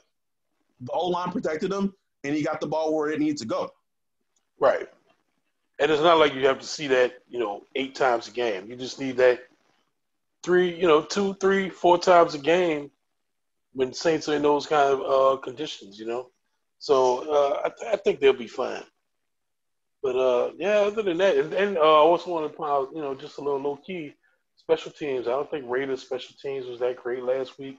the 0.80 0.90
O 0.92 1.06
line 1.06 1.30
protected 1.30 1.72
him, 1.72 1.94
and 2.24 2.34
he 2.34 2.42
got 2.42 2.60
the 2.60 2.66
ball 2.66 2.92
where 2.94 3.10
it 3.10 3.20
needs 3.20 3.40
to 3.42 3.46
go. 3.46 3.70
Right. 4.58 4.88
And 5.78 5.90
it's 5.90 6.02
not 6.02 6.18
like 6.18 6.34
you 6.34 6.44
have 6.46 6.58
to 6.58 6.66
see 6.66 6.88
that, 6.88 7.14
you 7.28 7.38
know, 7.38 7.62
eight 7.76 7.94
times 7.94 8.26
a 8.28 8.32
game. 8.32 8.68
You 8.68 8.74
just 8.76 8.98
need 8.98 9.16
that 9.18 9.40
three, 10.42 10.74
you 10.74 10.88
know, 10.88 11.02
two, 11.02 11.34
three, 11.34 11.70
four 11.70 11.96
times 11.96 12.34
a 12.34 12.38
game 12.38 12.90
when 13.74 13.92
Saints 13.92 14.28
are 14.28 14.34
in 14.34 14.42
those 14.42 14.66
kind 14.66 14.92
of 14.92 15.00
uh, 15.00 15.40
conditions, 15.40 15.98
you 15.98 16.06
know. 16.06 16.30
So 16.78 17.20
uh, 17.32 17.60
I, 17.64 17.68
th- 17.68 17.92
I 17.94 17.96
think 17.96 18.18
they'll 18.18 18.32
be 18.32 18.48
fine. 18.48 18.82
But 20.02 20.16
uh, 20.16 20.50
yeah, 20.58 20.80
other 20.80 21.02
than 21.02 21.18
that, 21.18 21.36
and, 21.36 21.78
uh, 21.78 21.80
I 21.80 21.98
also 21.98 22.30
want 22.30 22.50
to 22.50 22.56
point 22.56 22.70
out, 22.70 22.88
you 22.92 23.00
know, 23.00 23.14
just 23.14 23.38
a 23.38 23.40
little 23.40 23.60
low 23.60 23.76
key 23.76 24.14
special 24.56 24.90
teams. 24.90 25.28
I 25.28 25.30
don't 25.30 25.50
think 25.50 25.64
Raiders 25.68 26.02
special 26.02 26.34
teams 26.42 26.66
was 26.66 26.80
that 26.80 26.96
great 26.96 27.22
last 27.22 27.58
week, 27.58 27.78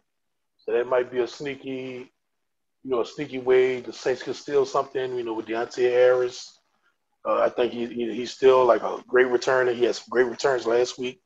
so 0.58 0.72
that 0.72 0.88
might 0.88 1.12
be 1.12 1.20
a 1.20 1.28
sneaky, 1.28 2.10
you 2.84 2.90
know, 2.90 3.02
a 3.02 3.06
sneaky 3.06 3.40
way 3.40 3.82
the 3.82 3.92
Saints 3.92 4.24
could 4.24 4.38
steal 4.38 4.66
something. 4.66 5.18
You 5.18 5.24
know, 5.24 5.34
with 5.34 5.48
Deonte 5.48 5.92
Harris. 5.92 6.60
Uh, 7.26 7.40
I 7.40 7.50
think 7.50 7.72
he, 7.72 7.88
he 7.88 8.14
he's 8.14 8.32
still 8.32 8.66
like 8.66 8.84
a 8.84 9.04
great 9.08 9.28
returner. 9.28 9.74
He 9.74 9.86
has 9.86 9.98
some 9.98 10.08
great 10.10 10.28
returns 10.28 10.66
last 10.66 10.98
week, 11.00 11.22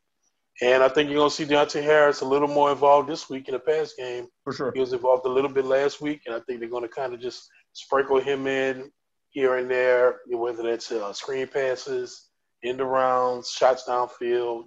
and 0.61 0.83
I 0.83 0.89
think 0.89 1.09
you're 1.09 1.19
gonna 1.19 1.29
see 1.29 1.45
Deonte 1.45 1.81
Harris 1.81 2.21
a 2.21 2.25
little 2.25 2.47
more 2.47 2.71
involved 2.71 3.09
this 3.09 3.29
week 3.29 3.47
in 3.47 3.53
the 3.53 3.59
pass 3.59 3.93
game. 3.93 4.27
For 4.43 4.53
sure. 4.53 4.71
He 4.73 4.79
was 4.79 4.93
involved 4.93 5.25
a 5.25 5.29
little 5.29 5.49
bit 5.49 5.65
last 5.65 6.01
week, 6.01 6.21
and 6.25 6.35
I 6.35 6.39
think 6.41 6.59
they're 6.59 6.69
gonna 6.69 6.87
kind 6.87 7.13
of 7.15 7.19
just 7.19 7.49
sprinkle 7.73 8.19
him 8.19 8.45
in 8.47 8.91
here 9.37 9.57
and 9.57 9.69
there, 9.69 10.21
whether 10.31 10.63
that's 10.63 10.91
uh, 10.91 11.13
screen 11.13 11.45
passes, 11.45 12.29
end 12.63 12.79
rounds, 12.79 13.51
shots 13.51 13.83
downfield. 13.87 14.63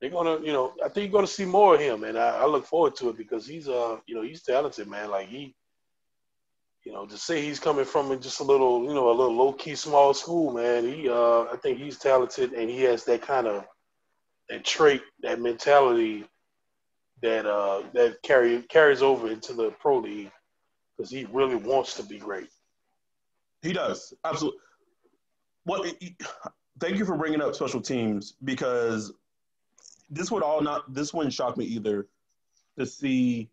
They're 0.00 0.10
gonna, 0.10 0.40
you 0.40 0.52
know, 0.52 0.72
I 0.84 0.88
think 0.88 1.04
you're 1.04 1.20
gonna 1.20 1.28
see 1.28 1.44
more 1.44 1.76
of 1.76 1.80
him, 1.80 2.02
and 2.02 2.18
I, 2.18 2.38
I 2.38 2.46
look 2.46 2.66
forward 2.66 2.96
to 2.96 3.10
it 3.10 3.16
because 3.16 3.46
he's, 3.46 3.68
uh, 3.68 3.98
you 4.08 4.16
know, 4.16 4.22
he's 4.22 4.42
talented, 4.42 4.88
man. 4.88 5.08
Like 5.08 5.28
he, 5.28 5.54
you 6.84 6.92
know, 6.92 7.06
to 7.06 7.16
say 7.16 7.42
he's 7.42 7.60
coming 7.60 7.84
from 7.84 8.20
just 8.20 8.40
a 8.40 8.42
little, 8.42 8.82
you 8.82 8.92
know, 8.92 9.08
a 9.08 9.14
little 9.14 9.36
low 9.36 9.52
key 9.52 9.76
small 9.76 10.12
school, 10.14 10.52
man. 10.52 10.84
He, 10.84 11.08
uh, 11.08 11.42
I 11.42 11.56
think 11.62 11.78
he's 11.78 11.98
talented, 11.98 12.54
and 12.54 12.68
he 12.68 12.82
has 12.82 13.04
that 13.04 13.22
kind 13.22 13.46
of 13.46 13.64
that 14.48 14.64
trait, 14.64 15.02
that 15.22 15.40
mentality 15.40 16.24
that 17.22 17.46
uh, 17.46 17.84
that 17.94 18.20
carry 18.24 18.62
carries 18.62 19.00
over 19.00 19.30
into 19.30 19.52
the 19.52 19.70
pro 19.78 19.98
league 19.98 20.32
because 20.98 21.08
he 21.08 21.24
really 21.32 21.54
wants 21.54 21.94
to 21.94 22.02
be 22.02 22.18
great. 22.18 22.48
He 23.62 23.72
does 23.72 24.12
absolutely. 24.24 24.60
What? 25.64 25.94
Thank 26.80 26.96
you 26.96 27.04
for 27.04 27.16
bringing 27.16 27.40
up 27.40 27.54
special 27.54 27.80
teams 27.80 28.34
because 28.44 29.12
this 30.10 30.30
would 30.30 30.42
all 30.42 30.60
not 30.60 30.92
this 30.92 31.14
wouldn't 31.14 31.32
shock 31.32 31.56
me 31.56 31.64
either 31.64 32.08
to 32.78 32.84
see. 32.86 33.48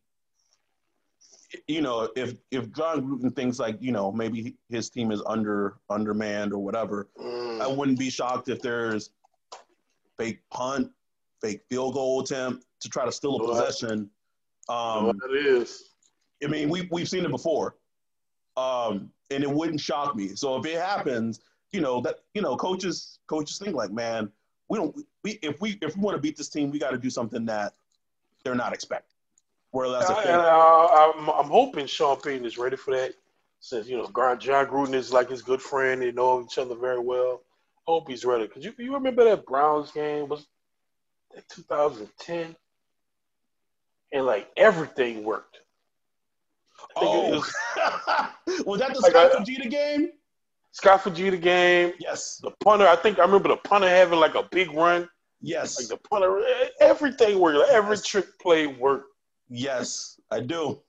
You 1.67 1.81
know, 1.81 2.09
if 2.15 2.35
if 2.51 2.71
Jon 2.73 3.01
Gruden 3.01 3.35
thinks 3.35 3.59
like 3.59 3.77
you 3.81 3.91
know 3.91 4.11
maybe 4.11 4.55
his 4.69 4.89
team 4.89 5.11
is 5.11 5.21
under 5.25 5.77
undermanned 5.89 6.53
or 6.53 6.59
whatever, 6.59 7.09
I 7.19 7.23
Mm, 7.23 7.77
wouldn't 7.77 7.99
be 7.99 8.09
shocked 8.09 8.49
if 8.49 8.61
there's 8.61 9.11
fake 10.17 10.41
punt, 10.51 10.91
fake 11.41 11.61
field 11.69 11.93
goal 11.95 12.21
attempt 12.21 12.65
to 12.81 12.89
try 12.89 13.05
to 13.05 13.11
steal 13.11 13.37
a 13.37 13.47
possession. 13.47 14.09
Um, 14.69 15.05
what 15.05 15.15
it 15.31 15.45
is. 15.45 15.89
I 16.43 16.47
mean, 16.47 16.69
we 16.69 16.87
we've 16.91 17.09
seen 17.09 17.25
it 17.25 17.31
before, 17.31 17.77
um, 18.57 19.11
and 19.31 19.43
it 19.43 19.49
wouldn't 19.49 19.79
shock 19.79 20.15
me. 20.15 20.35
So 20.35 20.57
if 20.57 20.65
it 20.65 20.77
happens, 20.77 21.41
you 21.71 21.81
know 21.81 22.01
that 22.01 22.19
you 22.33 22.41
know 22.41 22.55
coaches 22.55 23.19
coaches 23.27 23.57
think 23.57 23.75
like, 23.75 23.91
man, 23.91 24.31
we 24.69 24.77
don't 24.77 24.95
we 25.23 25.39
if 25.41 25.61
we 25.61 25.77
if 25.81 25.95
we 25.95 26.01
want 26.01 26.15
to 26.15 26.21
beat 26.21 26.37
this 26.37 26.49
team, 26.49 26.71
we 26.71 26.79
got 26.79 26.91
to 26.91 26.97
do 26.97 27.09
something 27.09 27.45
that 27.45 27.73
they're 28.43 28.55
not 28.55 28.73
expecting. 28.73 29.15
Whether 29.71 29.93
that's 29.93 30.09
a 30.09 30.13
I, 30.15 30.23
I, 30.23 31.13
I'm, 31.15 31.29
I'm 31.29 31.49
hoping 31.49 31.85
Sean 31.85 32.19
Payton 32.19 32.45
is 32.45 32.57
ready 32.57 32.75
for 32.75 32.95
that. 32.95 33.13
Since 33.59 33.87
you 33.87 33.97
know, 33.97 34.05
Jon 34.37 34.65
Gruden 34.67 34.93
is 34.93 35.13
like 35.13 35.29
his 35.29 35.41
good 35.41 35.61
friend, 35.61 36.01
they 36.01 36.11
know 36.11 36.41
each 36.41 36.57
other 36.57 36.75
very 36.75 36.99
well. 36.99 37.41
I 37.87 37.91
hope 37.91 38.09
he's 38.09 38.25
ready. 38.25 38.47
Cause 38.47 38.63
you 38.63 38.73
you 38.77 38.93
remember 38.93 39.23
that 39.25 39.45
Browns 39.45 39.91
game 39.91 40.29
was 40.29 40.47
that 41.35 41.47
2010, 41.49 42.55
and 44.11 44.25
like 44.25 44.49
everything 44.57 45.23
worked. 45.23 45.59
I 46.95 46.99
think 46.99 47.13
it 47.13 47.33
oh, 47.33 48.49
was 48.55 48.65
was 48.65 48.79
that 48.79 48.93
the 48.93 48.99
Like, 49.01 49.11
Scott 49.11 49.31
I- 49.35 49.39
Fujita 49.43 49.69
game? 49.69 50.09
Scott 50.71 51.01
Fujita 51.03 51.41
game. 51.41 51.93
Yes, 51.99 52.39
The 52.43 52.51
punter, 52.63 52.87
I 52.87 52.95
think 52.95 53.17
I 53.19 53.23
remember 53.23 53.49
the 53.49 53.57
punter 53.57 53.89
having 53.89 54.19
like 54.19 54.35
a 54.35 54.43
big 54.51 54.71
run. 54.73 55.09
yes, 55.41 55.79
Like 55.79 55.87
the 55.89 55.97
punter, 56.09 56.41
everything 56.79 57.39
worked. 57.39 57.57
Like, 57.59 57.69
every 57.69 57.95
Yes. 57.95 58.05
trick 58.05 58.25
play 58.39 58.67
worked. 58.67 59.07
yes. 59.49 60.19
I 60.31 60.39
do. 60.41 60.79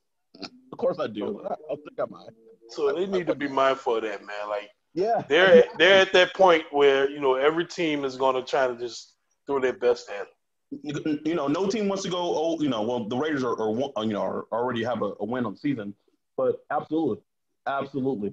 Of 0.72 0.78
course, 0.78 0.98
I 0.98 1.06
do. 1.06 1.42
I, 1.48 1.54
I 1.54 1.74
think 1.76 1.98
I 1.98 2.04
might. 2.10 2.28
So 2.68 2.92
they 2.92 3.06
need 3.06 3.26
to 3.26 3.34
be 3.34 3.48
mindful 3.48 3.96
of 3.96 4.02
that, 4.02 4.20
man. 4.20 4.48
Like 4.48 4.68
Yeah, 4.94 5.22
they're 5.28 5.64
they're 5.78 6.00
at 6.02 6.12
that 6.12 6.34
point 6.34 6.64
where 6.70 7.08
you 7.10 7.20
know 7.20 7.34
every 7.34 7.64
team 7.64 8.04
is 8.04 8.16
going 8.16 8.36
to 8.36 8.42
try 8.42 8.66
to 8.68 8.76
just 8.76 9.14
throw 9.46 9.58
their 9.60 9.72
best 9.72 10.08
at 10.10 10.18
them. 10.18 10.26
You 10.70 11.34
know, 11.34 11.48
no 11.48 11.68
team 11.68 11.88
wants 11.88 12.04
to 12.04 12.10
go. 12.10 12.18
Oh, 12.18 12.60
you 12.60 12.68
know, 12.68 12.82
well, 12.82 13.04
the 13.04 13.16
Raiders 13.16 13.42
are, 13.42 13.60
are 13.60 14.04
you 14.04 14.12
know, 14.12 14.22
are 14.22 14.46
already 14.52 14.84
have 14.84 15.02
a, 15.02 15.12
a 15.20 15.24
win 15.24 15.44
on 15.44 15.54
the 15.54 15.58
season, 15.58 15.94
but 16.36 16.64
absolutely, 16.70 17.18
absolutely. 17.66 18.28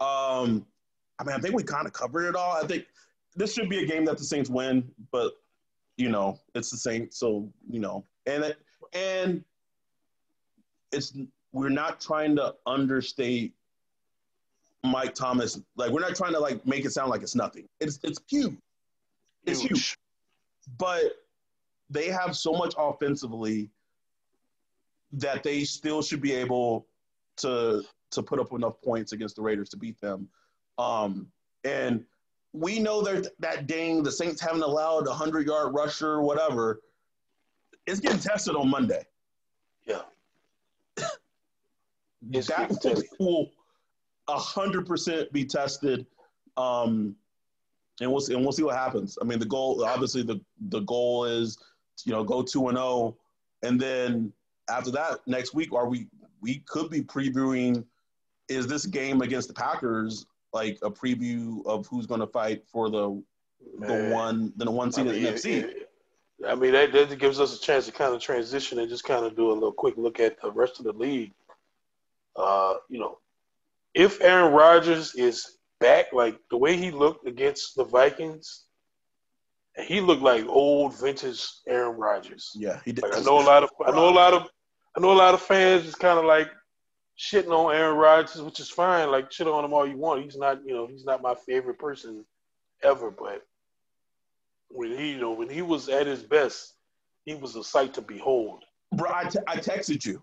Um, 0.00 0.66
I 1.18 1.24
mean, 1.24 1.34
I 1.34 1.38
think 1.38 1.54
we 1.54 1.62
kind 1.62 1.86
of 1.86 1.92
covered 1.92 2.28
it 2.28 2.36
all. 2.36 2.52
I 2.52 2.66
think 2.66 2.86
this 3.34 3.54
should 3.54 3.68
be 3.68 3.82
a 3.82 3.86
game 3.86 4.04
that 4.06 4.18
the 4.18 4.24
Saints 4.24 4.50
win, 4.50 4.90
but 5.10 5.32
you 5.96 6.10
know, 6.10 6.38
it's 6.54 6.70
the 6.70 6.76
Saints, 6.76 7.18
so 7.18 7.48
you 7.70 7.80
know, 7.80 8.04
and 8.26 8.44
it, 8.44 8.58
and 8.92 9.44
it's 10.92 11.16
we're 11.52 11.68
not 11.70 12.00
trying 12.00 12.36
to 12.36 12.54
understate 12.66 13.54
Mike 14.82 15.14
Thomas. 15.14 15.60
Like 15.76 15.90
we're 15.90 16.00
not 16.00 16.14
trying 16.14 16.32
to 16.32 16.40
like 16.40 16.66
make 16.66 16.84
it 16.84 16.90
sound 16.90 17.10
like 17.10 17.22
it's 17.22 17.34
nothing. 17.34 17.68
It's 17.80 17.98
it's 18.02 18.20
huge. 18.28 18.56
It's 19.46 19.60
huge. 19.60 19.70
huge. 19.70 19.98
But 20.78 21.23
they 21.90 22.08
have 22.08 22.36
so 22.36 22.52
much 22.52 22.74
offensively 22.78 23.70
that 25.12 25.42
they 25.42 25.64
still 25.64 26.02
should 26.02 26.20
be 26.20 26.32
able 26.32 26.86
to 27.36 27.82
to 28.10 28.22
put 28.22 28.38
up 28.38 28.52
enough 28.52 28.80
points 28.82 29.12
against 29.12 29.36
the 29.36 29.42
Raiders 29.42 29.68
to 29.70 29.76
beat 29.76 30.00
them. 30.00 30.28
Um, 30.78 31.26
and 31.64 32.04
we 32.52 32.78
know 32.78 33.02
that 33.02 33.32
that 33.40 33.66
dang 33.66 34.02
the 34.02 34.12
Saints 34.12 34.40
haven't 34.40 34.62
allowed 34.62 35.06
a 35.06 35.12
hundred 35.12 35.46
yard 35.46 35.74
rusher, 35.74 36.20
whatever. 36.22 36.80
It's 37.86 38.00
getting 38.00 38.18
tested 38.18 38.54
on 38.54 38.70
Monday. 38.70 39.04
Yeah. 39.84 40.02
that 42.22 43.04
will 43.18 43.50
hundred 44.28 44.86
percent 44.86 45.32
be 45.32 45.44
tested. 45.44 46.06
Um, 46.56 47.16
and 48.00 48.10
we'll 48.10 48.20
see, 48.20 48.34
and 48.34 48.42
we'll 48.42 48.52
see 48.52 48.62
what 48.62 48.76
happens. 48.76 49.18
I 49.20 49.24
mean, 49.24 49.38
the 49.38 49.46
goal 49.46 49.84
obviously 49.84 50.22
the 50.22 50.40
the 50.68 50.80
goal 50.80 51.24
is 51.24 51.58
you 52.04 52.12
know 52.12 52.24
go 52.24 52.42
two 52.42 52.68
and 52.68 52.76
zero, 52.76 52.86
oh, 52.86 53.16
and 53.62 53.80
then 53.80 54.32
after 54.68 54.90
that 54.90 55.20
next 55.26 55.54
week 55.54 55.72
are 55.72 55.88
we 55.88 56.08
we 56.40 56.62
could 56.66 56.90
be 56.90 57.00
previewing 57.00 57.84
is 58.48 58.66
this 58.66 58.86
game 58.86 59.22
against 59.22 59.48
the 59.48 59.54
Packers 59.54 60.26
like 60.52 60.78
a 60.82 60.90
preview 60.90 61.64
of 61.66 61.86
who's 61.86 62.06
going 62.06 62.20
to 62.20 62.26
fight 62.26 62.62
for 62.66 62.90
the 62.90 63.22
Man. 63.78 64.10
the 64.10 64.14
one 64.14 64.52
the 64.56 64.70
one 64.70 64.92
seed 64.92 65.08
I 65.08 65.12
mean, 65.12 65.16
in 65.16 65.22
the 65.22 65.30
NFC. 65.30 65.72
I 66.46 66.54
mean 66.54 66.72
that, 66.72 66.92
that 66.92 67.18
gives 67.18 67.40
us 67.40 67.56
a 67.56 67.60
chance 67.60 67.86
to 67.86 67.92
kind 67.92 68.14
of 68.14 68.20
transition 68.20 68.78
and 68.78 68.88
just 68.88 69.04
kind 69.04 69.24
of 69.24 69.36
do 69.36 69.50
a 69.50 69.54
little 69.54 69.72
quick 69.72 69.96
look 69.96 70.20
at 70.20 70.40
the 70.40 70.50
rest 70.50 70.78
of 70.78 70.84
the 70.84 70.92
league. 70.92 71.32
Uh, 72.36 72.74
you 72.88 72.98
know, 72.98 73.18
if 73.94 74.20
Aaron 74.20 74.52
Rodgers 74.52 75.14
is 75.14 75.58
back, 75.80 76.12
like 76.12 76.38
the 76.50 76.56
way 76.56 76.76
he 76.76 76.90
looked 76.90 77.26
against 77.26 77.76
the 77.76 77.84
Vikings, 77.84 78.64
he 79.82 80.00
looked 80.00 80.22
like 80.22 80.46
old 80.46 80.98
vintage 80.98 81.44
Aaron 81.66 81.96
Rodgers. 81.96 82.52
Yeah, 82.54 82.80
he 82.84 82.92
did. 82.92 83.02
Like, 83.02 83.16
I 83.16 83.20
know 83.20 83.40
a 83.40 83.46
lot 83.46 83.62
of 83.62 83.70
I 83.84 83.90
know 83.90 84.08
a 84.08 84.10
lot 84.10 84.34
of 84.34 84.48
I 84.96 85.00
know 85.00 85.12
a 85.12 85.14
lot 85.14 85.34
of 85.34 85.42
fans 85.42 85.84
just 85.84 85.98
kind 85.98 86.18
of 86.18 86.24
like 86.24 86.50
shitting 87.18 87.50
on 87.50 87.74
Aaron 87.74 87.96
Rodgers, 87.96 88.40
which 88.42 88.60
is 88.60 88.70
fine. 88.70 89.10
Like 89.10 89.32
shit 89.32 89.46
on 89.46 89.64
him 89.64 89.72
all 89.72 89.86
you 89.86 89.96
want. 89.96 90.22
He's 90.22 90.36
not, 90.36 90.60
you 90.64 90.74
know, 90.74 90.86
he's 90.86 91.04
not 91.04 91.22
my 91.22 91.34
favorite 91.46 91.78
person 91.78 92.24
ever. 92.82 93.10
But 93.10 93.42
when 94.68 94.96
he, 94.96 95.12
you 95.12 95.20
know, 95.20 95.32
when 95.32 95.48
he 95.48 95.62
was 95.62 95.88
at 95.88 96.06
his 96.06 96.22
best, 96.22 96.74
he 97.24 97.34
was 97.34 97.56
a 97.56 97.64
sight 97.64 97.94
to 97.94 98.02
behold. 98.02 98.64
Bro, 98.92 99.10
I, 99.12 99.24
t- 99.24 99.38
I 99.46 99.56
texted 99.56 100.04
you. 100.04 100.22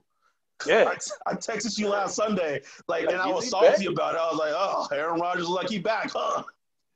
Yeah, 0.66 0.86
I, 0.88 0.94
t- 0.94 1.12
I 1.26 1.34
texted 1.34 1.80
you 1.80 1.90
last 1.90 2.16
Sunday, 2.16 2.62
like, 2.88 3.06
like 3.06 3.14
and 3.14 3.22
I 3.22 3.28
was 3.28 3.50
salty 3.50 3.86
back? 3.86 3.94
about 3.94 4.14
it. 4.14 4.20
I 4.22 4.30
was 4.30 4.38
like, 4.38 4.54
"Oh, 4.56 4.88
Aaron 4.96 5.20
Rodgers 5.20 5.50
like 5.50 5.70
he 5.70 5.80
back, 5.80 6.12
huh?" 6.14 6.44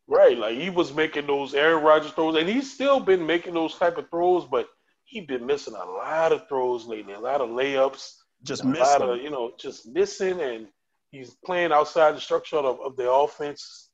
Right, 0.07 0.37
like 0.37 0.57
he 0.57 0.69
was 0.69 0.93
making 0.93 1.25
those 1.27 1.55
Aaron 1.55 1.83
Rodgers 1.83 2.11
throws, 2.11 2.35
and 2.35 2.47
he's 2.47 2.71
still 2.71 2.99
been 2.99 3.25
making 3.25 3.55
those 3.55 3.75
type 3.75 3.97
of 3.97 4.09
throws, 4.09 4.45
but 4.45 4.67
he's 5.05 5.25
been 5.25 5.45
missing 5.45 5.73
a 5.73 5.85
lot 5.85 6.31
of 6.31 6.47
throws 6.47 6.85
lately, 6.85 7.13
a 7.13 7.19
lot 7.19 7.41
of 7.41 7.49
layups, 7.49 8.11
just 8.43 8.63
a 8.63 8.67
missing. 8.67 8.83
lot 8.83 9.01
of 9.01 9.21
you 9.21 9.31
know 9.31 9.53
just 9.59 9.87
missing, 9.87 10.39
and 10.41 10.67
he's 11.11 11.35
playing 11.43 11.71
outside 11.71 12.15
the 12.15 12.21
structure 12.21 12.57
of, 12.57 12.79
of 12.81 12.95
the 12.97 13.09
offense. 13.09 13.89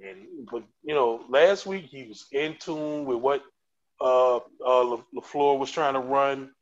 And 0.00 0.46
but 0.50 0.62
you 0.84 0.94
know, 0.94 1.24
last 1.28 1.66
week 1.66 1.86
he 1.86 2.04
was 2.04 2.26
in 2.30 2.56
tune 2.60 3.04
with 3.04 3.18
what 3.18 3.42
uh, 4.00 4.36
uh, 4.36 4.96
LaFleur 5.16 5.58
was 5.58 5.72
trying 5.72 5.94
to 5.94 6.00
run. 6.00 6.52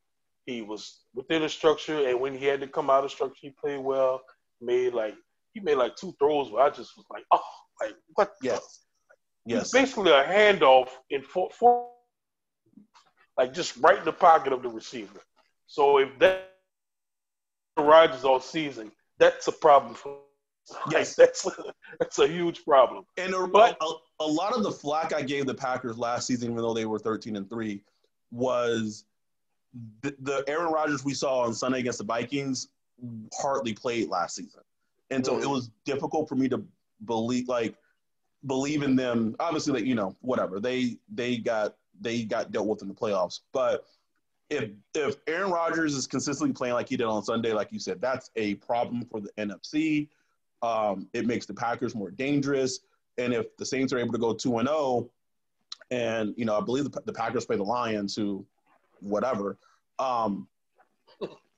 He 0.47 0.63
was 0.63 1.01
within 1.15 1.43
the 1.43 1.49
structure, 1.49 2.09
and 2.09 2.21
when 2.21 2.35
he 2.39 2.47
had 2.47 2.61
to 2.61 2.69
come 2.69 2.89
out 2.89 3.05
of 3.05 3.11
structure, 3.11 3.37
he 3.41 3.51
played 3.51 3.81
well. 3.81 4.23
Made 4.61 4.95
like 4.95 5.15
he 5.53 5.61
made 5.61 5.77
like 5.77 5.97
two 5.97 6.15
throws 6.19 6.51
where 6.51 6.65
I 6.65 6.71
just 6.71 6.97
was 6.97 7.07
like, 7.11 7.25
oh, 7.33 7.41
like 7.83 7.95
what? 8.15 8.33
Yes? 8.41 8.84
Yes. 9.47 9.71
basically 9.71 10.11
a 10.11 10.25
handoff 10.25 10.89
in 11.11 11.23
four, 11.23 11.51
four, 11.51 11.89
like 13.37 13.53
just 13.53 13.77
right 13.79 13.99
in 13.99 14.05
the 14.05 14.13
pocket 14.13 14.53
of 14.53 14.63
the 14.63 14.69
receiver. 14.69 15.21
So 15.67 15.99
if 15.99 16.19
that 16.19 16.51
Rodgers 17.77 18.25
all 18.25 18.41
season, 18.41 18.93
that's 19.19 19.49
a 19.49 19.53
problem 19.53 19.95
for. 19.95 20.19
Yes, 20.91 21.19
like, 21.19 21.27
that's 21.29 21.47
a, 21.47 21.53
that's 21.99 22.19
a 22.21 22.27
huge 22.27 22.65
problem. 22.65 23.05
And 23.19 23.35
a, 23.35 23.47
but, 23.47 23.77
a, 23.83 23.93
a 24.21 24.27
lot 24.27 24.57
of 24.57 24.63
the 24.63 24.71
flack 24.71 25.13
I 25.13 25.21
gave 25.21 25.45
the 25.45 25.53
Packers 25.53 25.99
last 25.99 26.27
season, 26.27 26.53
even 26.53 26.63
though 26.63 26.73
they 26.73 26.87
were 26.87 26.99
thirteen 26.99 27.37
and 27.37 27.51
three, 27.51 27.83
was 28.31 29.05
the, 30.01 30.15
the 30.21 30.43
Aaron 30.47 30.73
Rodgers 30.73 31.05
we 31.05 31.13
saw 31.13 31.41
on 31.41 31.53
Sunday 31.53 31.81
against 31.81 31.99
the 31.99 32.05
Vikings 32.05 32.69
hardly 33.39 33.75
played 33.75 34.09
last 34.09 34.37
season, 34.37 34.63
and 35.11 35.23
so 35.23 35.37
mm. 35.37 35.43
it 35.43 35.47
was 35.47 35.71
difficult 35.85 36.31
for 36.31 36.35
me 36.35 36.49
to 36.49 36.65
believe 37.05 37.47
like 37.47 37.77
believe 38.47 38.83
in 38.83 38.97
them. 38.97 39.37
Obviously, 39.41 39.73
that 39.75 39.87
you 39.87 39.95
know 39.95 40.17
whatever 40.21 40.61
they 40.61 40.97
they 41.13 41.37
got 41.37 41.77
they 42.01 42.23
got 42.25 42.53
dealt 42.53 42.67
with 42.67 42.83
in 42.83 42.89
the 42.89 42.95
playoffs, 42.95 43.41
but 43.53 43.87
if 44.51 44.71
if 44.95 45.17
Aaron 45.27 45.51
Rodgers 45.51 45.95
is 45.95 46.07
consistently 46.07 46.53
playing 46.53 46.75
like 46.75 46.89
he 46.89 46.97
did 46.97 47.07
on 47.07 47.23
Sunday, 47.23 47.53
like 47.53 47.73
you 47.73 47.79
said, 47.79 48.01
that's 48.01 48.31
a 48.37 48.55
problem 48.57 49.05
for 49.11 49.21
the 49.21 49.31
NFC. 49.39 50.09
Um, 50.63 51.09
it 51.13 51.27
makes 51.27 51.47
the 51.47 51.55
Packers 51.55 51.95
more 51.95 52.11
dangerous, 52.11 52.81
and 53.19 53.33
if 53.33 53.57
the 53.57 53.67
Saints 53.67 53.93
are 53.93 53.99
able 53.99 54.13
to 54.13 54.19
go 54.19 54.35
two 54.35 54.59
and 54.59 54.69
zero, 54.69 54.79
oh, 54.79 55.11
and 55.91 56.35
you 56.37 56.45
know, 56.45 56.57
I 56.59 56.61
believe 56.61 56.91
the, 56.91 57.01
the 57.03 57.13
Packers 57.13 57.45
play 57.45 57.57
the 57.57 57.63
Lions, 57.63 58.15
who, 58.15 58.45
whatever, 59.01 59.59
um, 59.99 60.49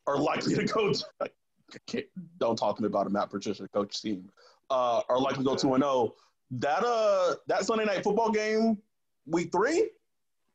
are 0.07 0.19
likely 0.19 0.55
to 0.55 0.65
go. 0.65 0.93
To, 0.93 2.05
don't 2.39 2.57
talk 2.57 2.77
to 2.77 2.83
me 2.83 2.87
about 2.87 3.07
a 3.07 3.11
Matt 3.11 3.31
Patricia 3.31 3.69
coach 3.69 4.01
team. 4.03 4.29
Uh, 4.69 5.01
are 5.09 5.21
likely 5.21 5.45
to 5.45 5.49
go 5.49 5.57
two 5.57 5.75
and 5.75 5.83
zero. 5.83 6.15
That 6.51 6.85
uh, 6.85 7.35
that 7.49 7.65
Sunday 7.65 7.85
night 7.85 8.05
football 8.05 8.31
game, 8.31 8.79
week 9.27 9.51
three, 9.51 9.91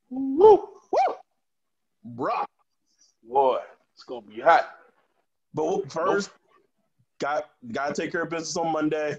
woo, 0.10 0.70
woo 0.92 1.16
bruh. 2.16 2.46
Boy, 3.24 3.60
it's 3.94 4.04
gonna 4.04 4.22
be 4.22 4.42
hot. 4.42 4.76
But 5.54 5.92
first, 5.92 6.30
nope. 6.30 6.40
got 7.20 7.50
got 7.72 7.96
to 7.96 8.02
take 8.02 8.12
care 8.12 8.24
of 8.24 8.30
business 8.30 8.58
on 8.58 8.72
Monday. 8.72 9.18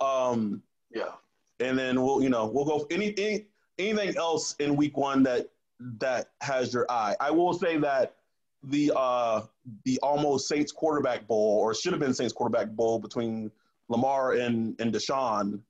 Um, 0.00 0.62
yeah, 0.92 1.12
and 1.60 1.78
then 1.78 2.02
we'll 2.02 2.22
you 2.22 2.28
know 2.28 2.46
we'll 2.46 2.64
go 2.64 2.86
any, 2.90 3.14
any 3.18 3.46
anything 3.78 4.16
else 4.16 4.54
in 4.58 4.76
week 4.76 4.96
one 4.96 5.22
that 5.24 5.50
that 5.98 6.30
has 6.40 6.72
your 6.72 6.86
eye. 6.90 7.16
I 7.20 7.30
will 7.30 7.52
say 7.52 7.76
that 7.78 8.16
the 8.62 8.92
uh 8.96 9.42
the 9.84 9.98
almost 10.02 10.48
Saints 10.48 10.72
quarterback 10.72 11.26
bowl 11.26 11.58
or 11.58 11.74
should 11.74 11.92
have 11.92 12.00
been 12.00 12.14
Saints 12.14 12.32
quarterback 12.32 12.70
bowl 12.70 12.98
between 12.98 13.50
Lamar 13.88 14.34
and 14.34 14.80
and 14.80 14.92
Deshaun 14.92 15.60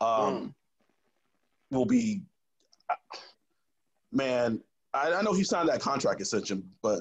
um 0.00 0.54
mm. 1.70 1.76
will 1.76 1.86
be 1.86 2.22
man 4.12 4.60
I, 4.94 5.12
I 5.14 5.22
know 5.22 5.32
he 5.32 5.44
signed 5.44 5.68
that 5.68 5.80
contract 5.80 6.20
extension, 6.20 6.68
but 6.82 7.00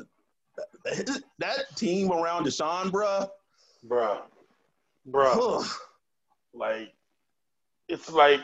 that, 0.83 1.23
that 1.39 1.75
team 1.75 2.11
around 2.11 2.45
Deshaun, 2.45 2.91
bruh, 2.91 3.29
bruh, 3.87 4.21
bruh, 5.09 5.67
like 6.53 6.93
it's 7.87 8.11
like, 8.11 8.41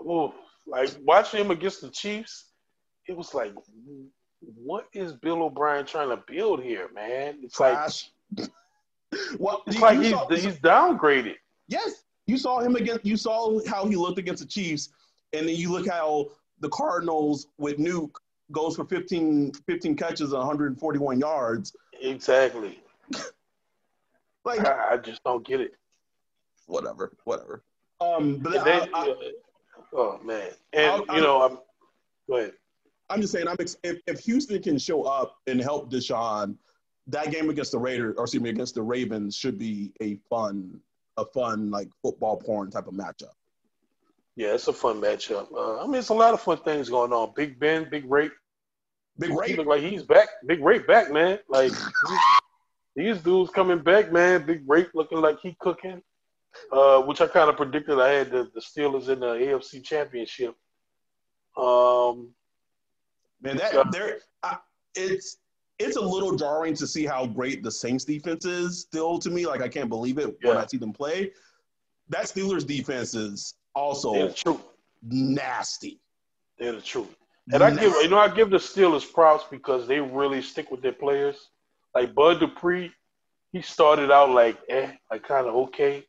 oh, 0.00 0.34
like 0.66 0.90
watching 1.02 1.40
him 1.40 1.50
against 1.50 1.80
the 1.80 1.90
Chiefs, 1.90 2.52
it 3.08 3.16
was 3.16 3.34
like, 3.34 3.52
what 4.40 4.86
is 4.92 5.12
Bill 5.12 5.42
O'Brien 5.42 5.86
trying 5.86 6.10
to 6.10 6.22
build 6.28 6.62
here, 6.62 6.88
man? 6.94 7.38
It's 7.42 7.58
like, 7.58 7.90
well, 9.38 9.62
it's 9.66 9.80
like 9.80 9.98
he's 9.98 10.10
saw, 10.10 10.28
he's 10.28 10.58
downgraded. 10.58 11.36
Yes, 11.68 12.04
you 12.26 12.38
saw 12.38 12.60
him 12.60 12.76
against. 12.76 13.04
You 13.04 13.16
saw 13.16 13.58
how 13.66 13.86
he 13.86 13.96
looked 13.96 14.18
against 14.18 14.42
the 14.42 14.48
Chiefs, 14.48 14.90
and 15.32 15.48
then 15.48 15.56
you 15.56 15.70
look 15.70 15.88
how 15.88 16.30
the 16.60 16.68
Cardinals 16.68 17.48
with 17.58 17.78
Nuke 17.78 18.14
goes 18.52 18.76
for 18.76 18.84
15, 18.84 19.52
15 19.66 19.96
catches 19.96 20.32
and 20.32 20.38
141 20.38 21.18
yards. 21.18 21.76
Exactly. 22.00 22.80
like 24.44 24.60
I, 24.60 24.92
I, 24.92 24.96
just 24.96 25.22
don't 25.24 25.46
get 25.46 25.60
it. 25.60 25.74
Whatever, 26.66 27.12
whatever. 27.24 27.62
Um, 28.00 28.38
but 28.38 28.64
then, 28.64 28.88
I, 28.94 29.08
I, 29.08 29.32
oh 29.92 30.20
man, 30.22 30.50
and 30.72 31.02
you 31.12 31.20
know, 31.20 31.42
I'm. 31.42 31.58
Go 32.28 32.36
ahead. 32.38 32.52
I'm 33.08 33.20
just 33.20 33.32
saying, 33.32 33.46
I'm 33.46 33.56
if, 33.60 34.00
if 34.06 34.18
Houston 34.20 34.60
can 34.60 34.78
show 34.78 35.04
up 35.04 35.36
and 35.46 35.60
help 35.60 35.92
Deshaun, 35.92 36.56
that 37.06 37.30
game 37.30 37.50
against 37.50 37.72
the 37.72 37.78
Raiders, 37.78 38.16
or 38.18 38.24
excuse 38.24 38.42
me, 38.42 38.50
against 38.50 38.74
the 38.74 38.82
Ravens, 38.82 39.36
should 39.36 39.58
be 39.58 39.92
a 40.00 40.16
fun, 40.28 40.80
a 41.16 41.24
fun 41.24 41.70
like 41.70 41.88
football 42.02 42.36
porn 42.36 42.70
type 42.70 42.86
of 42.86 42.94
matchup. 42.94 43.32
Yeah, 44.36 44.54
it's 44.54 44.68
a 44.68 44.72
fun 44.72 45.00
matchup. 45.00 45.52
Uh, 45.52 45.82
I 45.82 45.86
mean, 45.86 45.96
it's 45.96 46.10
a 46.10 46.14
lot 46.14 46.34
of 46.34 46.42
fun 46.42 46.58
things 46.58 46.90
going 46.90 47.12
on. 47.12 47.32
Big 47.34 47.58
Ben, 47.58 47.88
Big 47.90 48.04
Rake, 48.10 48.32
Big 49.18 49.30
He 49.44 49.56
look 49.56 49.66
like 49.66 49.82
he's 49.82 50.02
back. 50.02 50.28
Big 50.46 50.62
Ray 50.62 50.80
back, 50.80 51.10
man. 51.10 51.38
Like 51.48 51.72
these 52.96 53.18
dudes 53.18 53.50
coming 53.50 53.78
back, 53.78 54.12
man. 54.12 54.44
Big 54.44 54.62
Ray 54.66 54.86
looking 54.94 55.20
like 55.20 55.40
he 55.40 55.56
cooking. 55.60 56.02
Uh, 56.72 57.02
which 57.02 57.20
I 57.20 57.26
kind 57.26 57.50
of 57.50 57.56
predicted. 57.56 58.00
I 58.00 58.08
had 58.12 58.30
the, 58.30 58.50
the 58.54 58.60
Steelers 58.60 59.08
in 59.10 59.20
the 59.20 59.26
AFC 59.26 59.84
Championship. 59.84 60.54
Um, 61.56 62.30
Man, 63.42 63.58
that 63.58 63.92
there, 63.92 64.18
it's 64.94 65.36
it's 65.78 65.96
a 65.96 66.00
little 66.00 66.36
jarring 66.36 66.74
to 66.74 66.86
see 66.86 67.04
how 67.04 67.26
great 67.26 67.62
the 67.62 67.70
Saints 67.70 68.04
defense 68.04 68.44
is 68.44 68.80
still 68.80 69.18
to 69.18 69.30
me. 69.30 69.46
Like 69.46 69.62
I 69.62 69.68
can't 69.68 69.88
believe 69.88 70.18
it 70.18 70.36
when 70.42 70.56
I 70.56 70.66
see 70.66 70.76
them 70.78 70.92
play. 70.92 71.32
That 72.08 72.24
Steelers 72.24 72.66
defense 72.66 73.14
is 73.14 73.54
they're 73.74 73.82
also 73.82 74.28
the 74.28 74.32
truth. 74.32 74.60
nasty. 75.02 76.00
They're 76.58 76.72
the 76.72 76.80
truth. 76.80 77.14
And 77.52 77.62
I 77.62 77.70
give 77.70 77.92
you 77.92 78.08
know 78.08 78.18
I 78.18 78.28
give 78.28 78.50
the 78.50 78.56
Steelers 78.56 79.10
props 79.10 79.44
because 79.50 79.86
they 79.86 80.00
really 80.00 80.42
stick 80.42 80.70
with 80.70 80.82
their 80.82 80.92
players. 80.92 81.36
Like 81.94 82.14
Bud 82.14 82.40
Dupree, 82.40 82.92
he 83.52 83.62
started 83.62 84.10
out 84.10 84.30
like 84.30 84.58
eh, 84.68 84.90
like 85.10 85.22
kind 85.22 85.46
of 85.46 85.54
okay, 85.54 86.06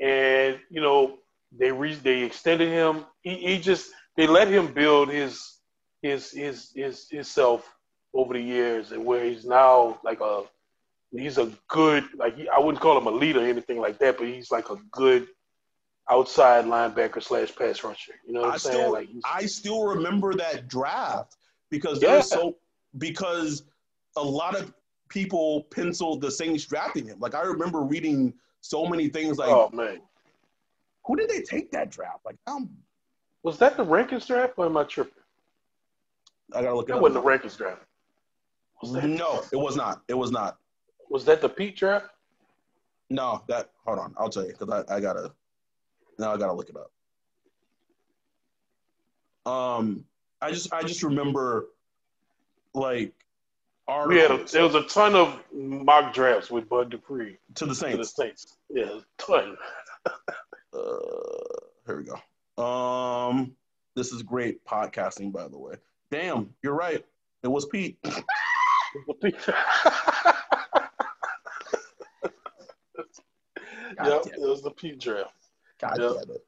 and 0.00 0.58
you 0.70 0.80
know 0.80 1.18
they 1.56 1.72
re- 1.72 1.94
they 1.94 2.22
extended 2.22 2.68
him. 2.68 3.06
He, 3.22 3.36
he 3.36 3.58
just 3.58 3.90
they 4.16 4.26
let 4.26 4.48
him 4.48 4.72
build 4.72 5.08
his 5.08 5.58
his 6.02 6.30
his 6.32 6.72
his 6.74 7.08
himself 7.08 7.75
over 8.16 8.34
the 8.34 8.40
years, 8.40 8.92
and 8.92 9.04
where 9.04 9.24
he's 9.24 9.44
now 9.44 9.98
like 10.04 10.20
a 10.20 10.42
he's 11.12 11.38
a 11.38 11.52
good 11.68 12.04
like 12.16 12.36
I 12.54 12.58
wouldn't 12.60 12.82
call 12.82 12.98
him 12.98 13.06
a 13.06 13.10
leader 13.10 13.40
or 13.40 13.46
anything 13.46 13.78
like 13.80 13.98
that, 13.98 14.18
but 14.18 14.26
he's 14.26 14.50
like 14.50 14.70
a 14.70 14.76
good 14.90 15.28
outside 16.10 16.64
linebacker 16.64 17.22
slash 17.22 17.54
pass 17.54 17.82
rusher. 17.84 18.14
You 18.26 18.32
know 18.34 18.40
what 18.42 18.50
I 18.50 18.52
I'm 18.54 18.58
saying? 18.58 18.76
still, 18.76 18.92
like 18.92 19.08
I 19.24 19.46
still 19.46 19.84
remember 19.84 20.34
that 20.34 20.68
draft 20.68 21.36
because 21.70 22.00
Yeah. 22.02 22.12
there's 22.12 22.28
so 22.28 22.56
because 22.98 23.64
a 24.16 24.22
lot 24.22 24.56
of 24.56 24.72
people 25.08 25.62
penciled 25.70 26.20
the 26.20 26.30
Saints 26.30 26.64
drafting 26.64 27.06
him. 27.06 27.18
Like 27.20 27.34
I 27.34 27.42
remember 27.42 27.80
reading 27.80 28.34
so 28.60 28.86
many 28.86 29.08
things 29.08 29.38
like, 29.38 29.50
oh 29.50 29.70
man. 29.72 30.00
who 31.04 31.16
did 31.16 31.28
they 31.28 31.42
take 31.42 31.70
that 31.72 31.90
draft? 31.90 32.24
Like, 32.24 32.36
um, 32.46 32.70
Was 33.42 33.58
that 33.58 33.76
the 33.76 33.84
Rankins 33.84 34.26
draft 34.26 34.54
or 34.56 34.66
am 34.66 34.76
I 34.76 34.84
tripping? 34.84 35.12
I 36.52 36.62
gotta 36.62 36.74
look 36.76 36.88
it 36.88 36.92
That 36.92 36.96
up. 36.96 37.02
wasn't 37.02 37.22
the 37.22 37.28
Rankins 37.28 37.56
draft. 37.56 37.82
Was 38.82 38.92
that, 38.92 39.06
No, 39.06 39.42
it 39.52 39.56
was 39.56 39.76
not. 39.76 40.02
It 40.08 40.14
was 40.14 40.30
not. 40.30 40.58
was 41.10 41.24
that 41.24 41.40
the 41.40 41.48
Peat 41.48 41.76
draft? 41.76 42.06
No, 43.10 43.42
that 43.48 43.70
hold 43.84 43.98
on, 43.98 44.14
I'll 44.18 44.28
tell 44.28 44.44
you 44.46 44.52
because 44.58 44.84
I, 44.88 44.96
I 44.96 45.00
gotta 45.00 45.32
now 46.18 46.32
I 46.32 46.36
gotta 46.36 46.52
look 46.52 46.68
it 46.68 46.76
up. 46.76 46.90
Um, 49.50 50.04
I 50.42 50.50
just 50.50 50.72
I 50.72 50.82
just 50.82 51.02
remember 51.02 51.66
like 52.74 53.12
our 53.88 54.08
We 54.08 54.18
had 54.18 54.32
a, 54.32 54.44
there 54.44 54.64
was 54.64 54.74
a 54.74 54.82
ton 54.84 55.14
of 55.14 55.38
mock 55.54 56.12
drafts 56.12 56.50
with 56.50 56.68
Bud 56.68 56.90
Dupree 56.90 57.38
to 57.54 57.66
the 57.66 57.74
Saints. 57.74 57.92
to 57.92 57.98
the 57.98 58.04
Saints. 58.04 58.56
Saints. 58.58 58.58
Yeah, 58.70 59.00
ton. 59.18 59.56
Uh, 60.74 61.56
here 61.86 61.96
we 61.96 62.04
go. 62.04 62.62
Um, 62.62 63.56
this 63.94 64.12
is 64.12 64.22
great 64.22 64.62
podcasting, 64.66 65.32
by 65.32 65.48
the 65.48 65.56
way. 65.56 65.76
Damn, 66.10 66.52
you're 66.62 66.74
right. 66.74 67.02
It 67.42 67.48
was 67.48 67.64
Peat. 67.64 67.96
God 73.96 74.06
yep, 74.08 74.22
damn 74.24 74.34
it 74.34 74.40
was 74.48 74.62
the 74.62 74.70
Peat 74.70 74.98
draft. 75.00 75.32
God 75.80 75.98
Yeah. 76.00 76.12
damn 76.20 76.30
it. 76.36 76.44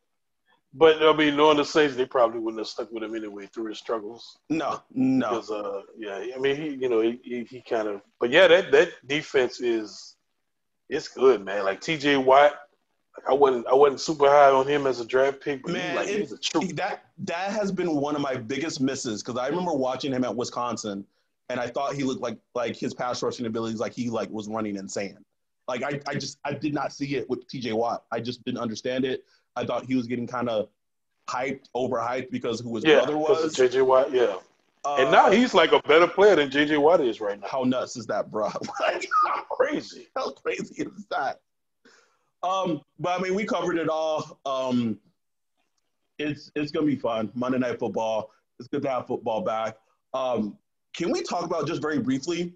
But 0.75 1.03
I 1.03 1.13
mean, 1.17 1.35
knowing 1.37 1.57
the 1.57 1.65
Saints, 1.65 1.97
they 1.97 2.05
probably 2.05 2.41
wouldn't 2.41 2.61
have 2.61 2.69
stuck 2.69 2.93
with 2.93 3.03
him 3.03 3.15
anyway 3.15 3.47
through 3.47 3.67
his 3.67 3.79
struggles. 3.79 4.39
No, 4.51 4.83
no. 4.93 5.31
Because 5.31 5.51
uh, 5.51 5.81
yeah, 5.97 6.27
I 6.35 6.39
mean, 6.39 6.57
he, 6.57 6.69
you 6.75 6.89
know, 6.91 7.01
he, 7.01 7.19
he, 7.23 7.45
he 7.45 7.63
kind 7.63 7.89
of, 7.89 8.03
but 8.21 8.31
yeah, 8.31 8.47
that 8.49 8.71
that 8.73 8.91
defense 9.07 9.61
is, 9.61 10.17
it's 10.91 11.09
good, 11.09 11.43
man. 11.45 11.65
Like 11.65 11.81
T.J. 11.81 12.19
Watt, 12.19 12.55
like 13.17 13.29
I 13.31 13.33
wasn't, 13.33 13.67
I 13.67 13.75
wasn't 13.75 14.01
super 14.01 14.29
high 14.29 14.51
on 14.51 14.67
him 14.69 14.87
as 14.87 15.01
a 15.01 15.07
draft 15.07 15.41
pick, 15.41 15.63
but 15.63 15.73
Man, 15.73 15.91
he, 15.91 15.97
like 15.97 16.09
it- 16.09 16.21
he's 16.21 16.33
a 16.33 16.39
true. 16.39 16.61
That 16.75 17.05
that 17.25 17.51
has 17.51 17.73
been 17.73 17.97
one 17.97 18.15
of 18.15 18.21
my 18.21 18.37
biggest 18.37 18.81
misses 18.81 19.23
because 19.23 19.39
I 19.41 19.49
remember 19.49 19.73
watching 19.73 20.13
him 20.13 20.23
at 20.23 20.37
Wisconsin, 20.37 21.05
and 21.49 21.59
I 21.59 21.67
thought 21.67 21.95
he 21.95 22.03
looked 22.05 22.21
like 22.21 22.39
like 22.55 22.77
his 22.77 22.95
pass 22.95 23.23
rushing 23.23 23.47
abilities, 23.47 23.81
like 23.81 23.95
he 23.95 24.11
like 24.11 24.31
was 24.31 24.49
running 24.49 24.77
in 24.77 24.89
sand. 24.89 25.25
Like 25.67 25.83
I, 25.83 26.01
I 26.07 26.15
just 26.15 26.39
I 26.45 26.53
did 26.55 26.75
not 26.75 26.93
see 26.93 27.17
it 27.17 27.29
with 27.29 27.47
T.J. 27.49 27.73
Watt. 27.73 28.05
I 28.11 28.21
just 28.21 28.45
didn't 28.45 28.61
understand 28.61 29.05
it. 29.05 29.25
I 29.57 29.65
thought 29.65 29.85
he 29.85 29.97
was 29.97 30.07
getting 30.07 30.27
kind 30.27 30.49
of 30.49 30.69
hyped, 31.29 31.67
overhyped 31.77 32.31
because 32.31 32.61
who 32.61 32.75
his 32.75 32.85
Yeah, 32.85 32.97
brother 32.97 33.19
was. 33.19 33.55
J.J. 33.55 33.83
Watt, 33.83 34.13
yeah. 34.13 34.37
Uh, 34.85 34.97
And 34.97 35.11
now 35.11 35.31
he's 35.31 35.53
like 35.55 35.73
a 35.73 35.81
better 35.83 36.07
player 36.07 36.37
than 36.37 36.51
J.J. 36.51 36.79
Watt 36.79 37.01
is 37.01 37.21
right 37.21 37.39
now. 37.39 37.49
how 37.49 37.65
nuts 37.65 37.97
is 37.97 38.07
that, 38.07 38.31
bro? 38.31 38.47
like, 38.81 39.07
how 39.27 39.43
Crazy. 39.51 40.09
how 40.17 40.31
crazy 40.31 40.85
is 40.85 41.07
that? 41.11 41.41
Um, 42.43 42.81
but 42.99 43.19
I 43.19 43.23
mean, 43.23 43.35
we 43.35 43.45
covered 43.45 43.77
it 43.79 43.89
all. 43.89 44.39
Um, 44.47 44.99
it's 46.19 46.51
it's 46.55 46.71
gonna 46.73 46.87
be 46.87 46.97
fun. 46.97 47.31
Monday 47.35 47.59
Night 47.59 47.79
Football. 47.79 48.31
It's 48.59 48.69
good 48.69 48.83
to 48.83 48.91
have 48.91 49.07
football 49.07 49.41
back. 49.43 49.77
Um, 50.15 50.57
can 50.95 51.11
we 51.11 51.23
talk 51.23 51.45
about 51.45 51.67
just 51.67 51.81
very 51.83 51.99
briefly 51.99 52.55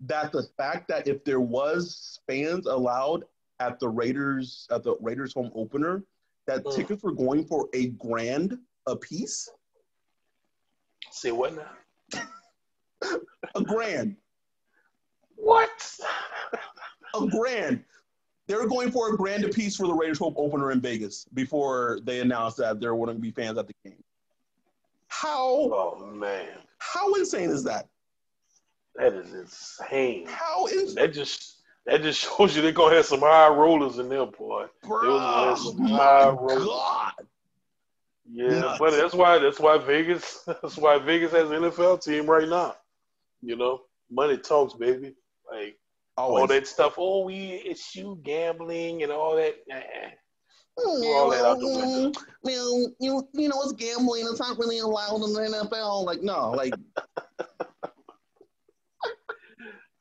that 0.00 0.32
the 0.32 0.42
fact 0.56 0.88
that 0.88 1.06
if 1.06 1.24
there 1.24 1.40
was 1.40 2.18
fans 2.26 2.66
allowed 2.66 3.24
at 3.60 3.78
the 3.78 3.88
Raiders 3.88 4.66
at 4.70 4.82
the 4.82 4.96
Raiders 5.00 5.32
home 5.32 5.50
opener, 5.54 6.02
that 6.46 6.64
Mm. 6.64 6.74
tickets 6.76 7.02
were 7.02 7.12
going 7.12 7.46
for 7.46 7.68
a 7.72 7.88
grand 7.90 8.58
a 8.86 8.96
piece? 8.96 9.48
Say 11.10 11.30
what 11.32 11.54
now? 11.54 12.22
A 13.54 13.62
grand. 13.62 14.16
What? 15.36 15.98
a 17.14 17.26
grand. 17.28 17.84
They 18.46 18.56
were 18.56 18.66
going 18.66 18.90
for 18.90 19.12
a 19.14 19.16
grand 19.16 19.44
apiece 19.44 19.76
for 19.76 19.86
the 19.86 19.94
Raiders 19.94 20.18
home 20.18 20.34
opener 20.36 20.70
in 20.72 20.80
Vegas 20.80 21.24
before 21.32 22.00
they 22.02 22.20
announced 22.20 22.56
that 22.58 22.80
there 22.80 22.94
wouldn't 22.94 23.20
be 23.20 23.30
fans 23.30 23.56
at 23.56 23.66
the 23.68 23.74
game. 23.84 24.02
How 25.08 25.70
Oh 25.72 26.04
man, 26.12 26.58
how 26.92 27.14
insane 27.14 27.50
is 27.50 27.64
that? 27.64 27.88
that 28.96 29.12
is 29.14 29.32
insane. 29.34 30.26
How 30.28 30.66
is 30.66 30.94
That 30.94 31.12
just 31.12 31.62
that 31.86 32.02
just 32.02 32.20
shows 32.38 32.54
you 32.54 32.62
they're 32.62 32.72
gonna 32.72 32.96
have 32.96 33.06
some 33.06 33.20
high 33.20 33.48
rollers 33.48 33.98
in 33.98 34.08
there, 34.08 34.26
boy. 34.26 34.66
bro? 34.82 35.18
My 35.78 35.88
high 35.88 36.28
roller. 36.28 36.64
God! 36.64 37.12
Yeah, 38.32 38.60
Nuts. 38.60 38.78
but 38.78 38.90
that's 38.92 39.14
why 39.14 39.38
that's 39.38 39.60
why 39.60 39.78
Vegas 39.78 40.42
that's 40.46 40.76
why 40.76 40.98
Vegas 40.98 41.32
has 41.32 41.50
an 41.50 41.62
NFL 41.62 42.02
team 42.02 42.26
right 42.26 42.48
now. 42.48 42.74
You 43.42 43.56
know, 43.56 43.82
money 44.10 44.38
talks, 44.38 44.74
baby. 44.74 45.14
Like 45.50 45.76
all 46.16 46.46
that 46.46 46.66
stuff. 46.66 46.94
Oh, 46.96 47.24
we 47.24 47.46
it's 47.64 47.94
you 47.94 48.18
gambling 48.22 49.02
and 49.02 49.12
all 49.12 49.36
that. 49.36 49.56
Nah. 49.68 49.80
All 50.76 51.30
that 51.30 51.44
out 51.44 51.58
the 51.60 51.66
window. 51.66 52.20
Well, 52.42 52.92
you 53.00 53.28
you 53.32 53.48
know 53.48 53.62
it's 53.62 53.72
gambling. 53.72 54.26
It's 54.28 54.40
not 54.40 54.58
really 54.58 54.78
allowed 54.78 55.22
in 55.22 55.32
the 55.32 55.40
NFL. 55.40 56.04
Like 56.04 56.22
no, 56.22 56.50
like 56.50 56.74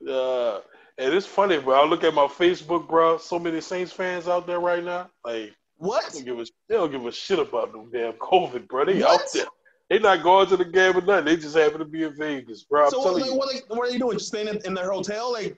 Uh, 0.10 0.60
and 0.98 1.14
it's 1.14 1.26
funny, 1.26 1.58
bro. 1.60 1.82
I 1.82 1.86
look 1.86 2.04
at 2.04 2.14
my 2.14 2.26
Facebook, 2.26 2.88
bro. 2.90 3.18
So 3.18 3.40
many 3.40 3.62
Saints 3.62 3.92
fans 3.92 4.28
out 4.28 4.46
there 4.46 4.60
right 4.60 4.84
now. 4.84 5.10
Like 5.24 5.56
what? 5.78 6.12
they 6.12 6.20
don't 6.20 6.26
give 6.26 6.40
a 6.40 6.46
they 6.68 6.76
don't 6.76 6.92
give 6.92 7.06
a 7.06 7.12
shit 7.12 7.40
about 7.40 7.74
no 7.74 7.88
damn 7.92 8.14
COVID, 8.14 8.68
bro. 8.68 8.86
They 8.86 9.00
What? 9.02 9.22
out 9.22 9.28
there. 9.34 9.46
They 9.90 10.00
not 10.00 10.24
going 10.24 10.48
to 10.48 10.58
the 10.58 10.66
game 10.66 10.98
or 10.98 11.02
nothing. 11.02 11.26
They 11.26 11.38
just 11.38 11.56
happen 11.56 11.80
to 11.80 11.86
be 11.86 12.04
in 12.04 12.16
Vegas, 12.18 12.64
bro. 12.64 12.86
I'm 12.86 12.90
So 12.90 13.02
like, 13.14 13.26
you, 13.26 13.36
what, 13.36 13.54
are, 13.54 13.60
what 13.76 13.90
are 13.90 13.92
you 13.92 14.00
doing? 14.00 14.18
Just 14.18 14.30
staying 14.30 14.48
in, 14.48 14.60
in 14.66 14.74
their 14.74 14.92
hotel? 14.92 15.32
Like 15.32 15.58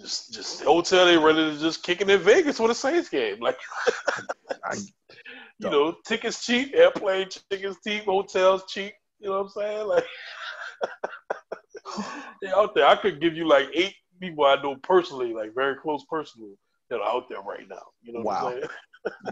just 0.00 0.32
just 0.32 0.62
hotel. 0.62 1.04
They 1.06 1.16
ready 1.16 1.50
to 1.52 1.58
just 1.58 1.82
kick 1.82 2.00
it 2.00 2.10
in 2.10 2.20
Vegas 2.20 2.56
for 2.56 2.68
the 2.68 2.74
Saints 2.74 3.08
game. 3.08 3.38
Like 3.40 3.58
I, 4.64 4.76
you 5.58 5.70
know, 5.70 5.94
tickets 6.06 6.44
cheap, 6.44 6.72
airplane 6.74 7.28
tickets 7.50 7.78
cheap, 7.86 8.04
hotels 8.04 8.64
cheap. 8.68 8.92
You 9.18 9.28
know 9.28 9.42
what 9.42 9.42
I'm 9.42 9.48
saying? 9.50 9.86
Like 9.86 10.04
they 12.42 12.48
out 12.48 12.74
there. 12.74 12.86
I 12.86 12.96
could 12.96 13.20
give 13.20 13.34
you 13.36 13.46
like 13.46 13.66
eight 13.74 13.94
people 14.20 14.44
I 14.44 14.56
know 14.62 14.76
personally, 14.76 15.32
like 15.34 15.54
very 15.54 15.76
close 15.76 16.04
personally, 16.10 16.54
that 16.88 17.00
are 17.00 17.08
out 17.08 17.28
there 17.28 17.40
right 17.40 17.68
now. 17.68 17.82
You 18.02 18.12
know 18.14 18.20
what 18.20 18.42
Wow. 18.42 18.48
I'm 18.48 18.52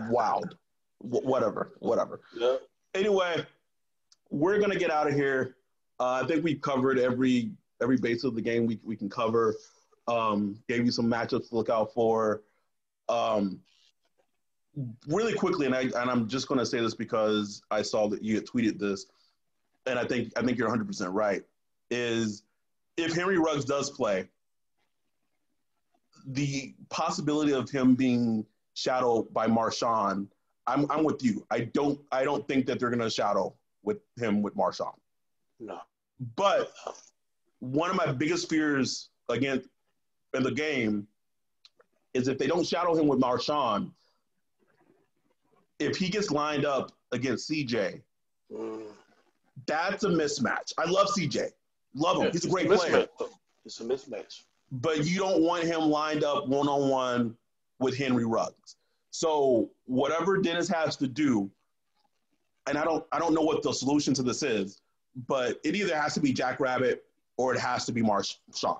saying? 0.00 0.10
wowed. 0.12 0.52
Wh- 1.00 1.24
whatever, 1.24 1.72
whatever. 1.80 2.20
Yeah. 2.36 2.56
anyway, 2.94 3.46
we're 4.30 4.58
gonna 4.58 4.76
get 4.78 4.90
out 4.90 5.06
of 5.08 5.14
here. 5.14 5.56
Uh, 6.00 6.20
I 6.22 6.26
think 6.26 6.44
we 6.44 6.54
covered 6.56 6.98
every 6.98 7.50
every 7.82 7.96
base 7.96 8.24
of 8.24 8.34
the 8.34 8.42
game 8.42 8.66
we 8.66 8.78
we 8.84 8.96
can 8.96 9.08
cover. 9.08 9.54
Um, 10.08 10.58
gave 10.68 10.84
you 10.84 10.90
some 10.90 11.06
matchups 11.06 11.50
to 11.50 11.54
look 11.54 11.68
out 11.68 11.92
for. 11.92 12.42
Um, 13.08 13.60
really 15.06 15.34
quickly, 15.34 15.66
and 15.66 15.74
I 15.74 15.82
and 15.82 16.10
I'm 16.10 16.28
just 16.28 16.48
gonna 16.48 16.66
say 16.66 16.80
this 16.80 16.94
because 16.94 17.62
I 17.70 17.82
saw 17.82 18.08
that 18.08 18.22
you 18.22 18.34
had 18.34 18.46
tweeted 18.46 18.78
this, 18.78 19.06
and 19.86 19.98
I 19.98 20.04
think 20.04 20.32
I 20.36 20.42
think 20.42 20.58
you're 20.58 20.68
100 20.68 20.86
percent 20.86 21.12
right. 21.12 21.42
Is 21.90 22.42
if 22.96 23.14
Henry 23.14 23.38
Ruggs 23.38 23.64
does 23.64 23.90
play, 23.90 24.28
the 26.26 26.74
possibility 26.88 27.52
of 27.52 27.70
him 27.70 27.94
being 27.94 28.44
shadowed 28.74 29.32
by 29.32 29.46
Marshawn 29.46 30.28
I'm 30.68 30.86
I'm 30.90 31.02
with 31.02 31.24
you. 31.24 31.44
I 31.50 31.60
don't 31.60 31.98
I 32.12 32.24
don't 32.24 32.46
think 32.46 32.66
that 32.66 32.78
they're 32.78 32.90
gonna 32.90 33.10
shadow 33.10 33.54
with 33.82 33.98
him 34.16 34.42
with 34.42 34.54
Marshawn. 34.54 34.94
No. 35.58 35.80
But 36.36 36.72
one 37.60 37.90
of 37.90 37.96
my 37.96 38.12
biggest 38.12 38.48
fears 38.50 39.08
again 39.28 39.64
in 40.38 40.44
the 40.44 40.50
game 40.50 41.06
is 42.14 42.28
if 42.28 42.38
they 42.38 42.46
don't 42.46 42.66
shadow 42.66 42.94
him 42.94 43.06
with 43.06 43.20
Marshawn, 43.20 43.90
if 45.78 45.96
he 45.96 46.08
gets 46.08 46.30
lined 46.30 46.64
up 46.64 46.92
against 47.12 47.50
CJ, 47.50 48.00
that's 49.66 50.04
a 50.04 50.08
mismatch. 50.08 50.72
I 50.78 50.88
love 50.88 51.08
CJ. 51.08 51.50
Love 51.94 52.16
him. 52.16 52.24
Yeah, 52.24 52.30
He's 52.30 52.44
a 52.46 52.48
great 52.48 52.70
a 52.70 52.76
player. 52.76 53.06
It's 53.64 53.80
a 53.80 53.84
mismatch. 53.84 54.42
But 54.72 55.04
you 55.04 55.18
don't 55.18 55.42
want 55.42 55.64
him 55.64 55.80
lined 55.82 56.24
up 56.24 56.48
one 56.48 56.68
on 56.68 56.88
one 56.88 57.36
with 57.78 57.96
Henry 57.96 58.24
Ruggs. 58.24 58.76
So 59.10 59.70
whatever 59.86 60.38
Dennis 60.38 60.68
has 60.68 60.96
to 60.96 61.06
do, 61.06 61.50
and 62.66 62.76
I 62.76 62.84
don't 62.84 63.04
I 63.12 63.18
don't 63.18 63.34
know 63.34 63.42
what 63.42 63.62
the 63.62 63.72
solution 63.72 64.14
to 64.14 64.22
this 64.22 64.42
is, 64.42 64.80
but 65.26 65.58
it 65.64 65.74
either 65.74 65.96
has 65.96 66.14
to 66.14 66.20
be 66.20 66.32
Jackrabbit 66.32 67.04
or 67.36 67.54
it 67.54 67.60
has 67.60 67.86
to 67.86 67.92
be 67.92 68.02
Marshawn. 68.02 68.78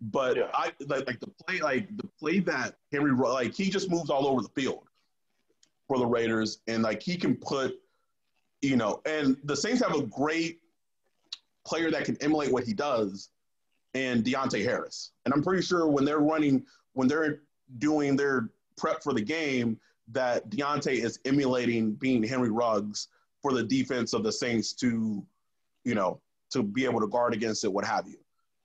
But 0.00 0.36
yeah. 0.36 0.48
I 0.52 0.72
like, 0.86 1.06
like 1.06 1.20
the 1.20 1.28
play 1.46 1.60
like 1.60 1.88
the 1.96 2.08
play 2.18 2.40
that 2.40 2.76
Henry 2.92 3.12
like 3.12 3.54
he 3.54 3.70
just 3.70 3.90
moves 3.90 4.10
all 4.10 4.26
over 4.26 4.42
the 4.42 4.48
field 4.48 4.88
for 5.88 5.98
the 5.98 6.06
Raiders 6.06 6.60
and 6.66 6.82
like 6.82 7.02
he 7.02 7.16
can 7.16 7.36
put 7.36 7.74
you 8.60 8.76
know 8.76 9.00
and 9.06 9.36
the 9.44 9.56
Saints 9.56 9.82
have 9.82 9.94
a 9.94 10.02
great 10.02 10.60
player 11.66 11.90
that 11.90 12.04
can 12.04 12.16
emulate 12.20 12.52
what 12.52 12.64
he 12.64 12.74
does 12.74 13.30
and 13.94 14.24
Deonte 14.24 14.62
Harris. 14.62 15.12
And 15.24 15.32
I'm 15.32 15.42
pretty 15.42 15.62
sure 15.62 15.86
when 15.86 16.04
they're 16.04 16.20
running 16.20 16.64
when 16.92 17.08
they're 17.08 17.42
doing 17.78 18.16
their 18.16 18.50
prep 18.76 19.02
for 19.02 19.12
the 19.12 19.22
game 19.22 19.78
that 20.12 20.50
Deonte 20.50 20.92
is 20.92 21.18
emulating 21.24 21.92
being 21.94 22.22
Henry 22.22 22.50
Ruggs 22.50 23.08
for 23.40 23.52
the 23.52 23.62
defense 23.62 24.12
of 24.12 24.22
the 24.22 24.32
Saints 24.32 24.72
to, 24.74 25.24
you 25.84 25.94
know, 25.94 26.20
to 26.50 26.62
be 26.62 26.84
able 26.84 27.00
to 27.00 27.08
guard 27.08 27.34
against 27.34 27.64
it, 27.64 27.72
what 27.72 27.84
have 27.84 28.06
you. 28.06 28.18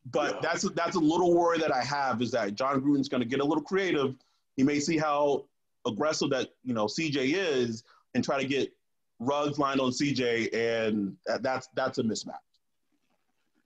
But 0.05 0.41
that's 0.41 0.67
that's 0.71 0.95
a 0.95 0.99
little 0.99 1.35
worry 1.35 1.59
that 1.59 1.73
I 1.73 1.83
have 1.83 2.21
is 2.21 2.31
that 2.31 2.55
Jon 2.55 2.81
Gruden's 2.81 3.09
going 3.09 3.21
to 3.21 3.27
get 3.27 3.41
a 3.41 3.45
little 3.45 3.63
creative. 3.63 4.15
He 4.55 4.63
may 4.63 4.79
see 4.79 4.97
how 4.97 5.45
aggressive 5.85 6.29
that 6.31 6.49
you 6.63 6.73
know 6.73 6.85
CJ 6.85 7.33
is 7.33 7.83
and 8.15 8.23
try 8.23 8.41
to 8.41 8.47
get 8.47 8.71
Ruggs 9.19 9.59
lined 9.59 9.81
on 9.81 9.91
CJ, 9.91 10.53
and 10.53 11.15
that, 11.25 11.43
that's 11.43 11.67
that's 11.75 11.97
a 11.97 12.03
mismatch. 12.03 12.35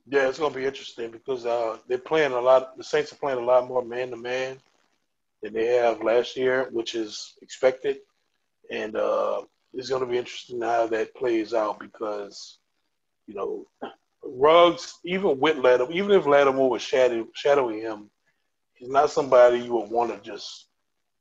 Yeah, 0.08 0.28
it's 0.28 0.40
going 0.40 0.52
to 0.52 0.60
be 0.60 0.66
interesting 0.66 1.12
because 1.12 1.46
uh, 1.46 1.78
they're 1.88 1.98
playing 1.98 2.34
a 2.34 2.42
lot. 2.42 2.76
The 2.78 2.84
Saints 2.84 3.14
are 3.14 3.18
playing 3.18 3.40
a 3.40 3.46
lot 3.46 3.68
more 3.68 3.86
man 3.86 4.10
to 4.10 4.18
man 4.18 4.58
than 5.42 5.54
they 5.54 5.68
have 5.76 6.04
last 6.04 6.36
year, 6.36 6.70
which 6.72 6.96
is 6.96 7.36
expected. 7.42 8.00
And 8.72 8.96
uh, 8.96 9.44
it's 9.74 9.90
going 9.90 10.02
to 10.02 10.10
be 10.10 10.18
interesting 10.18 10.62
how 10.62 10.88
that 10.88 11.16
plays 11.16 11.54
out 11.54 11.80
because, 11.80 12.58
you 13.28 13.36
know, 13.36 13.66
Ruggs, 14.26 15.00
even 15.06 15.40
with 15.40 15.58
Lattimore, 15.58 15.94
even 15.94 16.12
if 16.12 16.26
Lattimore 16.26 16.70
was 16.70 16.82
shadow, 16.82 17.28
shadowing 17.34 17.80
him, 17.80 18.10
he's 18.74 18.90
not 18.90 19.12
somebody 19.12 19.60
you 19.60 19.74
would 19.74 19.90
want 19.90 20.12
to 20.12 20.30
just 20.30 20.68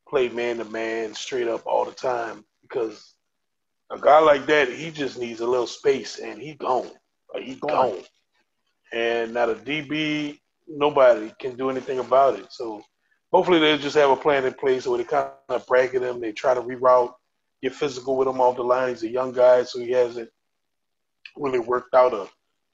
play 0.09 0.29
man 0.29 0.59
to 0.59 0.65
man 0.65 1.15
straight 1.15 1.49
up 1.49 1.67
all 1.67 1.85
the 1.85 1.93
time 1.93 2.45
because 2.63 3.15
a 3.91 3.99
guy 3.99 4.21
like 4.21 4.47
that, 4.47 4.69
he 4.69 4.91
just 4.91 5.19
needs 5.19 5.41
a 5.41 5.47
little 5.47 5.67
space 5.67 6.19
and 6.19 6.41
he's 6.41 6.57
gone. 6.57 6.91
Like 7.33 7.45
he 7.45 7.55
gone. 7.57 7.99
And 8.93 9.33
not 9.33 9.51
a 9.51 9.55
DB, 9.55 10.39
nobody 10.69 11.33
can 11.41 11.57
do 11.57 11.71
anything 11.71 11.99
about 11.99 12.39
it. 12.39 12.53
So 12.53 12.83
hopefully 13.33 13.59
they'll 13.59 13.79
just 13.79 13.97
have 13.97 14.11
a 14.11 14.17
plan 14.17 14.45
in 14.45 14.55
place 14.55 14.87
where 14.87 14.99
they 14.99 15.05
kind 15.05 15.31
of 15.49 15.67
bracket 15.67 16.03
him. 16.03 16.21
They 16.21 16.33
try 16.33 16.55
to 16.55 16.63
reroute, 16.63 17.13
get 17.63 17.75
physical 17.75 18.17
with 18.17 18.29
him 18.29 18.41
off 18.41 18.57
the 18.57 18.63
line. 18.63 18.91
He's 18.91 19.03
a 19.03 19.09
young 19.09 19.33
guy, 19.33 19.65
so 19.65 19.81
he 19.81 19.91
hasn't 19.91 20.31
really 21.37 21.59
worked 21.59 21.95
out 21.95 22.15
a 22.15 22.29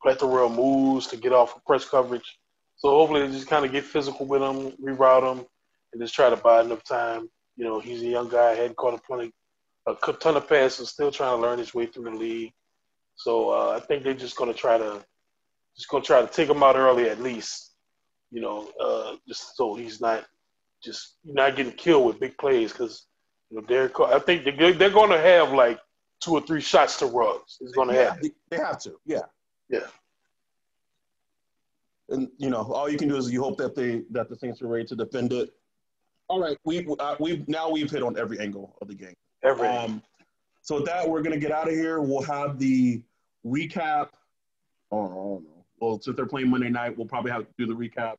plethora 0.08 0.46
of 0.46 0.52
moves 0.52 1.06
to 1.08 1.16
get 1.18 1.32
off 1.32 1.54
of 1.54 1.64
press 1.66 1.86
coverage. 1.86 2.38
So 2.76 2.88
hopefully 2.90 3.26
they 3.26 3.32
just 3.32 3.48
kind 3.48 3.66
of 3.66 3.72
get 3.72 3.84
physical 3.84 4.24
with 4.24 4.40
him, 4.40 4.72
reroute 4.82 5.30
him, 5.30 5.44
and 5.92 6.00
just 6.00 6.14
try 6.14 6.30
to 6.30 6.36
buy 6.36 6.62
enough 6.62 6.82
time. 6.82 7.28
You 7.56 7.64
know, 7.64 7.78
he's 7.78 8.02
a 8.02 8.06
young 8.06 8.28
guy, 8.28 8.54
hadn't 8.54 8.76
caught 8.76 8.94
a 8.94 8.98
plenty, 8.98 9.32
a 9.86 9.94
ton 10.14 10.36
of 10.36 10.48
passes, 10.48 10.88
still 10.88 11.10
trying 11.10 11.36
to 11.36 11.42
learn 11.42 11.58
his 11.58 11.74
way 11.74 11.86
through 11.86 12.04
the 12.04 12.10
league. 12.12 12.52
So 13.16 13.50
uh, 13.50 13.76
I 13.76 13.80
think 13.84 14.02
they're 14.02 14.14
just 14.14 14.36
going 14.36 14.50
to 14.50 14.58
try 14.58 14.78
to 14.78 15.04
just 15.76 15.88
going 15.88 16.02
to 16.02 16.06
try 16.06 16.22
to 16.22 16.28
take 16.28 16.48
him 16.48 16.62
out 16.62 16.76
early 16.76 17.10
at 17.10 17.20
least. 17.20 17.74
You 18.30 18.40
know, 18.40 18.70
uh, 18.80 19.16
just 19.26 19.56
so 19.56 19.74
he's 19.74 20.00
not 20.00 20.24
just 20.82 21.16
not 21.24 21.56
getting 21.56 21.72
killed 21.72 22.06
with 22.06 22.20
big 22.20 22.38
plays 22.38 22.72
because 22.72 23.06
you 23.50 23.56
know 23.56 23.66
Derek. 23.66 23.98
I 24.00 24.20
think 24.20 24.44
they're, 24.44 24.72
they're 24.72 24.90
going 24.90 25.10
to 25.10 25.20
have 25.20 25.52
like 25.52 25.80
two 26.20 26.32
or 26.32 26.40
three 26.40 26.60
shots 26.60 26.98
to 27.00 27.06
Ruggs. 27.06 27.56
He's 27.58 27.72
going 27.72 27.88
to 27.88 27.94
yeah, 27.94 28.14
have. 28.14 28.22
They 28.50 28.56
have 28.56 28.78
to. 28.82 28.94
Yeah. 29.04 29.22
Yeah. 29.68 29.86
And 32.08 32.28
you 32.38 32.50
know, 32.50 32.62
all 32.72 32.88
you 32.88 32.96
can 32.96 33.08
do 33.08 33.16
is 33.16 33.30
you 33.30 33.42
hope 33.42 33.58
that 33.58 33.74
they 33.74 34.02
that 34.10 34.28
the 34.28 34.36
Saints 34.36 34.62
are 34.62 34.68
ready 34.68 34.84
to 34.86 34.96
defend 34.96 35.32
it. 35.32 35.50
All 36.28 36.40
right, 36.40 36.58
we 36.64 36.86
uh, 36.98 37.16
we 37.20 37.44
now 37.46 37.70
we've 37.70 37.90
hit 37.90 38.02
on 38.02 38.18
every 38.18 38.38
angle 38.38 38.76
of 38.80 38.88
the 38.88 38.94
game. 38.94 39.14
Every. 39.42 39.68
Um, 39.68 40.02
so 40.62 40.76
with 40.76 40.86
that, 40.86 41.08
we're 41.08 41.22
gonna 41.22 41.38
get 41.38 41.52
out 41.52 41.68
of 41.68 41.74
here. 41.74 42.00
We'll 42.00 42.22
have 42.22 42.58
the 42.58 43.02
recap. 43.46 44.08
Oh, 44.90 45.04
I 45.04 45.08
don't 45.08 45.44
know. 45.44 45.64
Well, 45.80 46.00
since 46.00 46.16
they're 46.16 46.26
playing 46.26 46.50
Monday 46.50 46.70
night, 46.70 46.96
we'll 46.96 47.06
probably 47.06 47.30
have 47.30 47.42
to 47.42 47.48
do 47.58 47.66
the 47.66 47.74
recap 47.74 48.16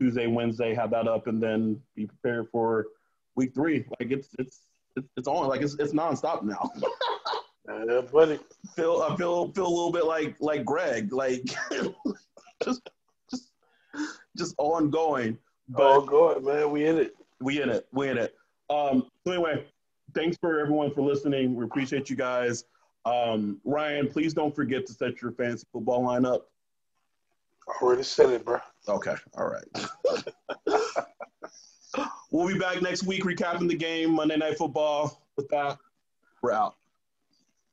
Tuesday, 0.00 0.26
Wednesday, 0.26 0.74
have 0.74 0.90
that 0.90 1.06
up, 1.06 1.26
and 1.26 1.42
then 1.42 1.80
be 1.94 2.06
prepared 2.06 2.48
for 2.50 2.86
week 3.34 3.54
three. 3.54 3.84
Like 4.00 4.10
it's 4.10 4.28
it's 4.38 4.60
it's, 4.96 5.08
it's 5.16 5.28
on. 5.28 5.48
Like 5.48 5.62
it's 5.62 5.74
it's 5.78 5.92
nonstop 5.92 6.42
now. 6.42 6.70
buddy. 8.12 8.38
Feel 8.74 9.06
I 9.08 9.16
feel 9.16 9.48
feel 9.52 9.66
a 9.66 9.68
little 9.68 9.92
bit 9.92 10.04
like 10.04 10.36
like 10.40 10.64
Greg, 10.64 11.12
like 11.12 11.42
just 12.64 12.88
just 13.30 13.50
just 14.36 14.54
ongoing. 14.58 15.38
But 15.68 16.00
ongoing, 16.00 16.44
man. 16.44 16.70
We 16.70 16.86
in 16.86 16.98
it. 16.98 17.14
We 17.40 17.62
in 17.62 17.70
it. 17.70 17.86
We 17.92 18.08
in 18.08 18.18
it. 18.18 18.34
Um. 18.70 19.10
So 19.24 19.32
anyway, 19.32 19.64
thanks 20.14 20.36
for 20.40 20.60
everyone 20.60 20.92
for 20.92 21.02
listening. 21.02 21.54
We 21.54 21.64
appreciate 21.64 22.10
you 22.10 22.16
guys. 22.16 22.64
Um, 23.04 23.60
Ryan, 23.64 24.08
please 24.08 24.34
don't 24.34 24.54
forget 24.54 24.86
to 24.86 24.92
set 24.92 25.22
your 25.22 25.32
fantasy 25.32 25.66
football 25.72 26.02
lineup. 26.02 26.42
Already 27.80 28.02
said 28.02 28.30
it, 28.30 28.44
bro. 28.44 28.58
Okay. 28.88 29.14
All 29.36 29.46
right. 29.46 29.64
we'll 32.30 32.48
be 32.48 32.58
back 32.58 32.82
next 32.82 33.04
week 33.04 33.24
recapping 33.24 33.68
the 33.68 33.76
game, 33.76 34.14
Monday 34.14 34.36
Night 34.36 34.56
Football. 34.56 35.22
With 35.36 35.48
that, 35.50 35.78
we're 36.42 36.52
out. 36.52 36.77